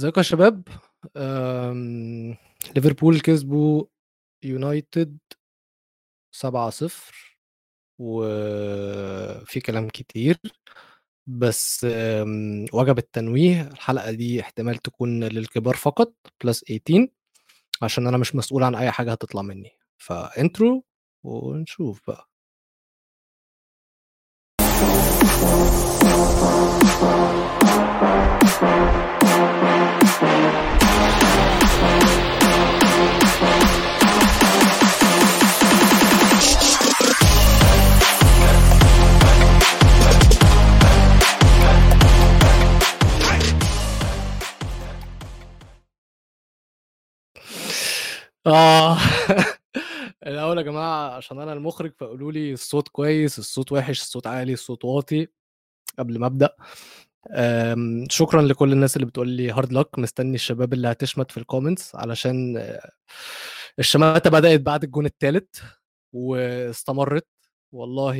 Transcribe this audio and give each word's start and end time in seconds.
ازيكم 0.00 0.20
يا 0.20 0.22
شباب؟ 0.22 0.68
ليفربول 2.76 3.20
كسبوا 3.20 3.84
يونايتد 4.44 5.18
7-0 6.36 6.44
وفي 7.98 9.60
كلام 9.60 9.88
كتير 9.88 10.38
بس 11.26 11.86
وجب 12.72 12.98
التنويه. 12.98 13.62
الحلقة 13.62 14.10
دي 14.10 14.40
احتمال 14.40 14.76
تكون 14.76 15.24
للكبار 15.24 15.76
فقط 15.76 16.14
+18 16.46 17.06
عشان 17.82 18.06
أنا 18.06 18.18
مش 18.18 18.34
مسؤول 18.36 18.62
عن 18.62 18.74
أي 18.74 18.90
حاجة 18.90 19.12
هتطلع 19.12 19.42
مني. 19.42 19.70
فintro 20.02 20.80
ونشوف 21.24 22.00
بقى. 22.06 22.30
آه. 48.46 48.96
الأول 50.26 50.58
يا 50.58 50.62
جماعة 50.62 51.10
عشان 51.16 51.40
أنا 51.40 51.52
المخرج 51.52 51.92
فقولوا 51.98 52.32
لي 52.32 52.52
الصوت 52.52 52.88
كويس، 52.88 53.38
الصوت 53.38 53.72
وِحِش، 53.72 54.00
الصوت 54.00 54.26
عالي، 54.26 54.52
الصوت 54.52 54.84
واطي 54.84 55.26
قبل 56.00 56.18
ما 56.20 56.26
أبدأ. 56.26 56.50
آمم، 57.32 58.06
شكرًا 58.10 58.42
لكل 58.42 58.72
الناس 58.72 58.96
اللي 58.96 59.06
بتقول 59.08 59.28
لي 59.30 59.54
hard 59.54 59.66
luck 59.78 59.98
مستني 59.98 60.34
الشباب 60.36 60.72
اللي 60.74 60.88
هتشمت 60.88 61.32
في 61.32 61.40
الcomments 61.40 61.96
علشان 61.96 62.68
الشماتة 63.80 64.30
بدأت 64.30 64.60
بعد 64.60 64.84
الجون 64.84 65.06
التالت 65.06 65.56
واستمرت، 66.14 67.28
والله 67.72 68.14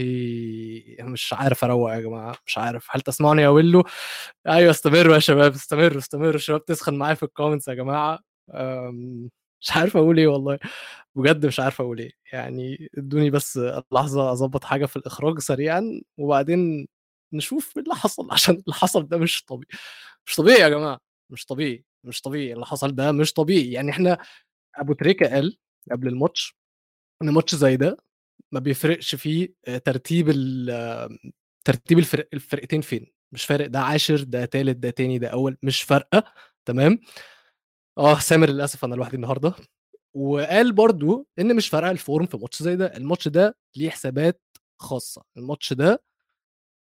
مش 1.02 1.34
عارف 1.34 1.64
أروّق 1.64 1.92
يا 1.94 2.00
جماعة، 2.00 2.36
مش 2.46 2.58
عارف، 2.58 2.88
هل 2.92 3.00
تسمعني 3.02 3.42
يا 3.42 3.48
وِلّو؟ 3.48 3.84
أيوه 4.48 4.70
استمروا 4.72 5.14
يا 5.14 5.20
شباب، 5.20 5.52
استمروا، 5.55 5.98
استمروا، 5.98 6.34
الشباب 6.36 6.64
تسخن 6.66 6.94
معايا 6.94 7.14
في 7.16 7.27
الcomments 7.27 7.68
يا 7.68 7.74
جماعة، 7.74 8.20
آمم، 8.55 9.30
مش 9.62 9.70
عارف 9.77 9.97
أقول 9.97 10.19
إيه 10.19 10.27
والله، 10.27 10.58
بجد 11.14 11.47
مش 11.47 11.61
عارف 11.61 11.80
أقول 11.80 11.98
إيه، 11.98 12.12
يعني 12.33 12.91
ادّوني 12.98 13.30
بس 13.30 13.61
لحظة 13.92 14.33
أضبّط 14.33 14.64
حاجة 14.64 14.86
في 14.86 14.97
الإخراج 14.97 15.39
سريعًا 15.39 16.00
وبعدين 16.19 16.89
نشوف 17.33 17.77
إيه 17.77 17.83
اللي 17.83 17.94
حصل 17.94 18.28
عشان 18.33 18.55
اللي 18.55 18.75
حصل 18.75 19.08
ده 19.08 19.19
مش 19.19 19.44
طبيعي، 19.44 19.69
مش 20.27 20.36
طبيعي 20.36 20.61
يا 20.61 20.69
جماعة، 20.69 20.98
مش 21.30 21.47
طبيعي، 21.47 21.84
مش 22.05 22.20
طبيعي، 22.22 22.52
اللي 22.52 22.67
حصل 22.67 22.94
ده 22.94 23.12
مش 23.12 23.33
طبيعي، 23.33 23.72
يعني 23.72 23.91
إحنا 23.91 24.19
أبو 24.77 24.92
تريكة 24.94 25.27
قال 25.30 25.58
قبل 25.92 26.08
الماتش 26.08 26.56
إن 27.22 27.30
ماتش 27.30 27.55
زي 27.56 27.77
ده 27.77 27.97
ما 28.52 28.61
بيفرقش 28.61 29.14
فيه 29.17 29.50
آآ 29.69 29.78
ترتيب 29.78 30.30
ال 30.30 31.19
ترتيب 31.67 31.98
الفرق 32.00 32.28
الفرقتين 32.34 32.80
فين، 32.83 33.06
مش 33.33 33.45
فارق 33.47 33.67
ده 33.69 33.80
عاشر، 33.80 34.22
ده 34.24 34.45
تالت، 34.47 34.77
ده 34.78 34.91
تاني، 34.91 35.19
ده 35.19 35.28
أول، 35.28 35.56
مش 35.64 35.83
فارقة، 35.83 36.24
تمام؟ 36.67 37.00
آه، 38.00 38.18
سامر 38.18 38.50
للأسف 38.50 38.84
أنا 38.84 38.94
لوحدي 38.94 39.16
النهارده، 39.16 39.54
وقال 40.14 40.72
برضه 40.72 41.26
إن 41.38 41.56
مش 41.56 41.68
فارقة 41.68 41.94
الform 41.96 42.24
في 42.30 42.38
ماتش 42.38 42.62
زي 42.62 42.76
ده، 42.76 42.86
الماتش 42.98 43.28
ده 43.28 43.56
ليه 43.76 43.90
حسابات 43.90 44.42
خاصة، 44.80 45.22
الماتش 45.36 45.72
ده 45.74 46.02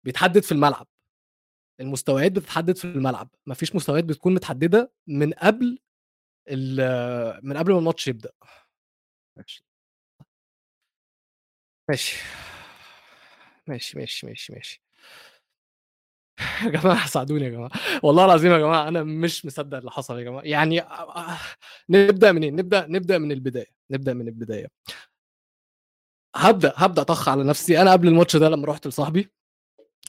بيتحدد 0.05 0.43
في 0.45 0.53
الملعب، 0.53 0.89
المستويات 1.81 2.33
بتتحدد 2.33 2.77
في 2.79 2.87
الملعب، 2.87 3.31
ما 3.47 3.55
فيش 3.55 3.77
مستويات 3.77 4.05
بتكون 4.05 4.35
متحددة 4.35 4.93
من 5.09 5.33
قبل 5.35 5.79
ال 6.51 7.47
من 7.49 7.57
قبل 7.59 7.73
ما 7.73 7.79
الماتش 7.81 8.09
يبدأ. 8.09 8.31
ماشي. 9.37 9.63
ماشي. 11.89 12.17
ماشي، 13.69 13.99
ماشي، 13.99 14.27
ماشي، 14.27 14.53
ماشي. 14.53 14.81
يا 16.65 16.69
جماعة 16.71 17.07
ساعدوني 17.07 17.45
يا 17.45 17.51
جماعة، 17.51 17.71
والله 18.03 18.25
العظيم 18.25 18.53
يا 18.53 18.59
جماعة 18.59 18.89
أنا 18.89 19.03
مش 19.03 19.47
مصدق 19.47 19.77
اللي 19.79 19.91
حصل 19.91 20.19
يا 20.19 20.25
جماعة، 20.25 20.43
يعني 20.45 20.81
آآ 20.81 21.37
نبدأ 21.91 22.33
منين؟ 22.33 22.57
نبدأ 22.57 22.87
نبدأ 22.89 23.19
من 23.19 23.33
البداية، 23.33 23.67
نبدأ 23.91 24.15
من 24.15 24.29
البداية. 24.29 24.71
هابدأ 26.37 26.73
هابدأ 26.77 27.03
أطَخ 27.03 27.29
على 27.29 27.45
نفسي، 27.45 27.81
أنا 27.83 27.93
قبل 27.93 28.09
الماتش 28.09 28.37
ده 28.37 28.49
لمّا 28.49 28.67
رُحت 28.67 28.87
لصاحبي 28.87 29.29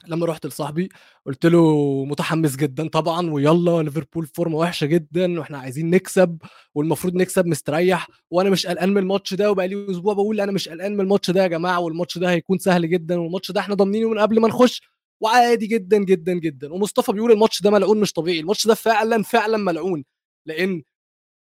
لمّا 0.07 0.25
رُحت 0.25 0.45
لصاحبي 0.47 0.89
قُلت 1.27 1.47
له 1.47 2.05
متحمس 2.05 2.55
جدًا 2.57 2.89
طبعًا 2.89 3.31
ويالّا 3.31 3.83
ليفربول 3.83 4.27
فورمة 4.27 4.57
وحشة 4.57 4.85
جدًا 4.85 5.39
وإحنا 5.39 5.59
عايزين 5.59 5.89
نكسب 5.91 6.37
والمفروض 6.75 7.15
نكسب 7.15 7.47
مستريّح 7.47 8.07
وأنا 8.31 8.51
مش 8.51 8.67
قلقان 8.67 8.89
من 8.91 8.97
الماتش 8.97 9.33
ده 9.33 9.51
وبقى 9.51 9.69
لي 9.69 9.91
أسبوع 9.91 10.13
باقول 10.13 10.41
أنا 10.41 10.51
مش 10.51 10.69
قلقان 10.69 10.93
من 10.93 11.01
الماتش 11.01 11.31
ده 11.31 11.43
يا 11.43 11.47
جماعة 11.47 11.79
والماتش 11.79 12.17
ده 12.17 12.31
هيكون 12.31 12.57
سهل 12.59 12.89
جدًا 12.89 13.21
والماتش 13.21 13.51
ده 13.51 13.59
إحنا 13.61 13.75
ضامنينه 13.75 14.09
من 14.09 14.19
قبل 14.19 14.41
ما 14.41 14.47
نخش. 14.47 14.81
وعادي 15.21 15.67
جدًا، 15.67 15.97
جدًا، 15.97 16.33
جدًا، 16.33 16.73
ومصطفى 16.73 17.11
بيقول 17.13 17.31
الماتش 17.31 17.61
ده 17.61 17.71
ملعون 17.71 17.99
مش 18.01 18.13
طبيعي، 18.13 18.39
الماتش 18.39 18.67
ده 18.67 18.73
فعلًا، 18.75 19.23
فعلًا 19.23 19.57
ملعون، 19.57 20.03
لإن 20.47 20.83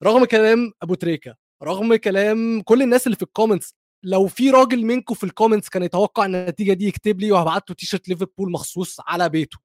رغم 0.05 0.25
كلام 0.25 0.73
أبو 0.83 0.95
تريكة، 0.95 1.37
رغم 1.63 1.97
كلام 1.97 2.63
كل 2.63 2.83
الناس 2.83 3.07
اللي 3.07 3.17
في 3.19 3.25
الcomments 3.27 3.73
لو 4.05 4.27
في 4.27 4.51
راجل 4.51 4.85
منكم 4.87 5.15
في 5.15 5.27
الcomments 5.27 5.69
كان 5.71 5.83
يتوقع 5.83 6.27
النتيجة 6.27 6.73
دي 6.73 6.87
يكتب 6.89 7.21
لي 7.21 7.33
وهابعت 7.33 7.71
له 7.71 7.77
تيشيرت 7.77 8.09
ليفربول 8.09 8.53
مخصوص 8.53 8.97
على 9.07 9.29
بيته، 9.29 9.59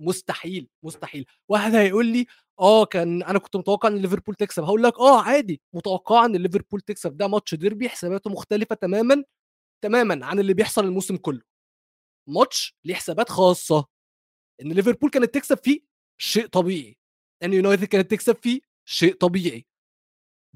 مستحيل، 0.00 0.68
مستحيل، 0.84 1.26
واحد 1.48 1.74
هيقول 1.74 2.06
لي 2.06 2.26
آه 2.60 2.84
كان 2.84 3.22
أنا 3.22 3.38
كنت 3.38 3.56
متوقع 3.56 3.88
إن 3.88 3.96
ليفربول 3.98 4.34
تكسب، 4.34 4.62
هاقول 4.64 4.82
لك 4.82 4.98
آه 5.00 5.22
عادي. 5.22 5.60
متوقعة 5.74 6.26
إن 6.26 6.36
ليفربول 6.36 6.80
تكسب، 6.80 7.16
ده 7.16 7.28
ماتش 7.28 7.54
ديربي 7.54 7.88
حساباته 7.88 8.30
مختلفة 8.30 8.74
تمامًا، 8.74 9.24
تمامًا 9.84 10.26
عن 10.26 10.40
اللي 10.40 10.54
بيحصل 10.54 10.84
الموسم 10.84 11.16
كله، 11.16 11.40
ماتش 12.28 12.76
ليه 12.84 12.94
حسابات 12.94 13.28
خاصة، 13.28 13.86
إن 14.62 14.72
ليفربول 14.72 15.10
كانت 15.10 15.34
تكسب 15.34 15.58
فيه 15.64 15.80
شيء 16.20 16.46
طبيعي، 16.46 16.98
إن 17.42 17.52
يونايتد 17.52 17.84
كانت 17.84 18.10
تكسب 18.10 18.36
فيه 18.36 18.60
شيء 18.88 19.14
طبيعي، 19.14 19.66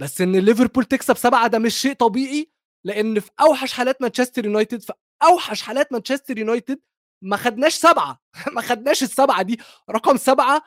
بس 0.01 0.21
إن 0.21 0.37
ليفربول 0.37 0.85
تكسب 0.85 1.17
7 1.17 1.47
ده 1.47 1.59
مش 1.59 1.75
شيء 1.81 1.93
طبيعي، 1.93 2.51
لإن 2.85 3.21
في 3.21 3.31
أوحش 3.41 3.73
حالات 3.73 4.03
مانشستر 4.03 4.45
يونايتد 4.45 4.81
في 4.83 4.93
أوحش 5.23 5.63
حالات 5.63 5.93
مانشستر 5.93 6.39
يونايتد 6.39 6.81
ما 7.25 7.37
خدناش 7.37 7.75
7 7.75 8.23
ما 8.57 8.61
خدناش 8.61 9.05
ال7 9.05 9.43
دي، 9.43 9.61
رقم 9.91 10.17
7 10.17 10.63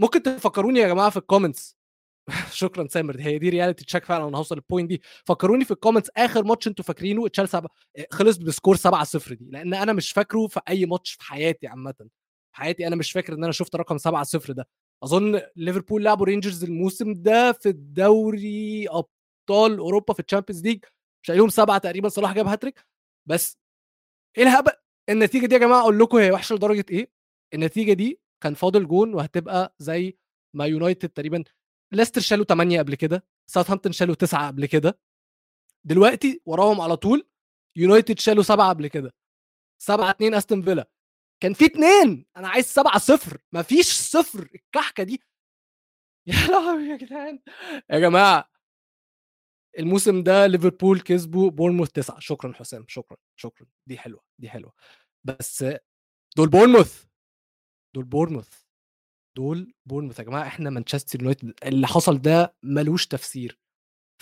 ممكن 0.00 0.22
تفكروني 0.22 0.80
يا 0.80 0.88
جماعة 0.88 1.10
في 1.10 1.20
الcomments 1.20 1.79
شكرًا 2.52 2.86
سامر. 2.88 3.16
هي 3.20 3.38
دي 3.38 3.50
reality 3.50 3.84
check 3.96 4.04
فعلًا 4.04 4.28
أنا 4.28 4.36
هاوصل 4.38 4.56
للpoint 4.60 4.86
دي، 4.86 5.02
فكروني 5.24 5.64
في 5.64 5.74
الcomments 5.74 6.08
آخر 6.16 6.44
ماتش 6.44 6.68
أنتم 6.68 6.82
فاكرينه 6.82 7.26
اتشال 7.26 7.48
سب 7.48 7.66
آآ 7.98 8.06
خلص 8.10 8.38
بscore 8.38 8.74
7-0 8.76 9.34
دي، 9.34 9.48
لإن 9.50 9.74
أنا 9.74 9.92
مش 9.92 10.12
فاكره 10.12 10.46
في 10.46 10.60
أي 10.68 10.86
ماتش 10.86 11.12
في 11.12 11.24
حياتي 11.24 11.66
عامةً، 11.66 11.94
في 11.98 12.56
حياتي 12.56 12.86
أنا 12.86 12.96
مش 12.96 13.12
فاكر 13.12 13.32
إن 13.34 13.44
أنا 13.44 13.52
شُفت 13.52 13.76
رقم 13.76 13.98
7-0 13.98 14.52
ده، 14.52 14.68
أظن 15.04 15.40
ليفربول 15.56 16.04
لعبوا 16.04 16.26
رينجرز 16.26 16.64
الموسم 16.64 17.12
ده 17.12 17.52
في 17.52 17.68
الدوري 17.68 18.86
أبطال 18.88 19.78
أوروبا 19.78 20.14
في 20.14 20.22
الChampions 20.22 20.62
League. 20.66 20.90
شايلهم 21.26 21.48
7 21.48 21.78
تقريبًا 21.78 22.08
صلاح 22.08 22.32
جاب 22.34 22.46
هاتريك، 22.46 22.80
بس 23.28 23.58
إيه 24.38 24.44
الهبل؟ 24.44 24.72
النتيجة 25.10 25.46
دي 25.46 25.54
يا 25.54 25.60
جماعة 25.60 25.80
أقول 25.82 25.98
لكم 26.00 26.18
هي 26.18 26.32
وحشة 26.32 26.54
لدرجة 26.56 26.86
إيه، 26.90 27.10
النتيجة 27.54 27.92
دي 27.92 28.20
كان 28.44 28.54
فاضل 28.54 28.88
جون 28.88 29.14
وهتبقى 29.14 29.74
زي 29.80 30.18
ما 30.56 30.66
يونايتد 30.66 31.08
تقريبًا 31.08 31.44
ليستر 31.92 32.20
شالوا 32.20 32.44
8 32.44 32.78
قبل 32.78 32.94
كده، 32.94 33.24
ساوثهامبتون 33.50 33.92
شالوا 33.92 34.14
9 34.14 34.46
قبل 34.48 34.66
كده، 34.66 34.98
دلوقتي 35.86 36.42
وراهم 36.46 36.80
على 36.80 36.96
طول 36.96 37.28
يونايتد 37.76 38.18
شالوا 38.20 38.42
7 38.42 38.68
قبل 38.70 38.86
كده، 38.88 39.14
7-2 39.82 40.34
أستون 40.34 40.62
فيلا، 40.62 40.90
كان 41.42 41.54
في 41.54 41.66
2 41.66 42.26
أنا 42.36 42.48
عايز 42.48 42.66
7-0 42.66 43.38
ما 43.52 43.62
فيش 43.62 43.92
0 43.92 44.48
الكحكة 44.56 45.02
دي. 45.04 45.22
يا 46.26 46.34
لهوي 46.48 46.84
يا 46.84 46.96
جدعان، 46.96 47.40
يا 47.90 47.98
جماعة. 48.00 48.50
الموسم 49.78 50.22
ده 50.22 50.46
ليفربول 50.46 51.00
كسبوا 51.00 51.50
بورنموث 51.50 51.88
9 51.90 52.18
شكرًا 52.20 52.52
حسام، 52.52 52.84
شكرًا، 52.88 53.16
شكرًا، 53.36 53.66
دي 53.88 53.98
حلوة، 53.98 54.22
دي 54.38 54.48
حلوة، 54.50 54.72
بس 55.24 55.64
دول 56.36 56.48
بورنموث، 56.50 57.04
دول 57.96 58.04
بورنموث، 58.04 58.48
دول 59.40 59.72
بورنموث 59.86 60.18
يا 60.18 60.24
جماعة 60.24 60.46
إحنا 60.46 60.70
مانشستر 60.70 61.20
يونايتد 61.20 61.52
اللي 61.64 61.86
حصل 61.86 62.18
ده 62.22 62.54
ما 62.62 62.80
لوش 62.80 63.06
تفسير، 63.06 63.58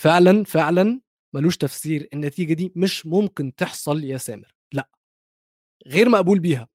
فعلًا، 0.00 0.44
فعلًا 0.44 1.00
ما 1.34 1.40
لوش 1.40 1.56
تفسير، 1.56 2.08
النتيجة 2.14 2.54
دي 2.54 2.72
مش 2.76 3.06
ممكن 3.06 3.54
تحصل 3.54 4.04
يا 4.04 4.18
سامر، 4.18 4.54
لأ، 4.74 4.88
غير 5.86 6.08
مقبول 6.08 6.38
بيها. 6.40 6.68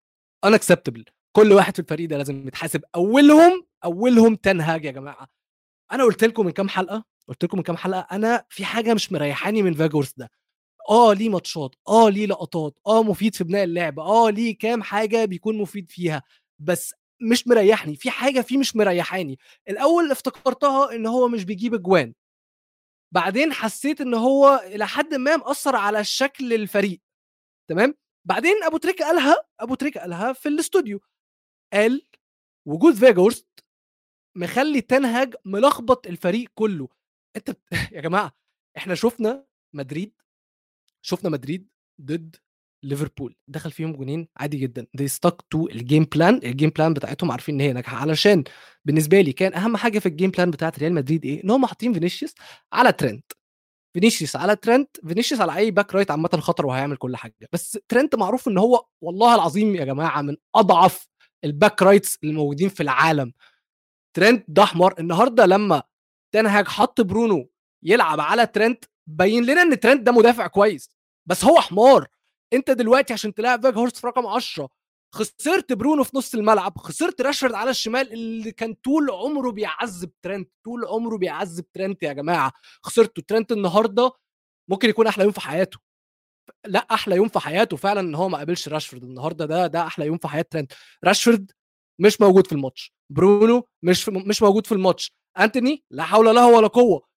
unacceptable. 0.46 1.04
كل 1.38 1.52
واحد 1.54 1.74
في 1.76 1.80
الفريق 1.82 2.10
ده 2.10 2.18
لازم 2.18 2.48
يتحاسب. 2.48 2.82
أولهم 2.96 3.66
أولهم 3.86 4.36
تين 4.36 4.62
هاج 4.62 4.86
يا 4.86 4.92
جماعة، 4.92 5.28
أنا 5.92 6.04
قُلت 6.04 6.24
لكم 6.24 6.46
من 6.46 6.52
كام 6.52 6.70
حلقة 6.70 7.06
قُلت 7.30 7.44
لكم 7.46 7.58
من 7.58 7.64
كام 7.64 7.78
حلقة 7.78 8.08
أنا 8.12 8.46
في 8.50 8.66
حاجة 8.66 8.94
مش 8.94 9.12
مريحاني 9.12 9.64
من 9.64 9.74
فيجهورست 9.74 10.20
ده، 10.20 10.32
آه 10.90 11.14
ليه 11.14 11.30
ماتشات، 11.30 11.76
آه 11.90 12.10
ليه 12.10 12.28
لقطات، 12.28 12.80
آه 12.88 13.04
مفيد 13.04 13.36
في 13.36 13.44
بناء 13.44 13.64
اللعب، 13.64 14.00
آه 14.00 14.30
ليه 14.30 14.58
كام 14.58 14.84
حاجة 14.84 15.26
بيكون 15.26 15.58
مفيد 15.58 15.92
فيها، 15.92 16.24
بس 16.60 16.96
مش 17.32 17.48
مريحني 17.48 17.96
في 17.96 18.10
حاجة 18.12 18.42
فيه 18.42 18.58
مش 18.58 18.76
مريحاني. 18.76 19.40
الأول 19.70 20.12
افتكرتها 20.12 20.96
إن 20.96 21.06
هو 21.06 21.28
مش 21.28 21.44
بيجيب 21.46 21.74
أجوان. 21.74 22.14
بعدين 23.14 23.54
حسيت 23.54 24.02
إن 24.02 24.14
هو 24.14 24.62
إلى 24.66 24.88
حد 24.88 25.14
ما 25.14 25.38
مأثر 25.38 25.76
على 25.76 26.04
شكل 26.04 26.54
الفريق. 26.54 27.02
تمام؟ 27.70 27.96
بعدين 28.26 28.64
أبو 28.64 28.78
تريكة 28.78 29.06
قالها 29.06 29.36
أبو 29.60 29.76
تريكة 29.76 30.00
قالها 30.02 30.34
في 30.34 30.50
الاستوديو. 30.50 31.00
قال 31.74 32.02
وجود 32.68 32.94
فيجورست 32.96 33.48
مخلي 34.38 34.82
تنهج 34.82 35.36
ملخبط 35.46 36.08
الفريق 36.08 36.50
كله. 36.56 36.88
أنت. 37.36 37.58
يا 37.94 38.02
جماعة 38.02 38.32
إحنا 38.78 38.96
شفنا 38.96 39.46
مدريد 39.74 40.22
شفنا 41.02 41.30
مدريد 41.30 41.70
ضد 42.02 42.36
ليفربول 42.84 43.36
دخل 43.48 43.72
فيهم 43.72 43.94
جونين 43.94 44.28
عادي 44.38 44.58
جدا. 44.58 44.88
دي 44.94 45.08
stuck 45.08 45.42
to 45.50 45.68
ال 45.68 45.75
game 45.75 46.04
plan 46.04 46.36
ال 46.44 46.49
game 46.49 46.70
plan 46.70 46.94
بتاعتهم 46.94 47.32
عارفين 47.32 47.56
إن 47.56 47.62
هي 47.62 47.74
ناجحة. 47.74 47.98
علشان 47.98 48.44
بالنسبة 48.86 49.22
لي 49.22 49.34
كان 49.34 49.54
أهم 49.54 49.78
حاجة 49.78 50.00
في 50.00 50.06
ال 50.06 50.11
game 50.11 50.32
plan 50.32 50.52
بتاعت 50.52 50.80
ريال 50.80 50.94
مدريد 50.94 51.26
إيه؟ 51.26 51.44
إن 51.44 51.50
هم 51.50 51.66
حاطين 51.66 51.94
فينيسيوس 51.94 52.36
على 52.74 52.92
ترند 52.92 53.22
فينيسيوس 53.94 54.36
على 54.36 54.56
ترند 54.56 54.88
فينيسيوس 55.08 55.42
على 55.42 55.56
أي 55.58 55.72
back 55.72 55.96
right 55.96 56.12
عامة 56.12 56.30
خطر 56.30 56.66
وهيعمل 56.66 56.98
كل 56.98 57.16
حاجة. 57.16 57.36
بس 57.54 57.80
ترند 57.90 58.16
معروف 58.16 58.48
إن 58.48 58.58
هو 58.58 58.86
والله 59.02 59.36
العظيم 59.36 59.76
يا 59.76 59.86
جماعة 59.86 60.22
من 60.22 60.36
أضعف 60.56 61.08
ال 61.44 61.51
back 61.51 61.82
rights 61.82 62.20
الموجودين 62.24 62.70
في 62.70 62.84
العالم. 62.84 63.34
ترند 64.16 64.44
ده 64.48 64.66
حمار 64.66 64.96
النهارده 65.00 65.46
لما 65.46 65.84
تين 66.34 66.54
هاج 66.54 66.68
حط 66.68 67.02
برونو 67.02 67.50
يلعب 67.84 68.20
على 68.20 68.48
ترنت 68.48 68.86
بين 69.08 69.46
لنا 69.46 69.62
إن 69.62 69.80
ترنت 69.80 70.04
ده 70.04 70.12
مدافع 70.12 70.48
كويس. 70.48 70.90
بس 71.26 71.46
هو 71.46 71.60
حمار 71.62 72.08
انت 72.54 72.72
دلوقتي 72.72 73.14
عشان 73.14 73.34
تلاعب 73.34 73.74
فيجهورست 73.74 73.96
في 73.96 74.08
رقم 74.08 74.28
10 74.28 74.70
خسرت 75.16 75.74
برونو 75.74 76.04
في 76.04 76.18
نص 76.18 76.34
الملعب 76.36 76.78
خسرت 76.78 77.22
راشفورد 77.22 77.54
على 77.54 77.70
الشمال 77.70 78.14
اللي 78.14 78.52
كان 78.52 78.74
طول 78.74 79.12
عمره 79.12 79.52
بيعذب 79.52 80.12
ترنت 80.22 80.50
طول 80.66 80.86
عمره 80.86 81.18
بيعذب 81.18 81.66
ترنت 81.74 82.04
يا 82.04 82.14
جماعة 82.14 82.52
خسرته. 82.84 83.22
ترنت 83.28 83.52
النهارده 83.52 84.12
ممكن 84.70 84.90
يكون 84.90 85.08
أحلى 85.08 85.24
يوم 85.24 85.34
في 85.34 85.42
حياته. 85.42 85.80
لا 86.66 86.80
أحلى 86.80 87.16
يوم 87.16 87.28
في 87.28 87.40
حياته 87.40 87.78
فعلا 87.78 88.00
إن 88.00 88.16
هو 88.16 88.30
ما 88.30 88.38
قابلش 88.38 88.70
راشفورد 88.70 89.04
النهارده 89.04 89.46
ده 89.46 89.68
ده 89.68 89.88
أحلى 89.88 90.06
يوم 90.06 90.18
في 90.18 90.28
حياة 90.28 90.42
ترنت. 90.52 90.74
راشفورد 91.06 91.52
مش 92.00 92.22
موجود 92.22 92.48
في 92.48 92.54
الماتش. 92.54 92.94
برونو 93.10 93.68
مش 93.84 94.04
في 94.04 94.12
مش 94.12 94.42
موجود 94.42 94.66
في 94.68 94.72
الماتش. 94.72 95.14
أنتوني 95.40 95.84
لا 95.92 96.04
حول 96.04 96.36
له 96.36 96.48
ولا 96.48 96.68
قوة. 96.68 97.08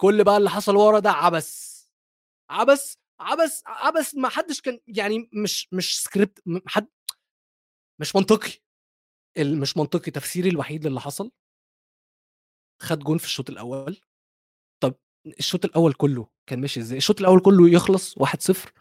كل 0.00 0.24
بقى 0.24 0.36
اللي 0.36 0.50
حصل 0.50 0.76
ورا 0.76 0.98
ده 0.98 1.10
عبث. 1.10 1.76
عبث 2.50 2.94
عبث 3.20 3.62
عبث 3.66 4.14
ما 4.14 4.28
حدش 4.28 4.60
كان 4.60 4.80
يعني 4.86 5.30
مش 5.32 5.68
مش 5.72 6.02
سكريبت 6.02 6.42
حد 6.66 6.88
مش 8.00 8.16
منطقي. 8.16 8.52
مش 9.38 9.76
منطقي 9.76 10.10
تفسيري 10.10 10.48
الوحيد 10.48 10.86
للي 10.86 11.00
حصل. 11.00 11.30
خد 12.82 12.98
جون 12.98 13.18
في 13.18 13.24
الشوط 13.24 13.50
الأول. 13.50 14.00
طب 14.82 14.94
الشوط 15.26 15.64
الأول 15.64 15.92
كله 15.92 16.28
كان 16.46 16.60
ماشي 16.60 16.80
إزاي؟ 16.80 16.98
الشوط 16.98 17.20
الأول 17.20 17.40
كله 17.40 17.68
يخلص 17.70 18.18
1-0 18.18 18.72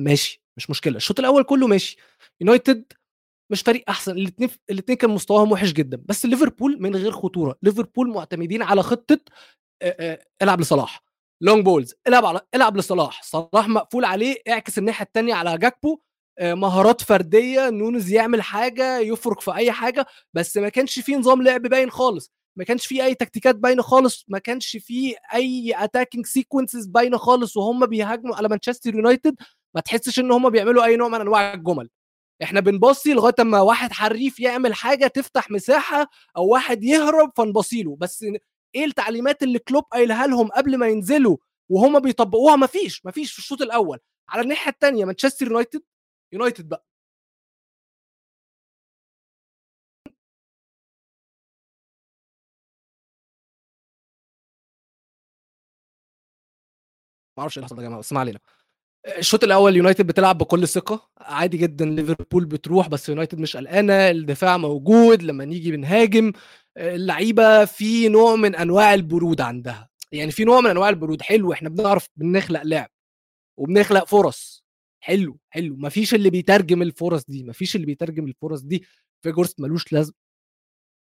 ماشي 0.00 0.42
مش 0.56 0.70
مشكلة. 0.70 0.96
الشوط 0.96 1.18
الأول 1.20 1.44
كله 1.44 1.66
ماشي. 1.66 1.96
يونايتد 2.40 2.92
مش 3.52 3.62
فريق 3.62 3.84
أحسن. 3.88 4.12
الاثنين 4.12 4.50
الاثنين 4.70 4.98
كان 4.98 5.10
مستواهم 5.10 5.52
وحش 5.52 5.72
جدا. 5.72 5.96
بس 6.08 6.26
ليفربول 6.26 6.82
من 6.82 6.96
غير 6.96 7.12
خطورة. 7.12 7.58
ليفربول 7.62 8.08
معتمدين 8.08 8.62
على 8.62 8.82
خطة 8.82 9.20
العب 10.42 10.60
لصلاح. 10.60 11.04
long 11.44 11.64
balls 11.64 11.94
العب 12.08 12.24
على 12.24 12.40
العب 12.54 12.76
لصلاح. 12.76 13.22
صلاح 13.22 13.68
مقفول 13.68 14.04
عليه 14.04 14.36
اعكس 14.48 14.78
الناحية 14.78 15.04
الثانية 15.04 15.34
على 15.34 15.58
جاكبو. 15.58 15.98
مهارات 16.40 17.00
فردية 17.02 17.70
نونز 17.70 18.12
يعمل 18.12 18.42
حاجة 18.42 18.98
يفرق 18.98 19.40
في 19.40 19.54
أي 19.54 19.72
حاجة 19.72 20.06
بس 20.34 20.56
ما 20.56 20.68
كانش 20.68 20.98
فيه 20.98 21.16
نظام 21.16 21.42
لعب 21.42 21.62
باين 21.62 21.90
خالص. 21.90 22.32
ما 22.56 22.64
كانش 22.64 22.86
فيه 22.86 23.04
أي 23.04 23.14
تكتيكات 23.14 23.56
باينة 23.56 23.82
خالص 23.82 24.24
ما 24.28 24.38
كانش 24.38 24.76
فيه 24.76 25.16
أي 25.34 25.74
attacking 25.76 26.26
sequences 26.26 26.86
باينة 26.86 27.16
خالص 27.16 27.56
وهم 27.56 27.86
بيهاجموا 27.86 28.36
على 28.36 28.48
مانشستر 28.48 28.94
يونايتد 28.94 29.36
ما 29.74 29.80
تحسش 29.80 30.18
إن 30.18 30.32
هم 30.32 30.50
بيعملوا 30.50 30.84
أي 30.84 30.96
نوع 30.96 31.08
من 31.08 31.20
أنواع 31.20 31.54
الجمل. 31.54 31.90
إحنا 32.42 32.60
بنبصي 32.60 33.14
لغاية 33.14 33.34
أما 33.40 33.60
واحد 33.60 33.92
حريف 33.92 34.40
يعمل 34.40 34.74
حاجة 34.74 35.06
تفتح 35.06 35.50
مساحة 35.50 36.10
أو 36.36 36.46
واحد 36.46 36.84
يهرب 36.84 37.32
فنبصيله 37.36 37.96
بس 37.96 38.24
إيه 38.74 38.84
التعليمات 38.84 39.42
اللي 39.42 39.58
كلوب 39.58 39.84
قايلها 39.84 40.26
لهم 40.26 40.48
قبل 40.48 40.76
ما 40.78 40.88
ينزلوا 40.88 41.36
وهم 41.68 42.00
بيطبقوها؟ 42.00 42.56
مفيش 42.56 43.06
مفيش 43.06 43.32
في 43.32 43.38
الشوط 43.38 43.62
الأول. 43.62 43.98
على 44.28 44.42
الناحية 44.42 44.70
الثانية 44.72 45.04
مانشستر 45.04 45.46
يونايتد 45.46 45.82
يونايتد 46.32 46.68
بقى. 46.68 46.86
ما 57.36 57.40
أعرفش 57.42 57.58
إيه 57.58 57.64
اللي 57.64 57.74
حصل 57.74 57.78
يا 57.82 57.86
جماعة 57.88 58.00
بس 58.00 58.12
ما 58.12 58.20
علينا. 58.20 58.38
الشوط 59.18 59.44
الأول 59.44 59.76
يونايتد 59.76 60.06
بتلعب 60.06 60.38
بكل 60.38 60.68
ثقة. 60.68 61.10
عادي 61.18 61.56
جدا 61.58 61.84
ليفربول 61.84 62.44
بتروح 62.46 62.88
بس 62.88 63.08
يونايتد 63.08 63.38
مش 63.38 63.56
قلقانة 63.56 64.10
الدفاع 64.10 64.56
موجود 64.56 65.22
لما 65.22 65.44
نيجي 65.44 65.72
بنهاجم. 65.72 66.32
اللعيبة 66.76 67.64
في 67.64 68.08
نوع 68.08 68.36
من 68.36 68.54
أنواع 68.54 68.94
البرود 68.94 69.40
عندها. 69.40 69.88
يعني 70.12 70.30
في 70.30 70.44
نوع 70.44 70.60
من 70.60 70.70
أنواع 70.70 70.88
البرود. 70.88 71.22
حلو 71.22 71.52
إحنا 71.52 71.68
بنعرف 71.68 72.08
بنخلق 72.16 72.62
لعب 72.62 72.90
وبنخلق 73.58 74.04
فرص. 74.06 74.64
حلو 75.04 75.38
حلو. 75.50 75.76
مفيش 75.76 76.14
اللي 76.14 76.30
بيترجم 76.30 76.82
الفرص 76.82 77.24
دي 77.24 77.44
مفيش 77.44 77.76
اللي 77.76 77.86
بيترجم 77.86 78.26
الفرص 78.28 78.60
دي. 78.62 78.84
فيجورست 79.22 79.60
ملوش 79.60 79.92
لازم 79.92 80.12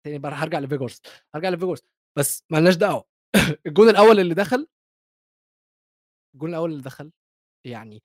تاني 0.06 0.20
بقى 0.20 0.32
هرجع 0.32 0.60
لفيجورست 0.60 1.08
هرجع 1.36 1.50
لفيجورست 1.50 1.86
بس 2.18 2.44
مالناش 2.50 2.76
دعوة. 2.76 3.06
الجون 3.68 3.90
الأول 3.90 4.20
اللي 4.20 4.34
دخل 4.36 4.68
الجون 6.36 6.50
الأول 6.50 6.72
اللي 6.72 6.84
دخل 6.84 7.12
يعني 7.66 8.04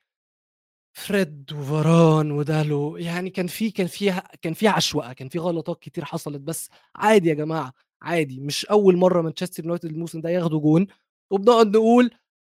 فريد 0.97 1.53
وفاران 1.53 2.31
ودالو 2.31 2.97
يعني 2.97 3.31
كان 3.31 3.47
في 3.47 3.71
كان 3.71 3.87
في 3.87 4.13
كان 4.43 4.53
في 4.55 4.69
عشوائيه 4.69 5.13
كان 5.13 5.29
في 5.29 5.39
غلطات 5.39 5.79
كتير 5.83 6.05
حصلت 6.05 6.41
بس 6.41 6.71
عادي 6.97 7.29
يا 7.29 7.35
جماعة 7.35 7.73
عادي 8.03 8.41
مش 8.41 8.67
أول 8.67 8.97
مرة 8.97 9.23
مانشستر 9.23 9.65
يونايتد 9.65 9.85
الموسم 9.91 10.21
ده 10.21 10.31
ياخدوا 10.31 10.61
جون 10.61 10.87
وبنقعد 11.31 11.77
نقول 11.77 12.11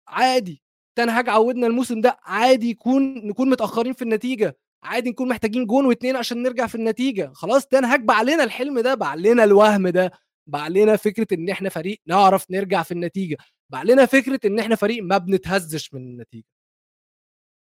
عادي 0.08 0.64
تنهاج 0.98 1.30
عودنا 1.30 1.68
الموسم 1.68 2.02
ده 2.02 2.18
عادي 2.24 2.70
يكون 2.70 3.28
نكون 3.28 3.50
متأخرين 3.50 3.94
في 3.94 4.02
النتيجة 4.02 4.58
عادي 4.84 5.10
نكون 5.10 5.28
محتاجين 5.30 5.66
جون 5.66 5.86
واثنين 5.86 6.16
عشان 6.16 6.44
نرجع 6.44 6.68
في 6.68 6.76
النتيجة 6.76 7.32
خلاص 7.34 7.68
تنهاج 7.68 8.02
باع 8.02 8.22
لنا 8.22 8.44
الحلم 8.44 8.80
ده 8.80 8.94
باع 8.96 9.16
لنا 9.16 9.44
الوهم 9.44 9.88
ده 9.90 10.12
باع 10.48 10.68
لنا 10.68 10.96
فكرة 10.96 11.28
إن 11.34 11.50
إحنا 11.50 11.70
فريق 11.70 12.02
نعرف 12.08 12.52
نرجع 12.52 12.84
في 12.84 12.92
النتيجة 12.92 13.38
باع 13.70 13.84
لنا 13.84 14.06
فكرة 14.06 14.40
إن 14.46 14.60
إحنا 14.60 14.76
فريق 14.76 15.04
ما 15.04 15.18
بنتهزش 15.18 15.94
من 15.94 16.02
النتيجة. 16.02 16.46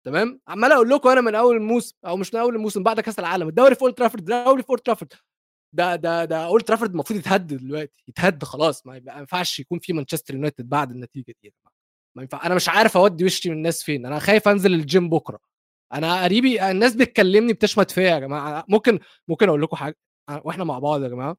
تمام؟ 0.05 0.39
عمال 0.47 0.71
أقول 0.71 0.89
لكم 0.89 1.09
أنا 1.09 1.21
من 1.21 1.35
أول 1.35 1.55
الموسم 1.55 1.95
أو 2.05 2.17
مش 2.17 2.33
من 2.33 2.39
أول 2.39 2.55
الموسم 2.55 2.83
بعد 2.83 2.99
كأس 2.99 3.19
العالم 3.19 3.47
الدوري 3.47 3.75
في 3.75 3.81
أولد 3.81 3.93
ترافورد 3.95 4.31
الدوري 4.31 4.63
في 4.63 4.69
أولد 4.69 4.81
ترافورد. 4.81 5.13
ده 5.73 5.95
ده 5.95 6.25
ده 6.25 6.45
أولد 6.45 6.63
ترافورد 6.63 6.91
المفروض 6.91 7.19
يتهد 7.19 7.47
دلوقتي 7.47 8.03
يتهد 8.07 8.43
خلاص 8.43 8.85
ما 8.85 8.95
ينفعش 8.97 9.59
يكون 9.59 9.79
في 9.79 9.93
مانشستر 9.93 10.33
يونايتد 10.35 10.69
بعد 10.69 10.91
النتيجة 10.91 11.33
دي. 11.43 11.53
ما 12.15 12.21
ينفع 12.21 12.45
أنا 12.45 12.55
مش 12.55 12.69
عارف 12.69 12.97
أودي 12.97 13.25
وشي 13.25 13.49
من 13.49 13.55
الناس 13.57 13.83
فين 13.83 14.05
أنا 14.05 14.19
خايف 14.19 14.47
أنزل 14.47 14.73
الجيم 14.73 15.09
بكرة. 15.09 15.39
أنا 15.93 16.23
قريبي 16.23 16.71
الناس 16.71 16.95
بتكلمني 16.95 17.53
بتشمت 17.53 17.91
فيا 17.91 18.03
يا 18.03 18.19
جماعة 18.19 18.65
ممكن 18.69 18.99
ممكن 19.27 19.47
أقول 19.49 19.61
لكم 19.61 19.75
حاجة 19.77 19.97
وإحنا 20.43 20.63
مع 20.63 20.79
بعض 20.79 21.03
يا 21.03 21.07
جماعة 21.07 21.37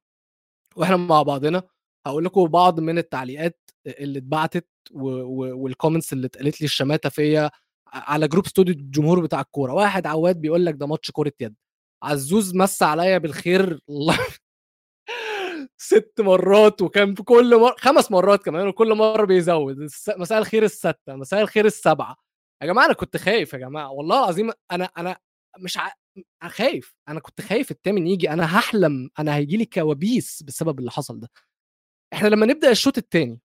وإحنا 0.75 0.97
مع 0.97 1.21
بعضنا 1.23 1.63
هقول 2.07 2.25
لكم 2.25 2.45
بعض 2.47 2.79
من 2.79 2.97
التعليقات 2.97 3.59
اللي 3.87 4.19
اتبعتت 4.19 4.67
وال 4.91 5.15
comments 5.15 6.13
اللي 6.13 6.27
اتقالت 6.27 6.61
لي 6.61 6.65
الشماتة 6.65 7.09
فيا 7.09 7.51
على 7.93 8.27
group 8.27 8.45
استوديو 8.45 8.73
الجمهور 8.73 9.19
بتاع 9.21 9.41
الكورة. 9.41 9.73
واحد 9.73 10.07
عواد 10.07 10.41
بيقول 10.41 10.65
لك 10.65 10.73
ده 10.73 10.87
ماتش 10.87 11.11
كوره 11.11 11.31
يد. 11.41 11.55
عزوز 12.03 12.55
مس 12.55 12.83
عليا 12.83 13.17
بالخير 13.17 13.79
ست 15.77 16.13
مرات 16.19 16.81
وكان 16.81 17.15
في 17.15 17.23
كل 17.23 17.59
مره 17.59 17.75
خمس 17.79 18.11
مرات 18.11 18.45
كمان 18.45 18.67
وكل 18.67 18.95
مرة 18.95 19.25
بيزود. 19.25 19.77
مساء 20.17 20.37
الخير 20.39 20.63
الستة 20.63 21.15
مساء 21.15 21.41
الخير 21.41 21.65
السبعة. 21.65 22.15
يا 22.61 22.67
جماعة 22.67 22.85
أنا 22.85 22.93
كنت 22.93 23.17
خايف 23.17 23.53
يا 23.53 23.57
جماعة 23.59 23.91
والله 23.91 24.19
العظيم 24.23 24.51
أنا 24.71 24.85
أنا 24.97 25.17
مش 25.59 25.77
ع... 25.77 25.91
خايف 26.43 26.95
أنا 27.09 27.19
كنت 27.19 27.41
خايف 27.41 27.71
التامن 27.71 28.07
يجي 28.07 28.29
أنا 28.29 28.57
هحلم 28.59 29.09
أنا 29.19 29.35
هيجي 29.35 29.57
لي 29.57 29.65
كوابيس 29.65 30.43
بسبب 30.43 30.79
اللي 30.79 30.91
حصل 30.91 31.19
ده. 31.19 31.29
إحنا 32.13 32.27
لما 32.27 32.45
نبدأ 32.45 32.71
الشوط 32.71 32.97
الثاني 32.97 33.39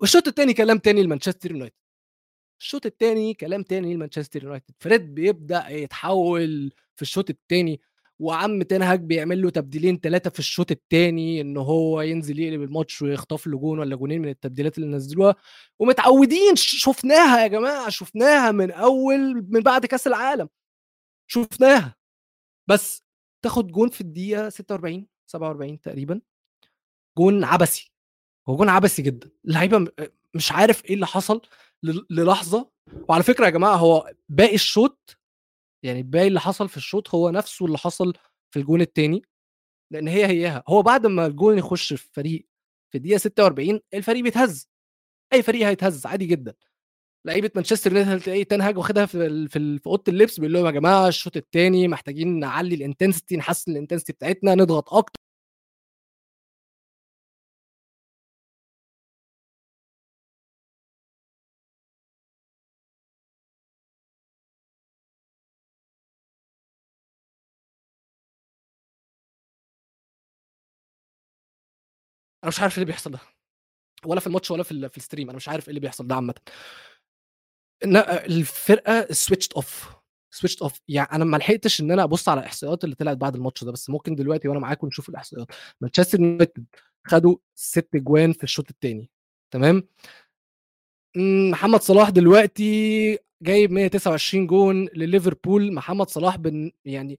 والشوط 0.00 0.28
الثاني 0.28 0.54
كلام 0.54 0.78
تاني 0.78 1.02
لمانشستر 1.02 1.50
يونايتد. 1.52 1.76
الشوط 2.64 2.86
الثاني 2.86 3.34
كلام 3.34 3.62
تاني 3.62 3.94
لمانشستر 3.94 4.44
يونايتد. 4.44 4.74
فريد 4.80 5.14
بيبدأ 5.14 5.68
يتحول 5.68 6.72
في 6.96 7.02
الشوط 7.02 7.30
الثاني 7.30 7.80
وعم 8.18 8.62
تنهاج 8.62 9.00
بيعمل 9.00 9.42
له 9.42 9.50
تبديلين 9.50 9.98
ثلاثة 10.00 10.30
في 10.30 10.38
الشوط 10.38 10.70
الثاني 10.70 11.40
إن 11.40 11.56
هو 11.56 12.00
ينزل 12.00 12.38
يقلب 12.38 12.62
الماتش 12.62 13.02
ويخطف 13.02 13.46
له 13.46 13.58
جون 13.58 13.78
ولا 13.78 13.96
جونين 13.96 14.22
من 14.22 14.28
التبديلات 14.28 14.78
اللي 14.78 14.88
نزلوها. 14.96 15.34
ومتعودين 15.78 16.56
شفناها 16.56 17.42
يا 17.42 17.46
جماعة 17.46 17.88
شفناها 17.88 18.52
من 18.52 18.70
أول 18.70 19.46
من 19.48 19.60
بعد 19.60 19.86
كأس 19.86 20.06
العالم. 20.06 20.48
شفناها. 21.28 21.96
بس 22.68 23.04
تاخد 23.44 23.72
جون 23.72 23.88
في 23.90 24.00
الدقيقة 24.00 24.48
46 24.48 25.08
47 25.26 25.80
تقريبًا، 25.80 26.20
جون 27.18 27.44
عبثي، 27.44 27.92
هو 28.48 28.56
جون 28.56 28.68
عبثي 28.68 29.02
جدًا، 29.02 29.30
اللعيبة 29.44 29.78
م 29.78 29.88
مش 30.34 30.52
عارف 30.52 30.84
إيه 30.84 30.94
اللي 30.94 31.06
حصل. 31.06 31.42
لل 31.84 32.06
للحظة. 32.10 32.70
وعلى 33.08 33.22
فكرة 33.22 33.44
يا 33.44 33.50
جماعة 33.50 33.76
هو 33.76 34.14
باقي 34.28 34.54
الشوط 34.54 35.18
يعني 35.84 36.02
باقي 36.02 36.28
اللي 36.28 36.40
حصل 36.40 36.68
في 36.68 36.76
الشوط 36.76 37.14
هو 37.14 37.30
نفسه 37.30 37.66
اللي 37.66 37.78
حصل 37.78 38.12
في 38.54 38.60
الجون 38.60 38.80
التاني، 38.80 39.22
لإن 39.92 40.08
هي 40.08 40.26
هياها، 40.26 40.64
هو 40.68 40.82
بعد 40.82 41.06
ما 41.06 41.26
الجون 41.26 41.58
يخش 41.58 41.92
في 41.94 42.04
الفريق 42.08 42.46
في 42.92 42.98
الدقيقة 42.98 43.18
46 43.18 43.80
الفريق 43.94 44.22
بيتهز، 44.24 44.68
أي 45.34 45.42
فريق 45.42 45.66
هيتهز 45.68 46.06
عادي 46.06 46.26
جدًا. 46.26 46.54
لعيبة 47.26 47.50
مانشستر 47.56 47.92
يونايتد 47.96 48.12
هتلاقي 48.22 48.44
تين 48.44 48.60
هاج 48.60 48.78
واخدها 48.78 49.06
في 49.06 49.48
في 49.48 49.80
أوضة 49.86 50.04
اللبس 50.08 50.40
بيقول 50.40 50.52
لهم 50.54 50.66
يا 50.66 50.70
جماعة 50.70 51.08
الشوط 51.08 51.36
الثاني 51.36 51.88
محتاجين 51.88 52.40
نعلي 52.40 52.74
ال 52.74 52.80
intensity 52.80 53.36
نحسن 53.36 53.72
ال 53.72 53.76
intensity 53.76 54.12
بتاعتنا 54.12 54.54
نضغط 54.54 54.94
أكتر. 54.94 55.20
أنا 72.44 72.48
مش 72.48 72.60
عارف 72.60 72.72
إيه 72.72 72.82
اللي 72.82 72.92
بيحصل 72.92 73.10
ده 73.10 73.18
ولا 74.06 74.20
في 74.20 74.26
الماتش 74.26 74.50
ولا 74.50 74.62
في 74.62 74.88
في 74.88 74.96
ال 74.96 75.01
stream 75.01 75.28
أنا 75.28 75.36
مش 75.36 75.48
عارف 75.48 75.64
إيه 75.64 75.68
اللي 75.68 75.80
بيحصل 75.80 76.06
ده 76.06 76.14
عامه. 76.14 76.34
الفرقة 77.84 79.12
switched 79.12 79.52
off 79.52 79.88
switched 80.30 80.62
off 80.62 80.80
يعني 80.88 81.12
أنا 81.12 81.24
ما 81.24 81.36
لحقتش 81.36 81.80
إن 81.80 81.90
أنا 81.90 82.02
أبص 82.04 82.28
على 82.28 82.40
الإحصائيات 82.40 82.84
اللي 82.84 82.94
طلعت 82.94 83.16
بعد 83.16 83.34
الماتش 83.34 83.64
ده 83.64 83.72
بس 83.72 83.90
ممكن 83.90 84.14
دلوقتي 84.14 84.48
وأنا 84.48 84.60
معاكم 84.60 84.86
نشوف 84.86 85.08
الإحصائيات. 85.08 85.48
مانشستر 85.80 86.20
يونايتد 86.20 86.64
خدوا 87.06 87.36
ست 87.54 87.88
جوان 87.96 88.32
في 88.32 88.44
الشوط 88.44 88.70
الثاني 88.70 89.10
تمام؟ 89.50 89.88
محمد 91.50 91.80
صلاح 91.80 92.10
دلوقتي 92.10 93.18
جايب 93.42 93.70
129 93.72 94.46
جون 94.46 94.88
لليفربول. 94.94 95.72
محمد 95.74 96.08
صلاح 96.10 96.36
بن 96.36 96.72
يعني 96.84 97.18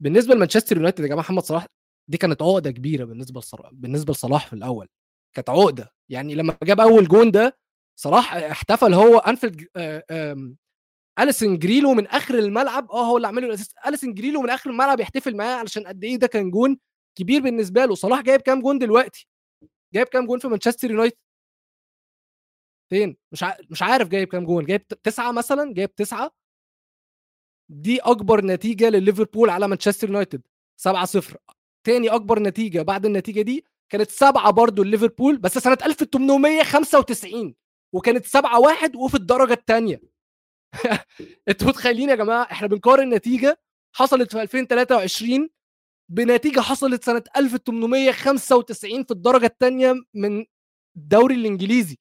بالنسبة 0.00 0.34
لمانشستر 0.34 0.76
يونايتد 0.76 1.00
يا 1.04 1.08
جماعة 1.08 1.20
محمد 1.20 1.42
صلاح 1.42 1.66
دي 2.08 2.18
كانت 2.18 2.42
عقدة 2.42 2.70
كبيرة 2.70 3.04
بالنسبة 3.04 3.40
لصلاح 3.40 3.70
بالنسبة 3.72 4.12
لصلاح 4.12 4.46
في 4.46 4.52
الأول 4.52 4.88
كانت 5.36 5.50
عقدة. 5.50 5.92
يعني 6.08 6.34
لما 6.34 6.56
جاب 6.62 6.80
أول 6.80 7.08
جون 7.08 7.30
ده 7.30 7.58
صلاح 8.00 8.34
احتفل 8.34 8.94
هو 8.94 9.18
أنفيلد 9.18 9.68
اليسون 11.18 11.58
جري 11.58 11.80
له 11.80 11.94
من 11.94 12.06
آخر 12.06 12.38
الملعب 12.38 12.90
آه 12.90 13.06
هو 13.06 13.16
اللي 13.16 13.28
عمل 13.28 13.42
له 13.42 13.48
ال 13.48 13.52
assist 13.52 13.74
اليسون 13.86 14.14
جري 14.14 14.31
له 14.31 14.42
من 14.42 14.50
آخر 14.50 14.70
الملعب 14.70 15.00
يحتفل 15.00 15.36
معاه 15.36 15.56
علشان 15.56 15.86
قد 15.86 16.04
إيه 16.04 16.16
ده 16.16 16.26
كان 16.26 16.50
جون 16.50 16.78
كبير 17.18 17.42
بالنسبة 17.42 17.84
له. 17.84 17.94
صلاح 17.94 18.20
جايب 18.20 18.40
كام 18.40 18.62
جون 18.62 18.78
دلوقتي؟ 18.78 19.28
جايب 19.94 20.06
كام 20.06 20.26
جون 20.26 20.38
في 20.38 20.48
مانشستر 20.48 20.90
يونايتد؟ 20.90 21.16
فين؟ 22.90 23.16
مش 23.32 23.42
ع... 23.42 23.56
مش 23.70 23.82
عارف 23.82 24.08
جايب 24.08 24.28
كام 24.28 24.44
جون. 24.44 24.64
جايب 24.64 24.88
تسعة 24.88 25.32
مثلا؟ 25.32 25.74
جايب 25.74 25.94
تسعة؟ 25.94 26.30
دي 27.70 27.98
أكبر 28.00 28.44
نتيجة 28.44 28.88
لليفربول 28.90 29.50
على 29.50 29.68
مانشستر 29.68 30.08
يونايتد. 30.08 30.42
7 30.80 31.04
0 31.04 31.36
تاني 31.88 32.08
أكبر 32.08 32.38
نتيجة 32.38 32.82
بعد 32.82 33.06
النتيجة 33.06 33.42
دي 33.42 33.64
كانت 33.92 34.10
سبعة 34.10 34.50
برضو 34.50 34.82
ليفربول 34.82 35.38
بس 35.38 35.58
سنة 35.58 35.78
1895 35.84 37.54
وكانت 37.94 38.24
7 38.26 38.60
1 38.60 38.96
وفي 38.96 39.14
الدرجة 39.14 39.52
الثانية 39.52 40.00
أنتوا 41.48 41.68
متخيلين 41.68 42.08
يا 42.08 42.14
جماعة 42.14 42.42
إحنا 42.42 42.68
بنقارن 42.68 43.14
نتيجه 43.14 43.58
حصلت 43.96 44.32
في 44.32 44.42
2023 44.42 45.48
بنتيجة 46.10 46.60
حصلت 46.60 47.04
سنة 47.04 47.22
1895 47.36 49.04
في 49.04 49.10
الدرجة 49.10 49.46
الثانية 49.46 49.94
من 50.14 50.44
الدوري 50.96 51.34
الإنجليزي. 51.34 51.96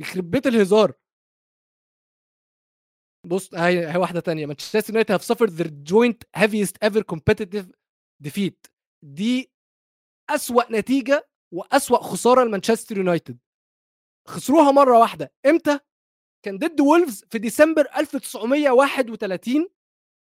يخرب 0.00 0.30
بيت 0.30 0.46
الهزار. 0.46 0.92
بص 3.26 3.54
هي 3.54 3.96
واحدة 3.96 4.20
تانية. 4.20 4.46
مانشستر 4.46 4.82
يونايتد 4.88 5.12
have 5.12 5.24
suffered 5.24 5.50
their 5.50 5.68
joint 5.68 6.22
heaviest 6.34 6.76
ever 6.84 7.02
competitive 7.02 7.66
defeat 8.20 8.66
دي 9.04 9.50
أسوأ 10.30 10.72
نتيجة 10.72 11.28
وأسوأ 11.52 12.02
خسارة 12.02 12.44
لمانشستر 12.44 12.96
يونايتد. 12.96 13.38
خسروها 14.28 14.72
مرة 14.72 14.98
واحدة. 14.98 15.32
إمتى؟ 15.46 15.78
كان 16.44 16.58
ضد 16.58 16.80
وولفز 16.80 17.24
في 17.30 17.38
ديسمبر 17.38 17.88
1931 17.96 19.68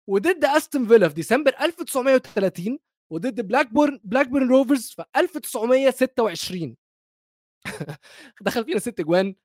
وضد 0.10 0.46
أستون 0.46 0.88
فيلا 0.88 1.08
في 1.10 1.14
ديسمبر 1.16 1.56
1930 1.62 2.80
وضد 3.12 3.42
بلاك 3.48 3.74
بورن 3.74 4.00
بلاك 4.04 4.28
بورن 4.28 4.48
روفرز 4.50 4.90
في 4.90 5.06
1926 5.16 6.78
دخل 8.42 8.66
فينا 8.66 8.80
ست 8.80 9.02
جوان 9.02 9.36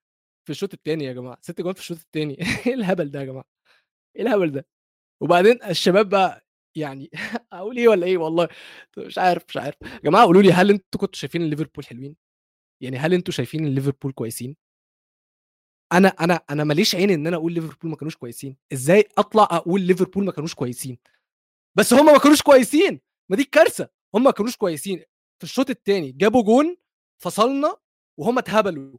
في 0.44 0.50
الشوط 0.52 0.74
الثاني 0.74 1.04
يا 1.04 1.12
جماعة. 1.12 1.38
ست 1.42 1.60
جوان 1.60 1.74
في 1.74 1.80
الشوط 1.80 1.98
الثاني 1.98 2.34
إيه 2.66 2.74
الهبل 2.74 3.10
ده 3.10 3.20
يا 3.20 3.24
جماعة؟ 3.24 3.44
إيه 4.16 4.22
الهبل 4.22 4.52
ده؟ 4.52 4.66
وبعدين 5.22 5.62
الشباب 5.64 6.08
بقى 6.08 6.46
يعني 6.78 7.10
أقول 7.52 7.76
إيه 7.76 7.88
ولا 7.88 8.06
إيه؟ 8.06 8.18
والله 8.18 8.48
مش 8.98 9.18
عارف 9.18 9.42
مش 9.48 9.56
عارف. 9.56 9.76
يا 9.82 9.98
جماعة 10.04 10.24
قولوا 10.24 10.42
لي 10.42 10.52
هل 10.52 10.70
أنتوا 10.70 11.00
كنتوا 11.00 11.18
شايفين 11.18 11.42
ليفربول 11.50 11.86
حلوين؟ 11.86 12.16
يعني 12.82 12.96
هل 12.98 13.14
أنتوا 13.14 13.34
شايفين 13.34 13.66
ليفربول 13.74 14.12
كويسين؟ 14.12 14.56
أنا 15.92 16.08
أنا 16.08 16.40
أنا 16.50 16.64
ماليش 16.64 16.94
عين 16.94 17.10
إن 17.10 17.26
أنا 17.26 17.36
أقول 17.36 17.52
ليفربول 17.52 17.90
ما 17.90 17.96
كانوش 17.96 18.16
كويسين. 18.16 18.56
إزاي 18.72 19.04
أطلع 19.18 19.48
أقول 19.50 19.80
ليفربول 19.80 20.24
ما 20.24 20.32
كانوش 20.32 20.54
كويسين؟ 20.54 20.98
بس 21.78 21.94
هم 21.94 22.06
ما 22.06 22.18
كانوش 22.18 22.42
كويسين! 22.42 23.00
ما 23.30 23.36
دي 23.36 23.42
الكارثة! 23.42 23.88
هم 24.14 24.24
ما 24.24 24.30
كانوش 24.30 24.56
كويسين. 24.56 24.98
في 25.38 25.44
الشوط 25.44 25.70
الثاني 25.70 26.12
جابوا 26.12 26.42
جون 26.42 26.76
فصلنا 27.22 27.76
وهم 28.20 28.38
اتهبلوا. 28.38 28.98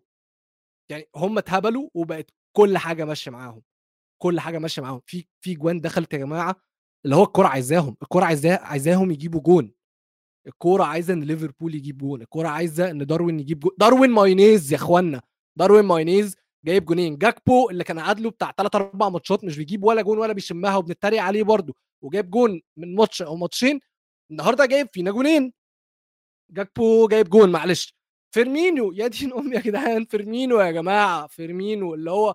يعني 0.91 1.05
هم 1.15 1.38
اتهبلوا 1.38 1.89
وبقت 1.93 2.31
كل 2.57 2.77
حاجة 2.77 3.05
ماشية 3.05 3.31
معاهم. 3.31 3.62
كل 4.21 4.39
حاجة 4.39 4.57
ماشية 4.59 4.81
معاهم. 4.81 5.01
في 5.05 5.25
في 5.41 5.53
جوان 5.55 5.81
دخلت 5.81 6.13
يا 6.13 6.17
جماعة 6.19 6.55
اللي 7.06 7.15
هو 7.15 7.24
الكوره 7.24 7.48
عايزاهم 7.48 7.96
الكوره 8.01 8.25
عايزاه 8.25 8.58
عايزاهم 8.58 9.12
يجيبوا 9.12 9.41
جون. 9.41 9.72
الكوره 10.48 10.84
عايزة 10.84 11.13
إن 11.13 11.24
ليفربول 11.24 11.75
يجيب 11.75 11.98
جون 11.98 12.22
الكوره 12.22 12.48
عايزة 12.48 12.91
إن 12.91 13.06
داروين 13.06 13.39
يجيب 13.39 13.60
جون 13.60 13.72
داروين 13.77 14.10
مايونيز 14.12 14.72
يا 14.72 14.77
إخوانا 14.77 15.22
داروين 15.58 15.86
مايونيز 15.86 16.36
جايب 16.65 16.86
جونين 16.86 17.18
جاكبو 17.18 17.70
اللي 17.70 17.84
كان 17.84 18.00
قعد 18.00 18.20
له 18.20 18.29
بتاع 18.29 18.51
3 18.58 18.75
4 18.77 19.10
ماتشات 19.10 19.44
مش 19.44 19.58
بيجيب 19.58 19.84
ولا 19.84 20.01
جون 20.01 20.18
ولا 20.18 20.34
بيشمها 20.34 20.77
وبنتريق 20.77 21.22
عليه 21.24 21.44
برده 21.44 21.74
وجايب 22.03 22.29
جون 22.29 22.62
من 22.77 22.96
ماتش 22.96 23.22
أو 23.22 23.36
ماتشين 23.36 23.79
النهارده 24.32 24.65
جايب 24.65 24.88
فينا 24.94 25.12
جونين. 25.12 25.53
جاكبو 26.51 27.08
جايب 27.08 27.29
جون 27.29 27.51
معلش. 27.51 27.96
فيرمينو 28.36 28.91
يا 28.91 29.08
دين 29.08 29.34
أمي 29.34 29.56
يا 29.56 29.62
جدعان 29.62 30.06
فيرمينو 30.06 30.60
يا 30.60 30.72
جماعة 30.72 31.27
فيرمينو 31.27 31.94
اللي 31.94 32.12
هو 32.12 32.34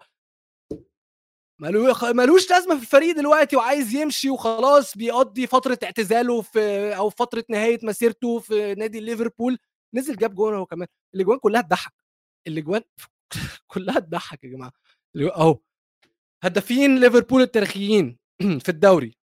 ملوش 1.61 2.50
لازمة 2.50 2.76
في 2.76 2.82
الفريق 2.82 3.16
دلوقتي 3.16 3.56
وعايز 3.56 3.94
يمشي 3.94 4.30
وخلاص 4.30 4.96
بيقضي 4.96 5.46
فترة 5.46 5.78
اعتزاله 5.84 6.42
في 6.42 6.61
أو 6.96 7.11
فترة 7.11 7.44
نهاية 7.50 7.78
مسيرته 7.82 8.38
في 8.38 8.75
نادي 8.75 9.00
ليفربول. 9.00 9.58
نزل 9.94 10.16
جاب 10.16 10.34
جون 10.34 10.54
هو 10.54 10.66
كمان. 10.66 10.88
الأجوان 11.14 11.38
كلها 11.38 11.61
تضحك 11.62 11.92
الأجوان 12.46 12.82
كلها 13.68 14.00
تضحك 14.00 14.44
يا 14.44 14.49
جماعة. 14.50 14.73
أهو. 15.16 15.58
هدافين 16.44 16.99
ليفربول 17.00 17.42
التاريخيين 17.42 18.18
في 18.64 18.68
الدوري. 18.68 19.16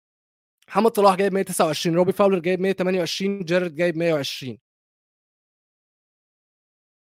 محمد 0.68 0.96
صلاح 0.96 1.14
جايب 1.16 1.32
129 1.34 1.96
روبي 1.96 2.12
فاولر 2.12 2.38
جايب 2.38 2.60
128 2.60 3.40
جيرارد 3.44 3.76
جايب 3.76 3.96
120 3.98 4.58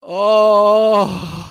آه. 0.03 1.46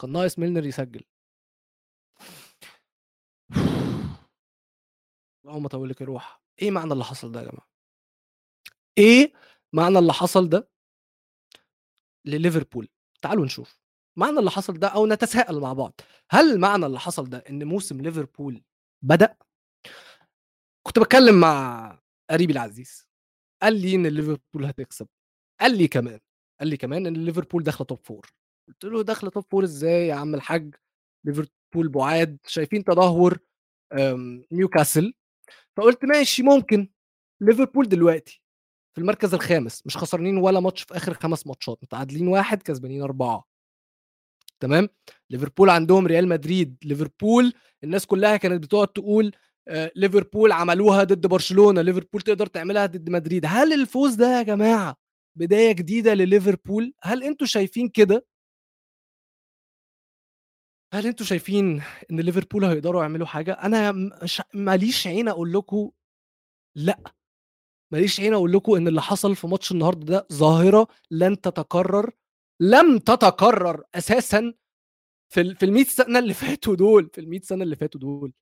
كان 0.00 0.12
ناقص 0.12 0.38
ميلنر 0.38 0.66
يسجل. 0.66 1.04
اللهم 5.44 5.66
طول 5.68 5.88
لك 5.90 6.02
الروح. 6.02 6.42
إيه 6.62 6.70
معنى 6.70 6.92
اللي 6.92 7.04
حصل 7.04 7.32
ده 7.32 7.40
يا 7.40 7.44
جماعة؟ 7.44 7.68
إيه 8.98 9.32
معنى 9.72 9.98
اللي 9.98 10.12
حصل 10.12 10.48
ده 10.48 10.68
لليفربول؟ 12.24 12.88
تعالوا 13.22 13.44
نشوف. 13.46 13.80
معنى 14.18 14.38
اللي 14.38 14.50
حصل 14.50 14.78
ده 14.78 14.88
أو 14.88 15.06
نتساءل 15.06 15.60
مع 15.60 15.72
بعض. 15.72 16.00
هل 16.30 16.60
معنى 16.60 16.86
اللي 16.86 16.98
حصل 17.00 17.30
ده 17.30 17.38
إن 17.50 17.64
موسم 17.64 18.00
ليفربول 18.00 18.62
بدأ؟ 19.02 19.36
كنت 20.86 20.98
بتكلم 20.98 21.40
مع 21.40 21.98
قريبي 22.30 22.52
العزيز. 22.52 23.06
قال 23.62 23.80
لي 23.82 23.94
إن 23.94 24.06
ليفربول 24.06 24.64
هتكسب. 24.64 25.08
قال 25.60 25.78
لي 25.78 25.88
كمان 25.88 26.20
قال 26.60 26.68
لي 26.68 26.76
كمان 26.76 27.06
إن 27.06 27.24
ليفربول 27.24 27.62
داخلة 27.62 27.86
top 27.86 27.98
four 27.98 28.26
قلت 28.68 28.84
له 28.84 29.02
داخلة 29.02 29.30
top 29.30 29.44
four 29.50 29.64
إزاي 29.64 30.06
يا 30.06 30.14
عم 30.14 30.34
الحاج؟ 30.34 30.74
ليفربول 31.24 31.88
بعاد 31.88 32.38
شايفين 32.46 32.84
تدهور 32.84 33.38
نيوكاسل. 34.52 35.14
فقلت 35.76 36.04
ماشي 36.04 36.42
ممكن. 36.42 36.88
ليفربول 37.40 37.88
دلوقتي 37.88 38.42
في 38.94 39.00
المركز 39.00 39.34
الخامس 39.34 39.86
مش 39.86 39.96
خسرانين 39.96 40.36
ولا 40.36 40.60
ماتش 40.60 40.82
في 40.82 40.96
آخر 40.96 41.14
خمس 41.14 41.46
ماتشات 41.46 41.78
متعادلين 41.82 42.28
واحد 42.28 42.62
كسبانين 42.62 43.02
أربعة. 43.02 43.44
تمام؟ 44.60 44.88
ليفربول 45.30 45.70
عندهم 45.70 46.06
ريال 46.06 46.28
مدريد. 46.28 46.76
ليفربول 46.84 47.52
الناس 47.84 48.06
كلها 48.06 48.36
كانت 48.36 48.62
بتقعد 48.62 48.88
تقول 48.88 49.32
آه، 49.68 49.92
ليفربول 49.96 50.52
عملوها 50.52 51.04
ضد 51.04 51.26
برشلونة 51.26 51.82
ليفربول 51.82 52.20
تقدر 52.22 52.46
تعملها 52.46 52.86
ضد 52.86 53.10
مدريد. 53.10 53.44
هل 53.46 53.72
الفوز 53.80 54.14
ده 54.14 54.38
يا 54.38 54.42
جماعة 54.42 54.96
بداية 55.38 55.72
جديدة 55.72 56.14
لليفربول؟ 56.14 56.94
هل 57.02 57.22
أنتوا 57.22 57.46
شايفين 57.46 57.88
كده؟ 57.88 58.26
هل 60.92 61.06
أنتوا 61.06 61.26
شايفين 61.26 61.82
ان 62.10 62.20
ليفربول 62.20 62.64
هيقدروا 62.64 63.02
يعملوا 63.02 63.26
حاجة؟ 63.26 63.52
أنا 63.52 63.92
مش 64.22 64.42
ماليش 64.54 65.06
عين 65.06 65.28
أقول 65.28 65.52
لكم 65.52 65.90
لأ. 66.76 67.00
ماليش 67.92 68.20
عين 68.20 68.34
أقول 68.34 68.52
لكم 68.52 68.74
إن 68.74 68.88
اللي 68.88 69.02
حصل 69.02 69.36
في 69.36 69.46
ماتش 69.46 69.72
النهارده 69.72 70.06
ده 70.06 70.26
ظاهرة 70.32 70.88
لن 71.10 71.40
تتكرر 71.40 72.10
لم 72.60 72.98
تتكرر 72.98 73.84
أساسا 73.96 74.54
في 75.34 75.40
ال 75.42 75.56
في 75.56 75.66
ال100 75.66 75.88
سنة 75.88 76.18
اللي 76.18 76.34
فاتوا 76.34 76.76
دول 76.76 77.10
في 77.14 77.22
ال100 77.22 77.42
سنة 77.44 77.64
اللي 77.64 77.76
فاتوا 77.76 78.00
دول. 78.00 78.32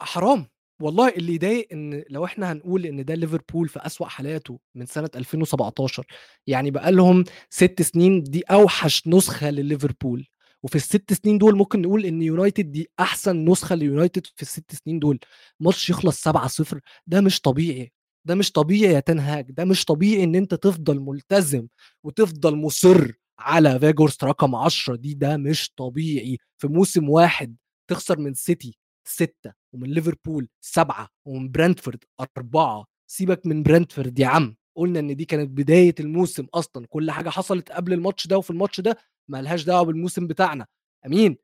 حرام. 0.00 0.51
والله 0.82 1.08
اللي 1.08 1.34
يضايق 1.34 1.68
إن 1.72 2.04
لو 2.10 2.24
إحنا 2.24 2.52
هنقول 2.52 2.86
إن 2.86 3.04
ده 3.04 3.14
ليفربول 3.14 3.68
في 3.68 3.78
أسوأ 3.86 4.06
حالاته 4.06 4.58
من 4.74 4.86
سنة 4.86 5.10
2017 5.16 6.06
يعني 6.46 6.70
بقى 6.70 6.92
لهم 6.92 7.24
6 7.50 7.84
سنين 7.84 8.22
دي 8.22 8.40
أوحش 8.42 9.02
نسخة 9.08 9.50
لليفربول 9.50 10.26
وفي 10.62 10.74
الست 10.76 11.12
سنين 11.12 11.38
دول 11.38 11.56
ممكن 11.56 11.82
نقول 11.82 12.04
إن 12.06 12.22
يونايتد 12.22 12.70
دي 12.72 12.90
أحسن 13.00 13.44
نسخة 13.50 13.74
ليونايتد 13.74 14.26
في 14.36 14.42
الست 14.42 14.74
سنين 14.74 14.98
دول 14.98 15.18
ماتش 15.60 15.90
يخلص 15.90 16.28
7-0 16.28 16.78
ده 17.06 17.20
مش 17.20 17.40
طبيعي 17.40 17.92
ده 18.24 18.34
مش 18.34 18.52
طبيعي 18.52 18.94
يا 18.94 19.00
تنهاج 19.00 19.50
ده 19.50 19.64
مش 19.64 19.84
طبيعي 19.84 20.24
إن 20.24 20.34
أنت 20.34 20.54
تفضل 20.54 21.00
ملتزم 21.00 21.66
وتفضل 22.04 22.56
مصر 22.56 23.12
على 23.38 23.80
فيجورست 23.80 24.24
رقم 24.24 24.54
10 24.54 24.96
دي 24.96 25.14
ده 25.14 25.36
مش 25.36 25.70
طبيعي 25.76 26.38
في 26.58 26.68
موسم 26.68 27.08
واحد 27.08 27.56
تخسر 27.90 28.18
من 28.18 28.34
سيتي 28.34 28.78
ستة 29.04 29.52
ومن 29.74 29.90
ليفربول 29.90 30.48
سبعة 30.60 31.08
ومن 31.26 31.50
برنتفورد 31.50 32.04
أربعة. 32.38 32.86
سيبك 33.06 33.46
من 33.46 33.62
برنتفورد 33.62 34.18
يا 34.18 34.26
عم 34.26 34.56
قلنا 34.76 34.98
إن 34.98 35.16
دي 35.16 35.24
كانت 35.24 35.50
بداية 35.50 35.94
الموسم 36.00 36.46
أصلا. 36.54 36.86
كل 36.86 37.10
حاجة 37.10 37.28
حصلت 37.30 37.72
قبل 37.72 37.92
الماتش 37.92 38.26
ده 38.26 38.38
وفي 38.38 38.50
الماتش 38.50 38.80
ده 38.80 38.96
ما 39.28 39.42
لهاش 39.42 39.64
دعوة 39.64 39.82
بالموسم 39.82 40.26
بتاعنا. 40.26 40.66
أمين. 41.06 41.36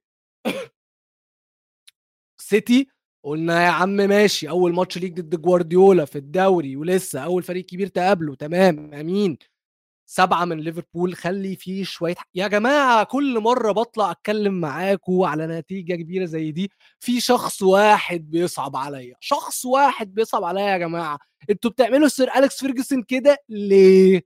سيتي 2.41 2.89
قلنا 3.25 3.65
يا 3.65 3.69
عم 3.71 3.91
ماشي 3.97 4.49
أول 4.49 4.75
ماتش 4.75 4.99
ليك 4.99 5.13
ضد 5.21 5.41
جوارديولا 5.41 6.05
في 6.05 6.19
الدوري 6.19 6.77
ولسه 6.77 7.21
أول 7.21 7.43
فريق 7.43 7.65
كبير 7.67 7.87
تقابله 7.87 8.35
تمام 8.35 8.95
أمين. 8.95 9.39
سبعة 10.11 10.45
من 10.45 10.61
ليفربول 10.61 11.15
خلي 11.15 11.57
فيه 11.57 11.85
شوية 11.85 12.15
يا 12.35 12.49
جماعة 12.49 13.05
كل 13.05 13.41
مرة 13.41 13.73
بطلع 13.73 14.11
أتكلم 14.11 14.61
معاكم 14.61 15.23
على 15.23 15.47
نتيجة 15.47 15.95
كبيرة 15.95 16.25
زي 16.25 16.53
دي 16.53 16.71
في 17.01 17.21
شخص 17.21 17.63
واحد 17.63 18.31
بيصعب 18.31 18.77
عليا 18.77 19.15
شخص 19.21 19.65
واحد 19.65 20.15
بيصعب 20.15 20.45
عليا 20.45 20.63
يا 20.73 20.79
جماعة. 20.79 21.19
أنتوا 21.51 21.71
بتعملوا 21.71 22.09
سير 22.09 22.35
أليكس 22.37 22.61
فيرجسون 22.61 23.03
كده 23.03 23.39
ليه؟ 23.49 24.23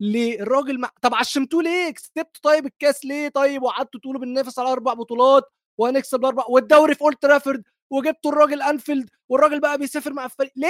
ليه؟ 0.00 0.40
الراجل 0.42 0.80
مع... 0.80 0.90
طب 1.02 1.14
عشمتوه 1.14 1.62
ليه؟ 1.62 1.90
كسبتوا 1.90 2.40
طيب 2.42 2.66
الكاس 2.66 3.04
ليه 3.04 3.28
طيب؟ 3.28 3.62
وقعدتوا 3.62 4.00
تقولوا 4.00 4.20
بننافس 4.20 4.58
على 4.58 4.72
أربع 4.72 4.92
بطولات 4.94 5.44
وهنكسب 5.78 6.20
الاربع 6.20 6.44
والدوري 6.48 6.94
في 6.94 7.02
أولد 7.02 7.16
ترافورد 7.16 7.62
وجبتوا 7.92 8.32
الراجل 8.32 8.62
أنفيلد 8.62 9.10
والراجل 9.28 9.60
بقى 9.60 9.78
بيسافر 9.78 10.12
مع 10.12 10.24
الفريق. 10.24 10.52
ليه 10.56 10.68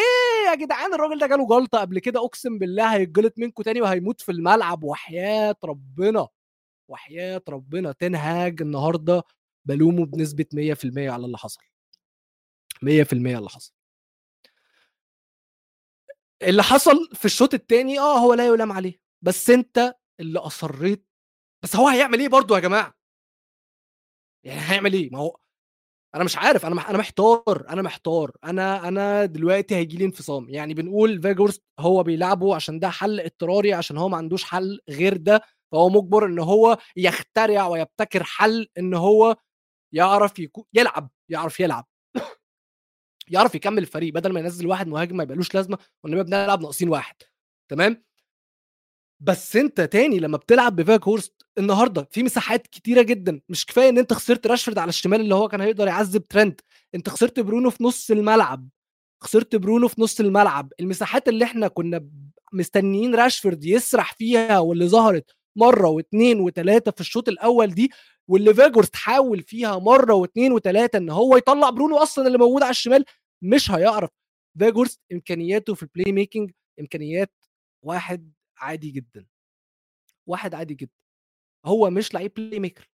يا 0.51 0.55
جدعان 0.55 0.95
الراجل 0.95 1.19
ده 1.19 1.27
جاله 1.27 1.47
جلطة 1.47 1.79
قبل 1.81 1.99
كده؟ 1.99 2.21
أقسم 2.25 2.59
بالله 2.59 2.95
هيتجلط 2.95 3.35
منكم 3.39 3.63
تاني 3.63 3.81
وهيموت 3.81 4.21
في 4.21 4.33
الملعب. 4.33 4.85
وحياة 4.85 5.57
ربنا 5.65 6.29
وحياة 6.89 7.43
ربنا. 7.49 7.93
تنهاج 7.93 8.63
النهارده 8.63 9.23
بلومه 9.65 10.07
بنسبة 10.07 10.47
100% 10.55 11.11
على 11.11 11.27
اللي 11.27 11.39
حصل. 11.39 11.61
100% 12.83 12.87
على 13.27 13.39
اللي 13.39 13.49
حصل. 13.51 13.73
اللي 16.43 16.63
حصل 16.63 17.09
في 17.15 17.25
الشوط 17.25 17.55
الثاني 17.55 17.99
آه 17.99 18.19
هو 18.19 18.35
لا 18.35 18.47
يلام 18.47 18.73
عليه. 18.73 19.01
بس 19.23 19.51
أنت 19.51 19.95
اللي 20.21 20.39
أصريت. 20.39 21.07
بس 21.63 21.77
هو 21.77 21.89
هيعمل 21.89 22.21
إيه 22.21 22.29
برضه 22.29 22.55
يا 22.55 22.61
جماعة؟ 22.61 22.95
يعني 24.45 24.61
هيعمل 24.61 24.93
إيه؟ 24.93 25.11
ما 25.11 25.19
هو 25.19 25.37
أنا 26.15 26.25
مش 26.25 26.37
عارف 26.37 26.67
أنا 26.67 26.91
أنا 26.91 26.99
محتار 26.99 27.65
أنا 27.69 27.83
محتار 27.83 28.31
أنا 28.45 28.89
أنا 28.89 29.25
دلوقتي 29.25 29.75
هيجي 29.77 29.97
لي 29.97 30.05
انفصام. 30.05 30.49
يعني 30.49 30.75
بنقول 30.75 31.23
فيجورست 31.23 31.63
هو 31.81 32.03
بيلعبه 32.03 32.55
عشان 32.55 32.79
ده 32.79 32.91
حل 32.91 33.21
اضطراري 33.21 33.73
عشان 33.75 33.97
هو 33.97 34.09
ما 34.09 34.17
عندوش 34.17 34.45
حل 34.45 34.81
غير 34.89 35.17
ده 35.17 35.43
فهو 35.73 35.89
مجبر 35.89 36.27
إن 36.27 36.39
هو 36.39 36.79
يخترع 36.97 37.67
ويبتكر 37.67 38.23
حل 38.25 38.69
إن 38.79 38.95
هو 38.95 39.37
يعرف 39.95 40.39
يكون 40.39 40.65
يلعب 40.75 41.11
يعرف 41.31 41.61
يلعب. 41.61 41.87
يعرف 43.29 43.55
يكمل 43.55 43.79
الفريق 43.79 44.15
بدل 44.15 44.33
ما 44.33 44.41
ينزل 44.41 44.67
واحد 44.67 44.87
مهاجم 44.89 45.17
ما 45.17 45.23
يبقالوش 45.23 45.55
لازمة 45.55 45.79
ونبقى 46.05 46.25
بنلعب 46.25 46.61
ناقصين 46.63 46.89
واحد. 46.89 47.17
تمام؟ 47.71 48.05
بس 49.23 49.57
انت 49.57 49.81
تاني 49.81 50.19
لما 50.19 50.37
بتلعب 50.37 50.77
بفاك 50.77 51.05
هورست 51.09 51.47
النهارده 51.59 52.09
في 52.11 52.23
مساحات 52.23 52.67
كتيرة 52.67 53.03
جدا. 53.03 53.41
مش 53.49 53.67
كفاية 53.67 53.89
إن 53.89 53.99
أنت 53.99 54.13
خسرت 54.13 54.47
راشفورد 54.47 54.79
على 54.79 54.89
الشمال 54.89 55.21
اللي 55.21 55.35
هو 55.35 55.49
كان 55.49 55.61
هيقدر 55.61 55.87
يعذب 55.87 56.29
ترند 56.29 56.61
أنت 56.95 57.09
خسرت 57.09 57.41
برونو 57.41 57.71
في 57.71 57.85
نص 57.85 58.11
الملعب. 58.11 58.69
خسرت 59.23 59.57
برونو 59.57 59.89
في 59.89 60.01
نص 60.03 60.21
الملعب. 60.21 60.73
المساحات 60.81 61.29
اللي 61.29 61.45
إحنا 61.45 61.69
كنا 61.69 62.07
مستنيين 62.53 63.15
راشفورد 63.15 63.65
يسرح 63.65 64.13
فيها 64.15 64.59
واللي 64.59 64.89
ظهرت 64.89 65.31
مرة 65.57 65.89
واثنين 65.89 66.41
وثلاثه 66.41 66.91
في 66.91 67.01
الشوط 67.01 67.29
الأول 67.29 67.75
دي 67.75 67.91
واللي 68.29 68.55
فيجورست 68.55 68.97
حاول 68.97 69.43
فيها 69.43 69.79
مرة 69.79 70.15
واثنين 70.15 70.53
وثلاثه 70.53 70.99
إن 70.99 71.11
هو 71.11 71.37
يطلع 71.37 71.71
برونو 71.71 71.97
أصلا 71.97 72.27
اللي 72.27 72.39
موجود 72.39 72.63
على 72.63 72.71
الشمال 72.71 73.05
مش 73.43 73.71
هيعرف. 73.71 74.11
فيجورست 74.59 75.01
إمكانياته 75.13 75.75
في 75.75 75.83
ال 75.83 76.13
playmaking 76.13 76.51
إمكانيات 76.81 77.33
واحد 77.85 78.33
عادي 78.59 78.91
جدا. 78.91 79.27
واحد 80.27 80.55
عادي 80.55 80.75
جدا. 80.75 80.93
هو 81.67 81.91
مش 81.91 82.15
لعيب 82.15 82.33
playmaker 82.37 82.89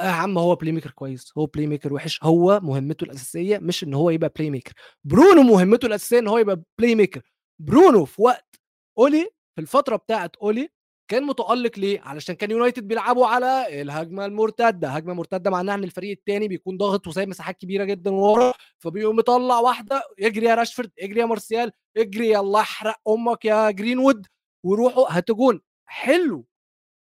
يا 0.00 0.06
عم 0.06 0.38
هو 0.38 0.54
playmaker 0.54 0.90
كويس 0.90 1.32
هو 1.38 1.46
playmaker 1.46 1.92
وحش 1.94 2.20
هو 2.24 2.60
مهمته 2.62 3.04
الأساسية 3.04 3.58
مش 3.58 3.84
إن 3.84 3.94
هو 3.94 4.10
يبقى 4.10 4.32
playmaker 4.36 4.72
برونو 5.04 5.42
مهمته 5.42 5.86
الأساسية 5.86 6.18
إن 6.18 6.28
هو 6.28 6.38
يبقى 6.38 6.62
playmaker 6.78 7.22
برونو 7.58 8.04
في 8.04 8.22
وقت 8.22 8.60
اولي 8.98 9.30
في 9.54 9.60
الفترة 9.60 9.96
بتاعه 9.96 10.30
اولي 10.42 10.68
كان 11.10 11.22
متألق 11.24 11.78
ليه؟ 11.78 12.00
علشان 12.00 12.34
كان 12.34 12.50
يونايتد 12.50 12.88
بيلعبوا 12.88 13.26
على 13.26 13.82
الهجمة 13.82 14.24
المرتدة. 14.26 14.88
هجمة 14.88 15.14
مرتدة 15.14 15.50
معناها 15.50 15.74
إن 15.74 15.84
الفريق 15.84 16.10
الثاني 16.18 16.48
بيكون 16.48 16.76
ضاغط 16.76 17.06
وسايب 17.06 17.28
مساحات 17.28 17.56
كبيرة 17.58 17.84
جدا 17.84 18.10
ورا 18.10 18.52
فبيقوم 18.78 19.16
مطلع 19.16 19.58
واحدة 19.60 20.02
يجري 20.18 20.46
يا 20.46 20.54
راشفورد 20.54 20.90
اجري 20.98 21.20
يا 21.20 21.26
مارسيال 21.26 21.72
اجري 21.96 22.30
يلا 22.30 22.60
احرق 22.60 22.96
أمك 23.08 23.44
يا 23.44 23.70
جرينوود 23.70 24.26
وروحوا 24.64 25.06
هاتوا 25.16 25.34
جون. 25.34 25.60
حلو. 25.86 26.46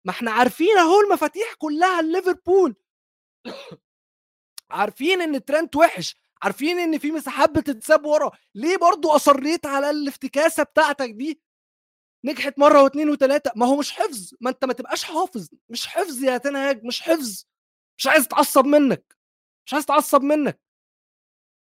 ما 0.04 0.12
إحنا 0.12 0.30
عارفين 0.30 0.78
أهو 0.78 1.00
المفاتيح 1.00 1.54
كلها 1.58 2.02
ليفربول 2.02 2.76
عارفين 4.70 5.22
إن 5.22 5.44
ترنت 5.44 5.76
وحش. 5.76 6.16
عارفين 6.42 6.78
إن 6.78 6.98
في 6.98 7.10
مساحات 7.10 7.50
بتتساب 7.50 8.04
ورا. 8.04 8.30
ليه 8.54 8.76
برضو 8.76 9.10
أصريت 9.10 9.66
على 9.66 9.90
الافتكاسة 9.90 10.62
بتاعتك 10.62 11.10
دي؟ 11.10 11.42
نجحت 12.24 12.58
مرة 12.58 12.82
واثنين 12.82 13.10
وثلاثه 13.10 13.52
ما 13.56 13.66
هو 13.66 13.76
مش 13.76 13.92
حفظ. 13.92 14.34
ما 14.40 14.50
أنت 14.50 14.64
ما 14.64 14.72
تبقاش 14.72 15.04
حافظ. 15.04 15.48
مش 15.68 15.86
حفظ 15.86 16.24
يا 16.24 16.38
تنهاج 16.38 16.84
مش 16.84 17.02
حفظ. 17.02 17.44
مش 17.98 18.06
عايز 18.06 18.24
اتعصب 18.24 18.64
منك. 18.64 19.16
مش 19.66 19.74
عايز 19.74 19.84
اتعصب 19.84 20.22
منك. 20.22 20.60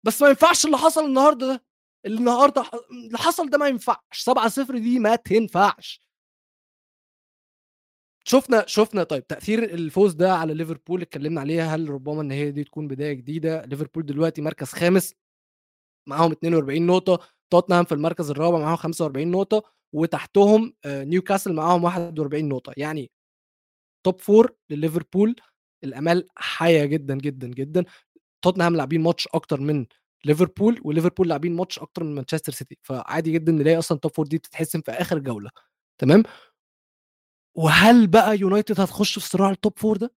بس 0.05 0.21
ما 0.21 0.29
ينفعش 0.29 0.65
اللي 0.65 0.77
حصل 0.77 1.05
النهارده 1.05 1.47
ده. 1.47 1.65
النهارده 2.05 2.63
اللي 2.91 3.17
حصل 3.17 3.49
ده 3.49 3.57
ما 3.57 3.67
ينفعش. 3.67 3.99
7 4.13 4.47
0 4.49 4.77
دي 4.77 4.99
ما 4.99 5.15
تنفعش. 5.15 6.03
شفنا 8.25 8.65
شفنا 8.67 9.03
طيب 9.03 9.27
تأثير 9.27 9.63
الفوز 9.63 10.13
ده 10.13 10.33
على 10.35 10.53
ليفربول 10.53 11.01
اتكلمنا 11.01 11.41
عليها. 11.41 11.75
هل 11.75 11.89
ربما 11.89 12.21
إن 12.21 12.31
هي 12.31 12.51
دي 12.51 12.63
تكون 12.63 12.87
بداية 12.87 13.13
جديدة؟ 13.13 13.65
ليفربول 13.65 14.05
دلوقتي 14.05 14.41
مركز 14.41 14.67
خامس 14.67 15.13
معاهم 16.09 16.31
42 16.31 16.85
نقطة. 16.85 17.19
توتنهام 17.49 17.85
في 17.85 17.91
المركز 17.91 18.29
الرابع 18.29 18.59
معاهم 18.59 18.75
45 18.75 19.31
نقطة. 19.31 19.63
وتحتهم 19.93 20.73
نيوكاسل 20.85 21.53
معاهم 21.53 21.83
41 21.83 22.49
نقطة. 22.49 22.73
يعني 22.77 23.11
top 24.06 24.21
four 24.21 24.56
لليفربول. 24.69 25.35
الأمال 25.83 26.27
حية 26.35 26.85
جدا 26.85 27.15
جدا 27.15 27.47
جدا. 27.47 27.85
توتنهام 28.41 28.75
لاعبين 28.75 29.01
ماتش 29.01 29.27
أكتر 29.27 29.59
من 29.59 29.85
ليفربول 30.25 30.81
وليفربول 30.83 31.27
لاعبين 31.29 31.55
ماتش 31.55 31.79
أكتر 31.79 32.03
من 32.03 32.15
مانشستر 32.15 32.51
سيتي. 32.51 32.77
فعادي 32.83 33.31
جدا 33.31 33.51
نلاقي 33.51 33.77
أصلا 33.79 33.97
top 33.97 34.12
four 34.15 34.27
دي 34.27 34.38
بتتحسم 34.38 34.81
في 34.81 34.91
آخر 34.91 35.19
جولة. 35.19 35.49
تمام؟ 35.97 36.23
وهل 37.57 38.07
بقى 38.07 38.38
يونايتد 38.38 38.79
هتخش 38.79 39.19
في 39.19 39.27
صراع 39.27 39.49
ال 39.51 39.59
top 39.59 39.79
four 39.79 39.97
ده؟ 39.97 40.13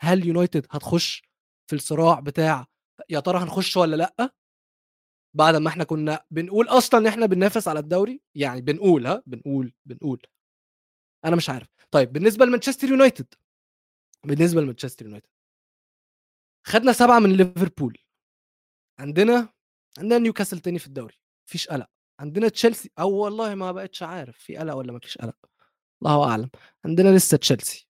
هل 0.00 0.26
يونايتد 0.26 0.66
هتخش 0.70 1.22
في 1.70 1.76
الصراع 1.76 2.20
بتاع 2.20 2.66
يا 3.10 3.20
ترى 3.20 3.38
هنخش 3.38 3.76
ولا 3.76 3.96
لأ؟ 3.96 4.34
بعد 5.34 5.56
ما 5.56 5.68
إحنا 5.68 5.84
كنا 5.84 6.24
بنقول 6.30 6.68
أصلا 6.68 7.00
إن 7.00 7.06
إحنا 7.06 7.26
بننافس 7.26 7.68
على 7.68 7.78
الدوري؟ 7.80 8.20
يعني 8.34 8.60
بنقول 8.60 9.06
ها؟ 9.06 9.22
بنقول 9.26 9.72
بنقول. 9.86 10.22
أنا 11.24 11.36
مش 11.36 11.50
عارف. 11.50 11.68
طيب 11.90 12.12
بالنسبة 12.12 12.44
لمانشستر 12.44 12.88
يونايتد. 12.88 13.34
بالنسبة 14.24 14.60
لمانشستر 14.60 15.04
يونايتد. 15.04 15.28
خدنا 16.66 16.92
7 16.92 17.18
من 17.18 17.32
ليفربول. 17.36 17.98
عندنا 19.00 19.48
عندنا 19.98 20.18
نيوكاسل 20.18 20.58
تاني 20.60 20.78
في 20.78 20.86
الدوري 20.86 21.14
ما 21.14 21.46
فيش 21.46 21.68
قلق 21.68 21.86
عندنا 22.20 22.48
تشيلسي 22.48 22.90
أو 22.98 23.10
والله 23.12 23.54
ما 23.54 23.72
بقيتش 23.72 24.02
عارف 24.02 24.38
في 24.38 24.56
قلق 24.56 24.74
والّا 24.74 24.92
ما 24.92 24.98
فيش 24.98 25.18
قلق 25.18 25.36
الله 26.02 26.24
أعلم 26.30 26.50
عندنا 26.84 27.16
لسه 27.16 27.36
تشيلسي 27.36 27.88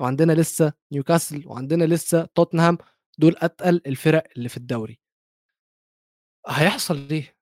وعندنا 0.00 0.32
لسه 0.32 0.72
نيوكاسل 0.92 1.48
وعندنا 1.48 1.84
لسه 1.84 2.28
توتنهام 2.34 2.78
دول 3.18 3.36
أتقل 3.38 3.82
الفرق 3.86 4.24
اللي 4.36 4.48
في 4.48 4.56
الدوري. 4.56 4.98
هيحصل 6.48 6.96
ليه؟ 7.08 7.36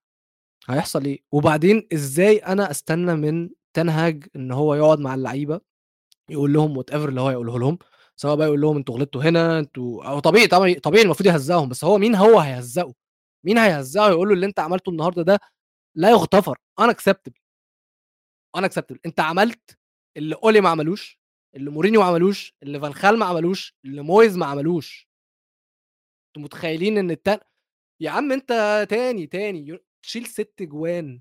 هيحصل 0.68 1.04
إيه؟ 1.04 1.24
وبعدين 1.32 1.88
إزاي 1.94 2.38
أنا 2.38 2.70
أستنى 2.70 3.14
من 3.14 3.50
تنهاج 3.74 4.26
إن 4.36 4.52
هو 4.52 4.74
يقعد 4.74 4.98
مع 5.00 5.14
اللعيبة 5.14 5.60
يقول 6.30 6.52
لهم 6.52 6.82
whatever 6.82 6.94
اللي 6.94 7.20
هو 7.20 7.30
يقوله 7.30 7.58
لهم، 7.58 7.78
سواء 8.16 8.36
بقى 8.36 8.46
يقول 8.46 8.60
لهم 8.60 8.76
أنتم 8.76 8.94
غلطتوا 8.94 9.22
هنا، 9.22 9.58
أنتم 9.58 9.82
هو 9.82 10.18
طبيعي 10.20 10.46
طبعًا 10.46 10.74
طبيعي 10.74 11.04
المفروض 11.04 11.28
يهزّقهم، 11.28 11.68
بس 11.68 11.84
هو 11.84 11.98
مين 11.98 12.14
هو 12.14 12.40
هيهزّقه؟ 12.40 12.94
مين 13.44 13.58
هيهزّقه 13.58 14.10
يقول 14.10 14.28
له 14.28 14.34
اللي 14.34 14.46
أنت 14.46 14.60
عملته 14.60 14.90
النهارده 14.90 15.22
ده؟ 15.22 15.38
لا 15.96 16.10
يُغتفر. 16.10 16.58
unacceptable. 16.80 17.40
unacceptable. 18.58 18.98
أنت 19.06 19.20
عملت 19.20 19.78
اللي 20.16 20.34
أولي 20.44 20.60
ما 20.60 20.68
عملوش، 20.68 21.20
اللي 21.56 21.70
مورينيو 21.70 22.00
ما 22.00 22.06
عملوش، 22.06 22.54
اللي 22.62 22.80
فان 22.80 22.94
خال 22.94 23.18
ما 23.18 23.26
عملوش، 23.26 23.74
اللي 23.84 24.02
مويز 24.02 24.36
ما 24.36 24.46
عملوش. 24.46 25.08
أنتم 26.28 26.42
متخيلين 26.44 26.98
إن 26.98 27.10
الت 27.10 27.40
يا 28.00 28.10
عم 28.10 28.32
أنت 28.32 28.86
تاني، 28.90 29.26
تاني. 29.26 29.78
تشيل 30.02 30.26
6 30.26 30.64
جوان، 30.64 31.20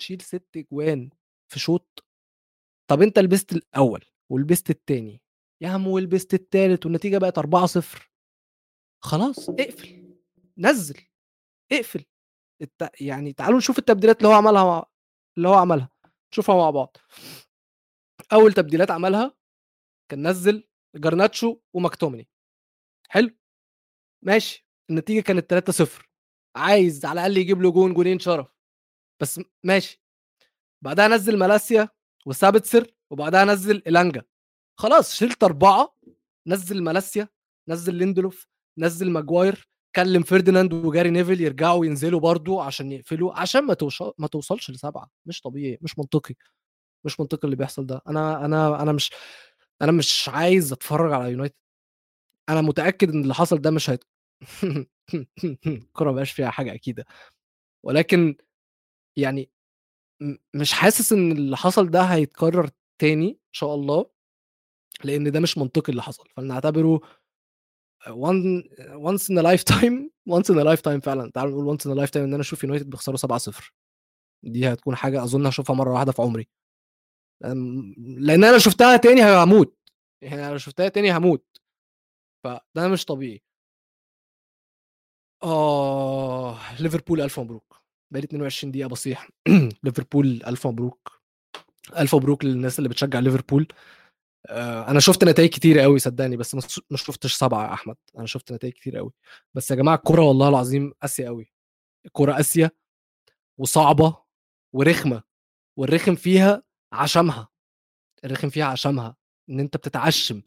تشيل 0.00 0.20
6 0.22 0.60
جوان 0.72 1.10
في 1.52 1.58
شوط! 1.60 2.04
طب 2.90 3.02
أنت 3.02 3.18
لبست 3.18 3.52
الأول 3.52 4.04
ولبست 4.32 4.70
التاني، 4.70 5.22
يا 5.62 5.68
عم 5.68 5.86
ولبست 5.86 6.34
التالت 6.34 6.86
والنتيجة 6.86 7.18
بقت 7.18 7.38
4-0 7.38 8.10
خلاص 9.04 9.50
اقفل، 9.50 10.16
نزّل، 10.58 11.00
اقفل. 11.72 12.04
الت 12.62 12.90
يعني 13.00 13.32
تعالوا 13.32 13.58
نشوف 13.58 13.78
التبديلات 13.78 14.18
اللي 14.18 14.28
هو 14.28 14.32
عملها 14.32 14.64
مع 14.64 14.86
اللي 15.38 15.48
هو 15.48 15.54
عملها، 15.54 15.90
نشوفها 16.32 16.56
مع 16.56 16.70
بعض. 16.70 16.96
أول 18.32 18.52
تبديلات 18.52 18.90
عملها 18.90 19.34
كان 20.10 20.28
نزّل 20.28 20.68
جرناتشو 20.96 21.58
وماكتوميني 21.74 22.28
حلو؟ 23.10 23.30
ماشي، 24.24 24.66
النتيجة 24.90 25.22
كانت 25.22 25.50
3-0 25.50 26.10
عايز 26.56 27.04
على 27.06 27.20
الأقل 27.20 27.36
يجيب 27.38 27.62
له 27.62 27.72
جون، 27.72 27.94
جونين 27.94 28.18
شرف، 28.18 28.48
بس 29.22 29.40
ماشي. 29.64 30.02
بعدها 30.84 31.08
نزّل 31.08 31.38
مالاسيا 31.38 31.88
وسابتسر 32.26 32.92
وبعدها 33.12 33.44
نزّل 33.44 33.82
إيلانجا، 33.86 34.24
خلاص 34.80 35.14
شِلت 35.16 35.44
4 35.44 35.96
نزّل 36.48 36.82
مالاسيا، 36.84 37.28
نزّل 37.68 37.94
ليندلوف، 37.94 38.48
نزّل 38.78 39.10
ماجواير، 39.10 39.68
كلم 39.96 40.22
فيرديناند 40.22 40.72
وجاري 40.74 41.10
نيفل 41.10 41.40
يرجعوا 41.40 41.86
ينزلوا 41.86 42.20
برضه 42.20 42.62
عشان 42.64 42.92
يقفلوا 42.92 43.40
عشان 43.40 43.64
ما 43.66 43.74
توش 43.74 44.02
ما 44.18 44.26
توصلش 44.28 44.70
ل7 44.70 45.06
مش 45.26 45.40
طبيعي، 45.40 45.78
مش 45.82 45.98
منطقي، 45.98 46.34
مش 47.06 47.20
منطقي 47.20 47.46
اللي 47.46 47.56
بيحصل 47.56 47.86
ده. 47.86 48.02
أنا 48.08 48.44
أنا 48.44 48.82
أنا 48.82 48.92
مش 48.92 49.10
أنا 49.82 49.92
مش 49.92 50.28
عايز 50.34 50.72
أتفرّج 50.72 51.12
على 51.12 51.32
يونايتد. 51.32 51.54
أنا 52.48 52.60
متأكد 52.62 53.10
إن 53.10 53.22
اللي 53.22 53.34
حصل 53.34 53.58
ده 53.62 53.70
مش 53.70 53.90
هيت 53.90 54.04
الكورة 55.66 56.10
ما 56.10 56.16
بقاش 56.16 56.32
فيها 56.32 56.50
حاجة 56.50 56.74
أكيدة، 56.74 57.04
ولكن 57.84 58.36
يعني 59.18 59.50
مش 60.54 60.72
حاسس 60.72 61.12
إن 61.12 61.32
اللي 61.32 61.56
حصل 61.56 61.90
ده 61.90 62.02
هيتكرر 62.02 62.70
تاني 63.00 63.28
إن 63.30 63.36
شاء 63.52 63.74
الله، 63.74 64.06
لإن 65.04 65.32
ده 65.32 65.40
مش 65.40 65.58
منطقي 65.58 65.90
اللي 65.90 66.02
حصل، 66.02 66.24
فلنعتبره 66.36 67.00
one 68.08 68.62
once 68.96 69.28
in 69.30 69.38
a 69.38 69.42
lifetime 69.42 70.10
once 70.36 70.50
in 70.50 70.58
a 70.58 70.64
lifetime 70.64 71.00
فعلًا، 71.02 71.30
تعالوا 71.34 71.62
نقول 71.62 71.78
once 71.78 71.82
in 71.82 71.86
a 71.90 72.08
lifetime 72.08 72.16
إن 72.16 72.32
أنا 72.34 72.40
أشوف 72.40 72.64
يونايتد 72.64 72.90
بيخسروا 72.90 73.16
7-0 73.16 73.72
دي 74.44 74.72
هتكون 74.72 74.96
حاجة 74.96 75.24
أظن 75.24 75.46
هاشوفها 75.46 75.76
مرّة 75.76 75.92
واحدة 75.94 76.12
في 76.12 76.22
عمري. 76.22 76.48
أنا 77.44 78.52
لو 78.52 78.58
شُفتها 78.58 78.96
تاني 78.96 79.22
هاموت، 79.22 79.78
يعني 80.22 80.50
لو 80.52 80.58
شُفتها 80.58 80.88
تاني 80.88 81.10
هاموت. 81.10 81.46
فده 82.44 82.88
مش 82.88 83.04
طبيعي. 83.04 83.42
آه، 85.42 86.58
ليفربول 86.80 87.20
ألف 87.20 87.40
مبروك، 87.40 87.82
بقى 88.12 88.20
لي 88.20 88.24
22 88.26 88.72
دقيقة 88.72 88.88
باصيح 88.88 89.28
ليفربول 89.84 90.42
ألف 90.46 90.66
مبروك، 90.66 91.12
ألف 91.98 92.14
مبروك 92.14 92.44
للناس 92.44 92.78
اللي 92.78 92.88
بتشجع 92.88 93.18
ليفربول. 93.18 93.68
آآ، 93.68 93.74
أنا 94.50 95.00
شُفت 95.00 95.24
نتايج 95.24 95.50
كتيرة 95.50 95.84
أوي 95.84 95.98
صدّقني، 95.98 96.36
بس 96.36 96.54
ما 96.90 96.96
شُفتش 96.96 97.34
7 97.34 97.68
يا 97.68 97.72
أحمد، 97.72 97.96
أنا 98.18 98.26
شُفت 98.26 98.52
نتايج 98.52 98.72
كتيرة 98.72 98.98
أوي، 98.98 99.12
بس 99.54 99.70
يا 99.70 99.76
جماعة 99.76 99.94
الكورة 99.96 100.22
والله 100.22 100.48
العظيم 100.48 100.92
قاسية 101.02 101.28
أوي، 101.28 101.52
الكورة 102.06 102.32
قاسية 102.32 102.76
وصعبة 103.58 104.16
ورخمة، 104.74 105.22
والرخم 105.78 106.14
فيها 106.16 106.62
عشمها، 106.92 107.48
الرخم 108.26 108.50
فيها 108.50 108.66
عشمها، 108.66 109.16
إن 109.50 109.60
أنت 109.60 109.78
بتتعشِّم. 109.78 110.42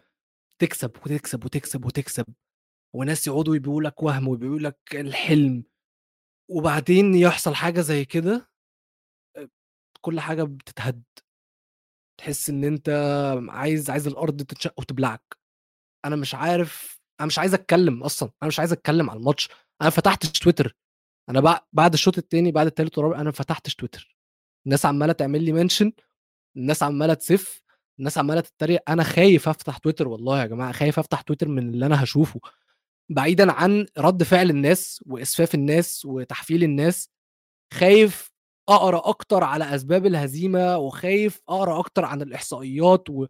تكسب، 0.60 0.92
وتكسب، 1.06 1.46
وتكسب، 1.46 1.86
وتكسب، 1.86 2.26
وناس 2.96 3.28
يقعدوا 3.28 3.56
يبيعوا 3.58 3.82
لك 3.84 4.04
وَهْم 4.04 4.28
ويبيعوا 4.30 4.60
لك 4.60 4.80
الحلم، 4.94 5.64
وبعدين 6.50 7.16
يحصل 7.16 7.56
حاجة 7.56 7.82
زي 7.82 8.06
كده 8.06 8.50
آآ، 9.38 9.50
كل 10.02 10.20
حاجة 10.20 10.44
بتتهد. 10.44 11.04
تحس 12.20 12.50
إن 12.50 12.64
أنت 12.64 12.90
عايز 13.50 13.90
عايز 13.90 14.08
الأرض 14.08 14.42
تتشق 14.42 14.74
وتبلعك. 14.80 15.38
أنا 16.06 16.16
مش 16.16 16.36
عارف 16.36 17.00
أنا 17.22 17.28
مش 17.28 17.40
عايز 17.40 17.54
أتكلم 17.54 18.04
أصلًا، 18.04 18.30
أنا 18.44 18.48
مش 18.50 18.60
عايز 18.60 18.74
أتكلم 18.74 19.10
على 19.10 19.20
الماتش، 19.20 19.48
أنا 19.52 19.58
ما 19.84 19.90
فتحتش 19.90 20.40
تويتر، 20.40 20.76
بع 21.30 21.60
بعد 21.74 21.94
الشوط 21.94 22.20
التاني 22.20 22.52
بعد 22.54 22.68
التالت 22.68 23.00
والرابع 23.00 23.18
أنا 23.18 23.26
ما 23.26 23.32
فتحتش 23.32 23.76
تويتر، 23.76 24.18
الناس 24.68 24.88
عمّالة 24.88 25.14
تعمل 25.14 25.44
لي 25.44 25.70
mention 25.70 25.92
الناس 26.58 26.84
عمّالة 26.84 27.16
تسِف، 27.16 27.64
الناس 28.00 28.20
عمّالة 28.20 28.42
تتريق، 28.42 28.82
أنا 28.90 29.04
خايف 29.04 29.50
أفتح 29.50 29.78
تويتر 29.78 30.08
والله 30.08 30.42
يا 30.42 30.48
جماعة، 30.48 30.72
خايف 30.74 31.00
أفتح 31.00 31.22
تويتر 31.22 31.48
من 31.50 31.70
اللي 31.70 31.86
أنا 31.86 32.02
هاشوفه، 32.02 32.42
بعيدًا 33.12 33.52
عن 33.54 33.88
رَد 34.00 34.24
فعل 34.24 34.50
الناس 34.50 35.04
وإسفاف 35.08 35.56
الناس 35.56 36.06
وتحفيل 36.06 36.64
الناس، 36.64 37.10
خايف 37.74 38.29
أقرأ 38.70 39.10
أكتر 39.10 39.44
على 39.44 39.76
أسباب 39.76 40.06
الهزيمة، 40.06 40.78
وخايف 40.78 41.42
أقرأ 41.50 41.80
أكتر 41.80 42.06
عن 42.06 42.22
الإحصائيات 42.22 43.10
و 43.10 43.26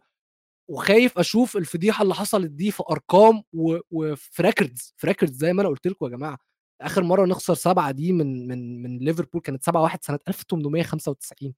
وخايف 0.70 1.18
أشوف 1.18 1.56
الفضيحة 1.56 2.02
اللي 2.02 2.14
حصلت 2.14 2.50
دي 2.50 2.70
في 2.72 2.82
أرقام 2.90 3.42
و 3.54 3.78
وفي 3.90 4.42
records 4.42 4.92
في 4.96 5.08
records 5.14 5.32
زي 5.32 5.52
ما 5.52 5.62
أنا 5.62 5.68
قُلت 5.70 5.86
لكم 5.86 6.06
يا 6.06 6.10
جماعة، 6.10 6.38
آخر 6.82 7.02
مرّة 7.04 7.26
نخسر 7.26 7.54
7 7.54 7.90
دي 7.90 8.12
من 8.12 8.48
من 8.48 8.82
من 8.82 8.98
ليفربول 8.98 9.40
كانت 9.42 9.64
7-1 9.64 10.04
سنة 10.04 10.18
1895 10.28 11.54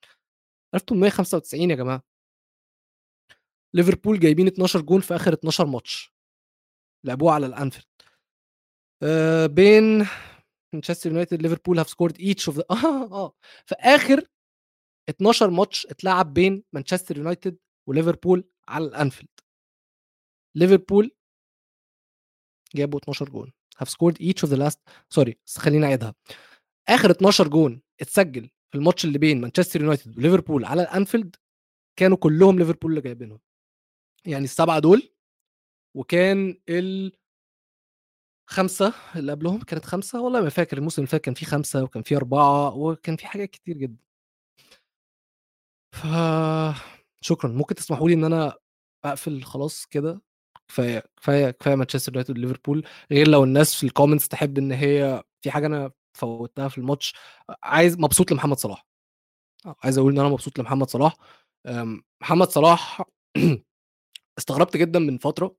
1895 0.74 1.70
يا 1.70 1.76
جماعة. 1.76 2.02
ليفربول 3.74 4.20
جايبين 4.20 4.46
12 4.46 4.80
جون 4.80 5.00
في 5.00 5.16
آخر 5.16 5.32
12 5.32 5.66
ماتش. 5.66 6.12
لعبوه 7.04 7.32
على 7.32 7.46
الأنفيلد. 7.46 7.86
آآ، 9.02 9.46
بين 9.46 10.06
مانشستر 10.74 11.11
يونايتد 11.11 11.42
ليفربول 11.42 11.85
scored 11.85 12.14
each 12.16 12.52
of 12.52 12.56
the 12.56 12.64
آه، 12.70 13.12
آه، 13.12 13.35
في 13.66 13.74
آخر 13.74 14.24
12 15.08 15.50
ماتش 15.50 15.87
اتلعب 15.87 16.35
بين 16.35 16.62
مانشستر 16.72 17.16
يونايتد 17.18 17.58
وليفربول 17.88 18.44
على 18.68 18.85
الأنفيلد. 18.85 19.28
ليفربول 20.56 21.11
جابوا 22.74 22.98
12 22.98 23.28
جون 23.28 23.52
scored 23.85 24.14
each 24.22 24.46
of 24.46 24.50
the 24.50 24.56
last 24.56 24.78
sorry 25.20 25.32
بس 25.46 25.58
خلّيني 25.58 25.87
أعيدها، 25.87 26.14
آخر 26.88 27.11
12 27.11 27.48
جون 27.48 27.82
اتسجل 28.00 28.50
في 28.72 28.78
الماتش 28.78 29.04
اللي 29.04 29.18
بين 29.18 29.40
مانشستر 29.40 29.80
يونايتد 29.80 30.18
وليفربول 30.18 30.64
على 30.64 30.82
الأنفيلد 30.82 31.37
كانوا 31.98 32.16
كلّهم 32.16 32.58
ليفربول 32.58 32.90
اللي 32.90 33.02
جايبينهم. 33.02 33.40
يعني 34.26 34.48
ال7 34.48 34.78
دول 34.78 35.12
وكان 35.96 36.61
ال 36.68 37.12
5 38.52 38.92
اللي 39.16 39.32
قبلهم 39.32 39.60
كانت 39.62 39.84
5 39.86 40.22
والله 40.22 40.40
ما 40.40 40.48
فاكر 40.50 40.78
الموسم 40.78 41.02
اللي 41.02 41.08
فات 41.10 41.20
كان 41.20 41.34
في 41.34 41.44
5 41.46 41.82
وكان 41.84 42.02
في 42.02 42.16
4 42.16 42.74
وكان 42.76 43.16
في 43.16 43.26
حاجات 43.26 43.50
كتير 43.50 43.76
جدًا. 43.78 44.02
ف 45.92 46.06
شكرًا، 47.20 47.50
ممكن 47.52 47.74
تسمحوا 47.74 48.08
لي 48.08 48.14
إن 48.14 48.24
أنا 48.24 48.54
أقفل 49.04 49.42
خلاص 49.42 49.86
كده، 49.86 50.22
كفاية، 50.68 51.02
كفاية، 51.16 51.50
كفاية 51.50 51.74
مانشستر 51.74 52.12
يونايتد 52.12 52.38
وليفربول، 52.38 52.84
غير 53.12 53.28
لو 53.28 53.44
الناس 53.44 53.74
في 53.74 53.88
الcomments 53.88 54.28
تحب 54.28 54.58
إن 54.58 54.72
هي 54.72 55.22
في 55.42 55.50
حاجة 55.50 55.66
أنا 55.66 55.90
فوّتها 56.18 56.68
في 56.68 56.78
الماتش، 56.78 57.14
عايز 57.62 57.98
مبسوط 57.98 58.32
لمحمد 58.32 58.58
صلاح. 58.58 58.86
آه، 59.66 59.76
عايز 59.84 59.98
أقول 59.98 60.12
إن 60.12 60.20
أنا 60.20 60.28
مبسوط 60.30 60.58
لمحمد 60.60 60.90
صلاح، 60.90 61.16
محمد 62.22 62.48
صلاح 62.50 63.02
استغربت 64.38 64.78
جدًا 64.78 65.00
من 65.00 65.18
فترة 65.18 65.56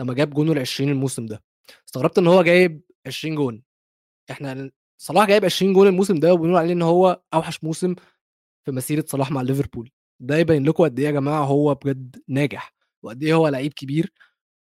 لمّا 0.00 0.14
جاب 0.14 0.30
جونه 0.30 0.52
ال20 0.52 0.90
الموسم 0.90 1.26
ده، 1.26 1.44
استغربت 1.88 2.18
إن 2.18 2.26
هو 2.26 2.42
جايب 2.42 2.82
20 3.06 3.34
جون، 3.34 3.62
إحنا 4.32 4.52
ال 4.52 4.72
صلاح 4.98 5.28
جايب 5.28 5.44
20 5.44 5.74
جون 5.74 5.88
الموسم 5.88 6.16
ده 6.20 6.34
وبنقول 6.34 6.56
عليه 6.58 6.72
إن 6.74 6.82
هو 6.82 7.22
أوحش 7.34 7.64
موسم 7.64 7.94
في 8.66 8.72
مسيرة 8.72 9.04
صلاح 9.08 9.32
مع 9.32 9.42
ليفربول. 9.42 9.90
ده 10.20 10.38
يبين 10.38 10.64
لكم 10.66 10.84
قد 10.84 11.00
إيه 11.00 11.06
يا 11.06 11.10
جماعة 11.12 11.44
هو 11.44 11.74
بجد 11.74 12.22
ناجح، 12.28 12.74
وقد 13.04 13.22
إيه 13.24 13.34
هو 13.34 13.48
لعيب 13.48 13.72
كبير، 13.74 14.12